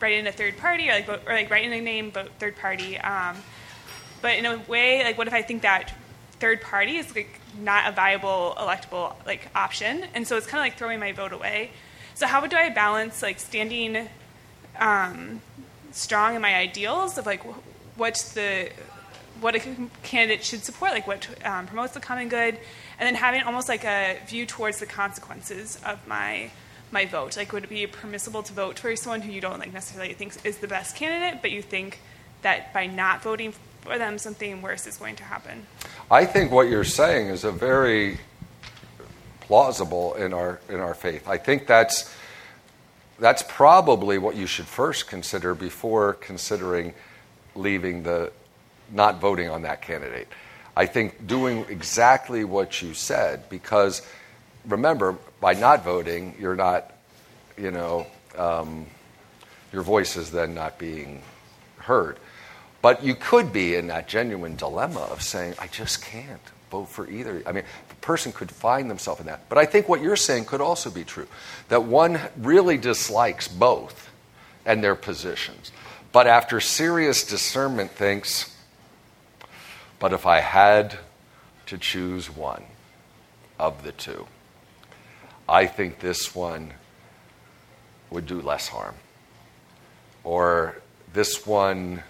write 0.00 0.14
in 0.14 0.26
a 0.26 0.32
third 0.32 0.56
party, 0.56 0.88
or 0.88 0.92
like 0.92 1.06
vote, 1.06 1.20
or 1.26 1.32
like 1.32 1.50
write 1.50 1.64
in 1.64 1.72
a 1.72 1.80
name, 1.80 2.10
vote 2.10 2.30
third 2.38 2.56
party. 2.56 2.98
Um, 2.98 3.36
but 4.22 4.36
in 4.36 4.46
a 4.46 4.58
way, 4.68 5.04
like 5.04 5.18
what 5.18 5.26
if 5.26 5.34
I 5.34 5.42
think 5.42 5.62
that 5.62 5.94
third 6.40 6.60
party 6.60 6.96
is 6.96 7.14
like 7.14 7.40
not 7.60 7.88
a 7.88 7.92
viable 7.92 8.54
electable 8.58 9.14
like 9.26 9.48
option, 9.54 10.04
and 10.14 10.26
so 10.26 10.36
it's 10.36 10.46
kind 10.46 10.60
of 10.60 10.64
like 10.64 10.78
throwing 10.78 11.00
my 11.00 11.12
vote 11.12 11.32
away. 11.32 11.70
So 12.14 12.26
how 12.26 12.44
do 12.46 12.56
I 12.56 12.70
balance 12.70 13.22
like 13.22 13.38
standing 13.38 14.08
um, 14.78 15.40
strong 15.92 16.34
in 16.34 16.42
my 16.42 16.54
ideals 16.54 17.18
of 17.18 17.26
like 17.26 17.42
what 17.96 18.14
the 18.34 18.70
what 19.40 19.54
a 19.54 19.60
candidate 20.02 20.44
should 20.44 20.64
support, 20.64 20.90
like 20.92 21.06
what 21.06 21.28
um, 21.44 21.66
promotes 21.66 21.94
the 21.94 22.00
common 22.00 22.28
good, 22.28 22.58
and 22.98 23.06
then 23.06 23.14
having 23.14 23.42
almost 23.42 23.68
like 23.68 23.84
a 23.84 24.18
view 24.26 24.46
towards 24.46 24.78
the 24.78 24.86
consequences 24.86 25.78
of 25.84 26.06
my 26.06 26.50
my 26.90 27.04
vote. 27.04 27.36
Like, 27.36 27.52
would 27.52 27.64
it 27.64 27.70
be 27.70 27.86
permissible 27.86 28.42
to 28.42 28.52
vote 28.52 28.78
for 28.78 28.94
someone 28.96 29.20
who 29.20 29.32
you 29.32 29.40
don't 29.40 29.58
like 29.58 29.72
necessarily 29.72 30.14
think 30.14 30.34
is 30.44 30.58
the 30.58 30.68
best 30.68 30.96
candidate, 30.96 31.42
but 31.42 31.50
you 31.50 31.62
think 31.62 32.00
that 32.42 32.72
by 32.72 32.86
not 32.86 33.22
voting 33.22 33.52
for 33.82 33.98
them, 33.98 34.18
something 34.18 34.62
worse 34.62 34.86
is 34.86 34.96
going 34.96 35.16
to 35.16 35.22
happen? 35.22 35.66
I 36.10 36.24
think 36.24 36.50
what 36.50 36.68
you're 36.68 36.84
saying 36.84 37.28
is 37.28 37.44
a 37.44 37.52
very 37.52 38.18
plausible 39.40 40.14
in 40.14 40.32
our 40.32 40.60
in 40.68 40.80
our 40.80 40.94
faith. 40.94 41.28
I 41.28 41.38
think 41.38 41.66
that's 41.66 42.14
that's 43.18 43.42
probably 43.42 44.18
what 44.18 44.36
you 44.36 44.46
should 44.46 44.66
first 44.66 45.08
consider 45.08 45.54
before 45.54 46.14
considering 46.14 46.94
leaving 47.54 48.02
the 48.02 48.32
not 48.92 49.20
voting 49.20 49.48
on 49.48 49.62
that 49.62 49.82
candidate. 49.82 50.28
I 50.78 50.86
think 50.86 51.26
doing 51.26 51.66
exactly 51.68 52.44
what 52.44 52.80
you 52.80 52.94
said 52.94 53.48
because 53.50 54.00
remember 54.66 55.16
by 55.40 55.54
not 55.54 55.84
voting 55.84 56.34
you're 56.38 56.56
not 56.56 56.92
you 57.56 57.70
know 57.70 58.06
um, 58.36 58.86
your 59.72 59.82
voice 59.82 60.16
is 60.16 60.30
then 60.30 60.54
not 60.54 60.78
being 60.78 61.22
heard 61.78 62.18
but 62.80 63.02
you 63.02 63.14
could 63.14 63.52
be 63.52 63.74
in 63.74 63.88
that 63.88 64.08
genuine 64.08 64.56
dilemma 64.56 65.00
of 65.00 65.22
saying, 65.22 65.54
I 65.58 65.66
just 65.66 66.02
can't 66.02 66.40
vote 66.70 66.88
for 66.88 67.08
either. 67.08 67.42
I 67.44 67.52
mean, 67.52 67.64
the 67.88 67.94
person 67.96 68.32
could 68.32 68.50
find 68.50 68.90
themselves 68.90 69.20
in 69.20 69.26
that. 69.26 69.48
But 69.48 69.58
I 69.58 69.66
think 69.66 69.88
what 69.88 70.00
you're 70.00 70.16
saying 70.16 70.44
could 70.44 70.60
also 70.60 70.90
be 70.90 71.04
true 71.04 71.26
that 71.68 71.84
one 71.84 72.20
really 72.36 72.76
dislikes 72.76 73.48
both 73.48 74.10
and 74.64 74.82
their 74.84 74.94
positions. 74.94 75.72
But 76.12 76.26
after 76.26 76.60
serious 76.60 77.24
discernment, 77.24 77.90
thinks, 77.90 78.54
but 79.98 80.12
if 80.12 80.26
I 80.26 80.40
had 80.40 80.98
to 81.66 81.78
choose 81.78 82.34
one 82.34 82.62
of 83.58 83.82
the 83.84 83.92
two, 83.92 84.26
I 85.48 85.66
think 85.66 86.00
this 86.00 86.34
one 86.34 86.74
would 88.10 88.26
do 88.26 88.40
less 88.40 88.68
harm. 88.68 88.94
Or 90.24 90.80
this 91.12 91.46
one 91.46 92.02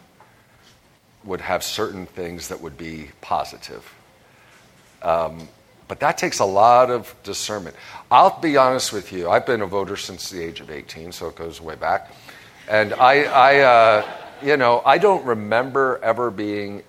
would 1.24 1.40
have 1.40 1.62
certain 1.62 2.06
things 2.06 2.48
that 2.48 2.60
would 2.60 2.76
be 2.76 3.10
positive. 3.20 3.94
Um, 5.02 5.48
but 5.86 6.00
that 6.00 6.18
takes 6.18 6.38
a 6.38 6.44
lot 6.44 6.90
of 6.90 7.14
discernment. 7.22 7.74
I'll 8.10 8.38
be 8.40 8.56
honest 8.56 8.92
with 8.92 9.12
you. 9.12 9.30
I've 9.30 9.46
been 9.46 9.62
a 9.62 9.66
voter 9.66 9.96
since 9.96 10.30
the 10.30 10.42
age 10.42 10.60
of 10.60 10.70
18, 10.70 11.12
so 11.12 11.28
it 11.28 11.36
goes 11.36 11.60
way 11.60 11.76
back. 11.76 12.12
And 12.68 12.92
I, 12.92 13.24
I 13.24 13.58
uh, 13.60 14.06
you 14.42 14.56
know, 14.56 14.82
I 14.84 14.98
don't 14.98 15.24
remember 15.24 15.98
ever 16.02 16.30
being 16.30 16.82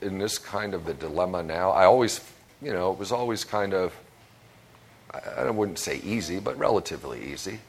in 0.00 0.18
this 0.18 0.38
kind 0.38 0.74
of 0.74 0.84
the 0.84 0.94
dilemma 0.94 1.42
now. 1.42 1.70
I 1.70 1.84
always, 1.84 2.20
you 2.60 2.72
know, 2.72 2.92
it 2.92 2.98
was 2.98 3.12
always 3.12 3.44
kind 3.44 3.74
of, 3.74 3.94
I 5.12 5.50
wouldn't 5.50 5.78
say 5.78 6.00
easy, 6.04 6.38
but 6.40 6.58
relatively 6.58 7.32
easy 7.32 7.60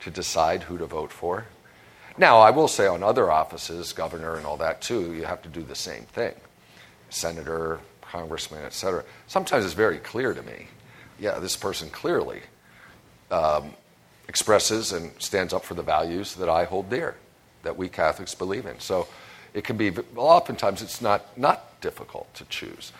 to 0.00 0.10
decide 0.10 0.62
who 0.62 0.78
to 0.78 0.86
vote 0.86 1.12
for. 1.12 1.46
Now, 2.18 2.38
I 2.38 2.50
will 2.50 2.68
say 2.68 2.86
on 2.86 3.02
other 3.02 3.30
offices, 3.30 3.92
governor 3.92 4.36
and 4.36 4.46
all 4.46 4.56
that 4.58 4.80
too, 4.80 5.12
you 5.12 5.24
have 5.24 5.42
to 5.42 5.48
do 5.48 5.62
the 5.62 5.74
same 5.74 6.04
thing. 6.04 6.34
Senator, 7.10 7.80
congressman, 8.00 8.64
et 8.64 8.72
cetera. 8.72 9.04
Sometimes 9.26 9.64
it's 9.64 9.74
very 9.74 9.98
clear 9.98 10.32
to 10.32 10.42
me. 10.42 10.68
Yeah, 11.18 11.38
this 11.38 11.56
person 11.56 11.90
clearly 11.90 12.40
um, 13.30 13.74
expresses 14.28 14.92
and 14.92 15.12
stands 15.18 15.52
up 15.52 15.64
for 15.64 15.74
the 15.74 15.82
values 15.82 16.34
that 16.36 16.48
I 16.48 16.64
hold 16.64 16.88
dear, 16.88 17.16
that 17.62 17.76
we 17.76 17.88
Catholics 17.88 18.34
believe 18.34 18.64
in. 18.64 18.78
So 18.80 19.08
it 19.56 19.64
can 19.64 19.76
be, 19.78 19.90
well, 19.90 20.26
oftentimes 20.26 20.82
it's 20.82 21.00
not, 21.00 21.36
not 21.38 21.80
difficult 21.80 22.32
to 22.34 22.44
choose. 22.44 22.92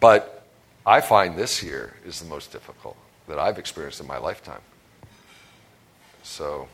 But 0.00 0.44
I 0.84 1.00
find 1.00 1.36
this 1.36 1.62
year 1.62 1.94
is 2.04 2.20
the 2.20 2.28
most 2.28 2.50
difficult 2.50 2.96
that 3.28 3.38
I've 3.38 3.56
experienced 3.56 4.00
in 4.00 4.06
my 4.06 4.18
lifetime. 4.18 4.60
So. 6.22 6.68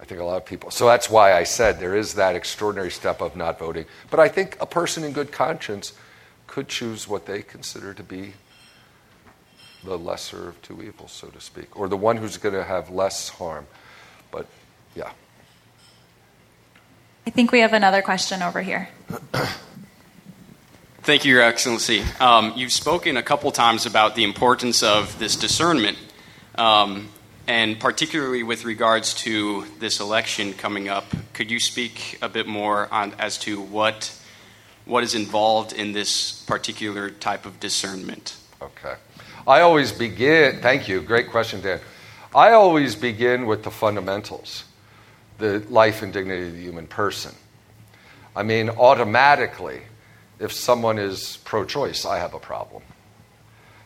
I 0.00 0.04
think 0.04 0.20
a 0.20 0.24
lot 0.24 0.36
of 0.36 0.44
people. 0.44 0.72
So 0.72 0.86
that's 0.86 1.08
why 1.08 1.32
I 1.32 1.44
said 1.44 1.78
there 1.78 1.94
is 1.94 2.14
that 2.14 2.34
extraordinary 2.34 2.90
step 2.90 3.22
of 3.22 3.36
not 3.36 3.60
voting. 3.60 3.86
But 4.10 4.18
I 4.18 4.26
think 4.26 4.56
a 4.60 4.66
person 4.66 5.04
in 5.04 5.12
good 5.12 5.30
conscience 5.30 5.92
could 6.48 6.66
choose 6.66 7.06
what 7.06 7.26
they 7.26 7.40
consider 7.40 7.94
to 7.94 8.02
be 8.02 8.32
the 9.84 9.96
lesser 9.96 10.48
of 10.48 10.60
two 10.60 10.82
evils, 10.82 11.12
so 11.12 11.28
to 11.28 11.40
speak, 11.40 11.78
or 11.78 11.86
the 11.86 11.96
one 11.96 12.16
who's 12.16 12.36
going 12.36 12.56
to 12.56 12.64
have 12.64 12.90
less 12.90 13.28
harm. 13.28 13.64
But 14.32 14.46
yeah. 14.96 15.12
I 17.26 17.30
think 17.30 17.52
we 17.52 17.60
have 17.60 17.72
another 17.72 18.02
question 18.02 18.42
over 18.42 18.60
here. 18.60 18.88
Thank 21.02 21.24
you, 21.24 21.34
Your 21.34 21.42
Excellency. 21.42 22.02
Um, 22.20 22.52
you've 22.56 22.72
spoken 22.72 23.16
a 23.16 23.22
couple 23.22 23.50
times 23.52 23.86
about 23.86 24.14
the 24.14 24.24
importance 24.24 24.82
of 24.82 25.18
this 25.18 25.36
discernment. 25.36 25.98
Um, 26.56 27.08
and 27.46 27.78
particularly 27.78 28.42
with 28.42 28.64
regards 28.64 29.14
to 29.14 29.64
this 29.78 30.00
election 30.00 30.52
coming 30.52 30.88
up, 30.88 31.04
could 31.32 31.50
you 31.50 31.58
speak 31.58 32.18
a 32.22 32.28
bit 32.28 32.46
more 32.46 32.92
on 32.92 33.14
as 33.18 33.38
to 33.38 33.60
what 33.60 34.16
what 34.84 35.04
is 35.04 35.14
involved 35.14 35.72
in 35.72 35.92
this 35.92 36.42
particular 36.44 37.10
type 37.10 37.46
of 37.46 37.60
discernment? 37.60 38.36
Okay. 38.60 38.94
I 39.46 39.60
always 39.60 39.92
begin, 39.92 40.60
thank 40.60 40.88
you, 40.88 41.00
great 41.00 41.30
question, 41.30 41.60
Dan. 41.60 41.80
I 42.34 42.52
always 42.52 42.96
begin 42.96 43.46
with 43.46 43.62
the 43.62 43.70
fundamentals, 43.70 44.64
the 45.42 45.58
life 45.70 46.02
and 46.02 46.12
dignity 46.12 46.46
of 46.46 46.52
the 46.52 46.60
human 46.60 46.86
person. 46.86 47.34
I 48.36 48.44
mean, 48.44 48.70
automatically, 48.70 49.80
if 50.38 50.52
someone 50.52 51.00
is 51.00 51.38
pro 51.44 51.64
choice, 51.64 52.06
I 52.06 52.18
have 52.18 52.32
a 52.32 52.38
problem. 52.38 52.84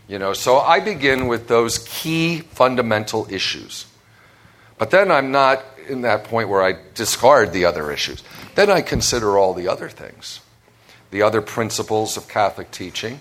You 0.07 0.19
know, 0.19 0.35
so 0.35 0.59
I 0.59 0.81
begin 0.81 1.29
with 1.29 1.49
those 1.49 1.79
key 1.79 2.41
fundamental 2.41 3.27
issues. 3.31 3.87
But 4.77 4.91
then 4.91 5.11
I'm 5.11 5.33
not 5.33 5.65
in 5.89 6.03
that 6.03 6.25
point 6.25 6.51
where 6.51 6.63
I 6.63 6.77
discard 6.95 7.53
the 7.53 7.65
other 7.65 7.91
issues. 7.91 8.23
Then 8.55 8.71
I 8.71 8.83
consider 8.83 9.39
all 9.39 9.55
the 9.55 9.69
other 9.69 9.89
things, 9.89 10.41
the 11.11 11.23
other 11.23 11.41
principles 11.41 12.19
of 12.19 12.29
Catholic 12.29 12.71
teaching, 12.71 13.19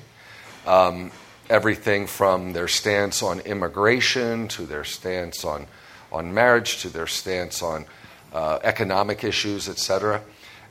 um, 0.68 1.12
everything 1.50 2.06
from 2.06 2.52
their 2.52 2.68
stance 2.68 3.24
on 3.24 3.40
immigration 3.40 4.50
to 4.50 4.66
their 4.66 4.84
stance 4.84 5.46
on, 5.46 5.68
on 6.12 6.34
marriage 6.34 6.82
to 6.82 6.90
their 6.90 7.08
stance 7.08 7.64
on 7.64 7.86
uh, 8.36 8.60
economic 8.64 9.24
issues, 9.24 9.70
etc. 9.70 10.22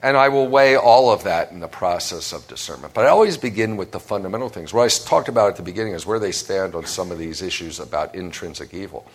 And 0.02 0.18
I 0.18 0.28
will 0.28 0.46
weigh 0.46 0.76
all 0.76 1.10
of 1.10 1.24
that 1.24 1.50
in 1.50 1.60
the 1.60 1.68
process 1.68 2.34
of 2.34 2.46
discernment. 2.46 2.92
But 2.92 3.06
I 3.06 3.08
always 3.08 3.38
begin 3.38 3.78
with 3.78 3.90
the 3.90 3.98
fundamental 3.98 4.50
things. 4.50 4.74
What 4.74 4.84
I 4.84 4.88
talked 4.88 5.28
about 5.28 5.48
at 5.48 5.56
the 5.56 5.62
beginning 5.62 5.94
is 5.94 6.04
where 6.04 6.18
they 6.18 6.30
stand 6.30 6.74
on 6.74 6.84
some 6.84 7.10
of 7.10 7.16
these 7.16 7.40
issues 7.40 7.80
about 7.80 8.14
intrinsic 8.14 8.74
evil, 8.74 9.10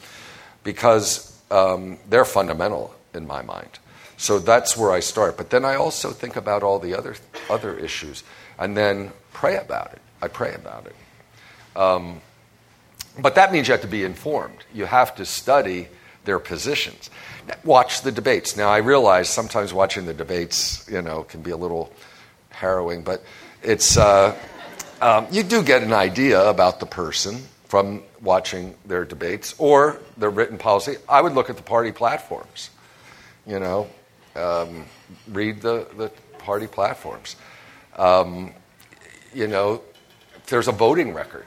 because 0.63 1.39
um, 1.51 1.99
they're 2.09 2.25
fundamental 2.25 2.95
in 3.13 3.27
my 3.27 3.43
mind. 3.43 3.77
So 4.17 4.39
that's 4.39 4.75
where 4.75 4.91
I 4.91 4.99
start. 4.99 5.37
But 5.37 5.51
then 5.51 5.63
I 5.63 5.75
also 5.75 6.09
think 6.09 6.35
about 6.35 6.63
all 6.63 6.79
the 6.79 6.95
other, 6.95 7.15
other 7.49 7.77
issues 7.77 8.23
and 8.57 8.75
then 8.75 9.11
pray 9.31 9.57
about 9.57 9.93
it. 9.93 10.01
I 10.23 10.27
pray 10.27 10.55
about 10.55 10.87
it. 10.87 10.95
Um, 11.79 12.21
but 13.21 13.35
that 13.35 13.51
means 13.51 13.67
you 13.67 13.73
have 13.73 13.81
to 13.81 13.87
be 13.87 14.03
informed. 14.03 14.65
You 14.73 14.85
have 14.85 15.15
to 15.15 15.25
study 15.25 15.87
their 16.25 16.39
positions. 16.39 17.09
Watch 17.63 18.01
the 18.01 18.11
debates. 18.11 18.55
Now, 18.55 18.69
I 18.69 18.77
realize 18.77 19.29
sometimes 19.29 19.73
watching 19.73 20.05
the 20.05 20.13
debates, 20.13 20.87
you 20.89 21.01
know, 21.01 21.23
can 21.23 21.41
be 21.41 21.51
a 21.51 21.57
little 21.57 21.91
harrowing, 22.49 23.03
but 23.03 23.23
it's, 23.63 23.97
uh, 23.97 24.35
um, 25.01 25.27
you 25.31 25.43
do 25.43 25.63
get 25.63 25.81
an 25.81 25.93
idea 25.93 26.47
about 26.47 26.79
the 26.79 26.85
person 26.85 27.43
from 27.65 28.03
watching 28.21 28.75
their 28.85 29.05
debates 29.05 29.55
or 29.57 29.99
their 30.17 30.29
written 30.29 30.57
policy. 30.57 30.97
I 31.07 31.21
would 31.21 31.33
look 31.33 31.49
at 31.49 31.55
the 31.55 31.63
party 31.63 31.91
platforms, 31.91 32.69
you 33.45 33.59
know, 33.59 33.87
um, 34.35 34.85
read 35.27 35.61
the, 35.61 35.87
the 35.97 36.11
party 36.39 36.67
platforms. 36.67 37.35
Um, 37.95 38.53
you 39.33 39.47
know, 39.47 39.81
there's 40.47 40.67
a 40.67 40.71
voting 40.71 41.13
record. 41.13 41.45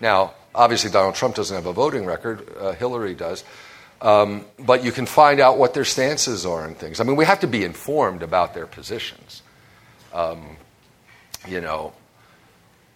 Now, 0.00 0.34
obviously, 0.54 0.90
Donald 0.90 1.14
Trump 1.14 1.34
doesn't 1.34 1.54
have 1.54 1.66
a 1.66 1.72
voting 1.72 2.04
record, 2.04 2.48
uh, 2.58 2.72
Hillary 2.72 3.14
does. 3.14 3.44
Um, 4.02 4.44
but 4.58 4.82
you 4.82 4.90
can 4.90 5.06
find 5.06 5.38
out 5.38 5.58
what 5.58 5.74
their 5.74 5.84
stances 5.84 6.44
are 6.44 6.66
and 6.66 6.76
things. 6.76 6.98
I 6.98 7.04
mean, 7.04 7.14
we 7.14 7.24
have 7.24 7.40
to 7.40 7.46
be 7.46 7.62
informed 7.62 8.24
about 8.24 8.52
their 8.52 8.66
positions. 8.66 9.42
Um, 10.12 10.56
you 11.48 11.60
know, 11.60 11.92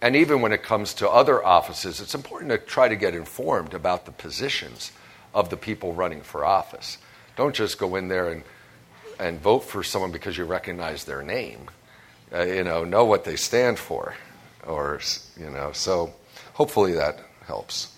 and 0.01 0.17
even 0.17 0.41
when 0.41 0.51
it 0.51 0.63
comes 0.63 0.93
to 0.95 1.09
other 1.09 1.43
offices, 1.43 2.01
it's 2.01 2.13
important 2.13 2.51
to 2.51 2.57
try 2.57 2.89
to 2.89 2.95
get 2.95 3.15
informed 3.15 3.73
about 3.73 4.05
the 4.05 4.11
positions 4.11 4.91
of 5.33 5.49
the 5.49 5.57
people 5.57 5.93
running 5.93 6.21
for 6.21 6.45
office. 6.45 6.97
Don't 7.37 7.55
just 7.55 7.79
go 7.79 7.95
in 7.95 8.09
there 8.09 8.29
and, 8.29 8.43
and 9.17 9.39
vote 9.39 9.59
for 9.61 9.83
someone 9.83 10.11
because 10.11 10.37
you 10.37 10.43
recognize 10.43 11.05
their 11.05 11.23
name. 11.23 11.69
Uh, 12.33 12.43
you 12.43 12.63
know, 12.63 12.83
know 12.83 13.05
what 13.05 13.23
they 13.23 13.37
stand 13.37 13.79
for. 13.79 14.13
Or, 14.65 14.99
you 15.39 15.49
know, 15.49 15.71
so 15.71 16.13
hopefully 16.53 16.93
that 16.93 17.19
helps. 17.45 17.96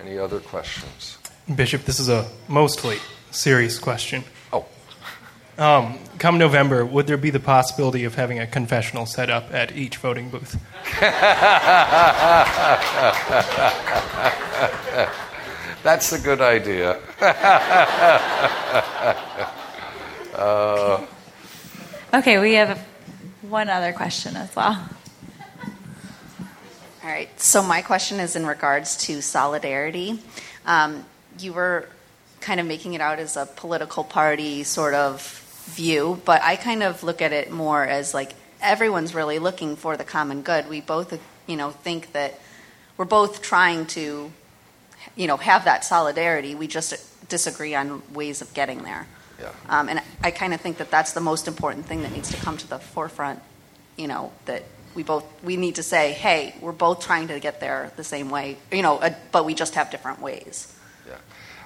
Any 0.00 0.18
other 0.18 0.40
questions? 0.40 1.18
Bishop, 1.54 1.82
this 1.82 1.98
is 1.98 2.08
a 2.08 2.28
mostly 2.46 2.98
serious 3.30 3.78
question. 3.78 4.24
Oh. 4.52 4.66
Um, 5.56 5.98
come 6.18 6.38
November, 6.38 6.84
would 6.84 7.06
there 7.06 7.16
be 7.16 7.30
the 7.30 7.40
possibility 7.40 8.04
of 8.04 8.14
having 8.14 8.38
a 8.38 8.46
confessional 8.46 9.06
set 9.06 9.28
up 9.30 9.52
at 9.52 9.72
each 9.72 9.96
voting 9.96 10.30
booth? 10.30 10.56
That's 15.82 16.12
a 16.12 16.20
good 16.20 16.40
idea. 16.40 17.00
uh, 20.34 21.06
okay, 22.14 22.38
we 22.38 22.54
have 22.54 22.78
one 23.42 23.68
other 23.68 23.92
question 23.92 24.36
as 24.36 24.54
well. 24.54 24.88
All 27.08 27.14
right. 27.14 27.40
So 27.40 27.62
my 27.62 27.80
question 27.80 28.20
is 28.20 28.36
in 28.36 28.44
regards 28.44 28.98
to 29.06 29.22
solidarity. 29.22 30.20
Um, 30.66 31.06
you 31.38 31.54
were 31.54 31.88
kind 32.42 32.60
of 32.60 32.66
making 32.66 32.92
it 32.92 33.00
out 33.00 33.18
as 33.18 33.34
a 33.34 33.46
political 33.46 34.04
party 34.04 34.62
sort 34.62 34.92
of 34.92 35.22
view, 35.70 36.20
but 36.26 36.42
I 36.42 36.56
kind 36.56 36.82
of 36.82 37.02
look 37.02 37.22
at 37.22 37.32
it 37.32 37.50
more 37.50 37.82
as 37.82 38.12
like 38.12 38.34
everyone's 38.60 39.14
really 39.14 39.38
looking 39.38 39.74
for 39.74 39.96
the 39.96 40.04
common 40.04 40.42
good. 40.42 40.68
We 40.68 40.82
both, 40.82 41.18
you 41.46 41.56
know, 41.56 41.70
think 41.70 42.12
that 42.12 42.38
we're 42.98 43.06
both 43.06 43.40
trying 43.40 43.86
to, 43.86 44.30
you 45.16 45.26
know, 45.26 45.38
have 45.38 45.64
that 45.64 45.86
solidarity. 45.86 46.54
We 46.54 46.66
just 46.66 46.94
disagree 47.30 47.74
on 47.74 48.02
ways 48.12 48.42
of 48.42 48.52
getting 48.52 48.82
there. 48.82 49.06
Yeah. 49.40 49.52
Um, 49.70 49.88
and 49.88 50.02
I 50.22 50.30
kind 50.30 50.52
of 50.52 50.60
think 50.60 50.76
that 50.76 50.90
that's 50.90 51.14
the 51.14 51.22
most 51.22 51.48
important 51.48 51.86
thing 51.86 52.02
that 52.02 52.12
needs 52.12 52.30
to 52.32 52.36
come 52.36 52.58
to 52.58 52.68
the 52.68 52.78
forefront. 52.78 53.40
You 53.96 54.08
know 54.08 54.30
that 54.44 54.64
we 54.94 55.02
both 55.02 55.24
we 55.42 55.56
need 55.56 55.76
to 55.76 55.82
say, 55.82 56.12
hey, 56.12 56.54
we're 56.60 56.72
both 56.72 57.00
trying 57.00 57.28
to 57.28 57.40
get 57.40 57.60
there 57.60 57.92
the 57.96 58.04
same 58.04 58.30
way, 58.30 58.56
you 58.72 58.82
know, 58.82 58.98
uh, 58.98 59.14
but 59.32 59.44
we 59.44 59.54
just 59.54 59.74
have 59.74 59.90
different 59.90 60.20
ways. 60.20 60.74
Yeah, 61.06 61.16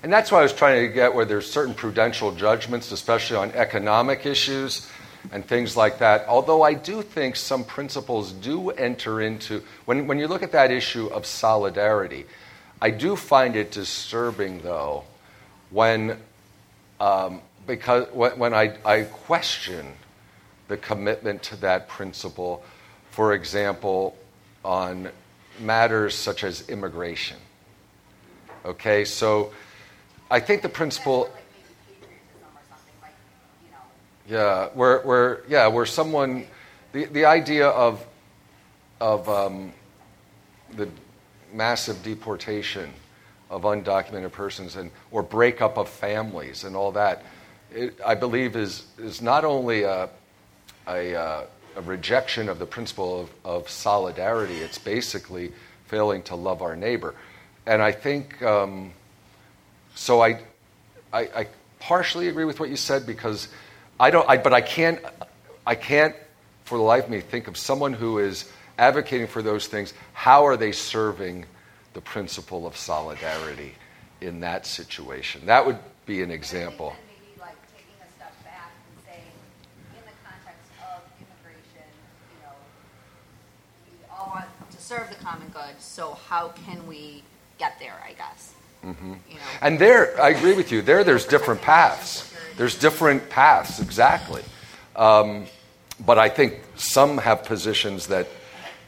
and 0.03 0.13
that's 0.13 0.31
what 0.31 0.39
I 0.39 0.43
was 0.43 0.53
trying 0.53 0.87
to 0.87 0.93
get. 0.93 1.15
Where 1.15 1.25
there's 1.25 1.51
certain 1.51 1.75
prudential 1.75 2.33
judgments, 2.33 2.93
especially 2.93 3.37
on 3.37 3.53
economic 3.53 4.27
issues 4.27 4.89
and 5.31 5.47
things 5.47 5.77
like 5.77 5.99
that. 5.99 6.27
Although 6.29 6.63
I 6.63 6.75
do 6.75 7.03
think 7.03 7.37
some 7.37 7.65
principles 7.65 8.33
do 8.33 8.71
enter 8.71 9.21
into 9.21 9.63
when 9.85 10.07
when 10.07 10.19
you 10.19 10.29
look 10.29 10.43
at 10.43 10.53
that 10.53 10.71
issue 10.71 11.07
of 11.07 11.27
solidarity. 11.27 12.27
I 12.83 12.91
do 12.91 13.15
find 13.15 13.55
it 13.55 13.71
disturbing, 13.71 14.63
though, 14.63 15.05
when 15.71 16.19
um, 16.99 17.41
because 17.65 18.09
when 18.13 18.53
I, 18.53 18.77
I 18.85 19.03
question 19.03 19.87
the 20.67 20.77
commitment 20.77 21.45
to 21.45 21.57
that 21.61 21.89
principle 21.89 22.65
for 23.13 23.35
example, 23.35 24.17
on 24.65 25.11
matters 25.61 26.15
such 26.15 26.45
as 26.45 26.69
immigration. 26.69 27.37
Okay, 28.65 29.05
so 29.05 29.53
I 30.31 30.41
think 30.41 30.63
the 30.63 30.69
principle. 30.69 31.31
Yeah, 34.29 34.69
where, 34.69 35.01
where, 35.01 35.43
yeah, 35.47 35.67
where 35.67 35.85
someone, 35.85 36.47
the, 36.93 37.05
the 37.05 37.27
idea 37.27 37.69
of, 37.69 38.05
of 38.99 39.29
um, 39.29 39.73
the 40.75 40.89
massive 41.53 42.03
deportation 42.03 42.91
of 43.51 43.63
undocumented 43.63 44.33
persons 44.33 44.77
and, 44.77 44.91
or 45.11 45.23
breakup 45.23 45.77
of 45.77 45.89
families 45.89 46.65
and 46.65 46.75
all 46.75 46.93
that, 46.93 47.27
it, 47.71 47.99
I 48.07 48.15
believe 48.15 48.57
is, 48.57 48.87
is 48.97 49.21
not 49.21 49.45
only 49.45 49.83
a, 49.83 50.09
a, 50.87 51.15
uh, 51.15 51.45
a 51.77 51.81
rejection 51.81 52.49
of 52.49 52.59
the 52.59 52.67
principle 52.67 53.21
of, 53.23 53.31
of, 53.45 53.69
solidarity. 53.69 54.59
It's 54.59 54.79
basically 54.79 55.53
failing 55.87 56.23
to 56.25 56.35
love 56.35 56.63
our 56.63 56.77
neighbor. 56.77 57.15
And 57.67 57.83
I 57.83 57.93
think, 57.93 58.43
um, 58.43 58.93
so 59.95 60.23
I, 60.23 60.41
I, 61.13 61.21
I, 61.21 61.47
partially 61.81 62.29
agree 62.29 62.45
with 62.45 62.61
what 62.61 62.71
you 62.71 62.77
said 62.77 63.05
because 63.05 63.49
I 63.99 64.11
don't, 64.11 64.29
I, 64.29 64.37
but 64.37 64.53
I 64.53 64.61
can't, 64.61 65.01
I 65.67 65.75
can't 65.75 66.15
for 66.65 66.79
the 66.79 66.85
life 66.85 67.05
of 67.05 67.11
me 67.11 67.21
think 67.21 67.49
of 67.49 67.57
someone 67.57 67.93
who 67.93 68.19
is 68.19 68.49
advocating 68.79 69.27
for 69.27 69.43
those 69.43 69.67
things. 69.67 69.93
How 70.13 70.47
are 70.47 70.57
they 70.57 70.73
serving 70.73 71.45
the 71.93 72.01
principle 72.01 72.67
of 72.67 72.77
solidarity 72.77 73.75
in 74.21 74.41
that 74.41 74.65
situation? 74.65 75.47
That 75.47 75.67
would 75.67 75.79
be 76.07 76.23
an 76.23 76.31
example. 76.31 76.95
Serve 84.93 85.09
the 85.09 85.25
common 85.25 85.49
good. 85.49 85.81
So 85.81 86.19
how 86.29 86.49
can 86.49 86.87
we 86.87 87.23
get 87.59 87.79
there? 87.79 87.97
I 88.05 88.13
guess. 88.13 88.55
Mm-hmm. 88.85 89.15
You 89.29 89.35
know? 89.37 89.41
And 89.61 89.79
there, 89.79 90.21
I 90.21 90.31
agree 90.31 90.55
with 90.55 90.73
you. 90.73 90.83
There, 90.83 91.05
there's 91.05 91.25
different 91.25 91.63
paths. 91.63 92.33
There's 92.57 92.79
different 92.79 93.31
paths, 93.31 93.81
exactly. 93.81 94.43
Um, 94.97 95.47
but 96.05 96.19
I 96.19 96.29
think 96.29 96.61
some 96.77 97.19
have 97.19 97.45
positions 97.45 98.09
that 98.09 98.29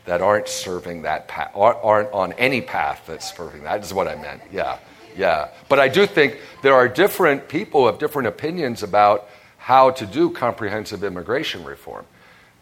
that 0.04 0.20
aren't 0.20 0.48
serving 0.48 1.02
that 1.02 1.28
path, 1.28 1.50
aren't 1.54 2.12
on 2.12 2.34
any 2.34 2.60
path 2.60 3.04
that's 3.06 3.34
serving 3.34 3.62
that. 3.62 3.82
Is 3.82 3.94
what 3.94 4.06
I 4.06 4.16
meant. 4.16 4.42
Yeah, 4.52 4.78
yeah. 5.16 5.48
But 5.70 5.80
I 5.80 5.88
do 5.88 6.06
think 6.06 6.40
there 6.62 6.74
are 6.74 6.88
different 6.88 7.48
people 7.48 7.80
who 7.80 7.86
have 7.86 7.98
different 7.98 8.28
opinions 8.28 8.82
about 8.82 9.30
how 9.56 9.92
to 9.92 10.04
do 10.04 10.28
comprehensive 10.28 11.02
immigration 11.02 11.64
reform. 11.64 12.04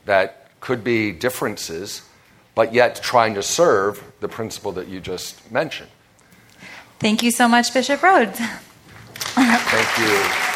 That 0.05 0.47
could 0.61 0.85
be 0.85 1.11
differences 1.11 2.03
but 2.55 2.75
yet 2.75 3.03
trying 3.03 3.35
to 3.35 3.43
serve 3.43 4.03
the 4.21 4.29
principle 4.29 4.73
that 4.73 4.89
you 4.89 5.01
just 5.01 5.51
mentioned. 5.51 5.91
Thank 6.99 7.23
you 7.23 7.31
so 7.31 7.49
much, 7.49 7.73
Bishop 7.75 8.01
Rhoades. 8.01 8.37
Thank 9.35 9.99
you. 9.99 10.52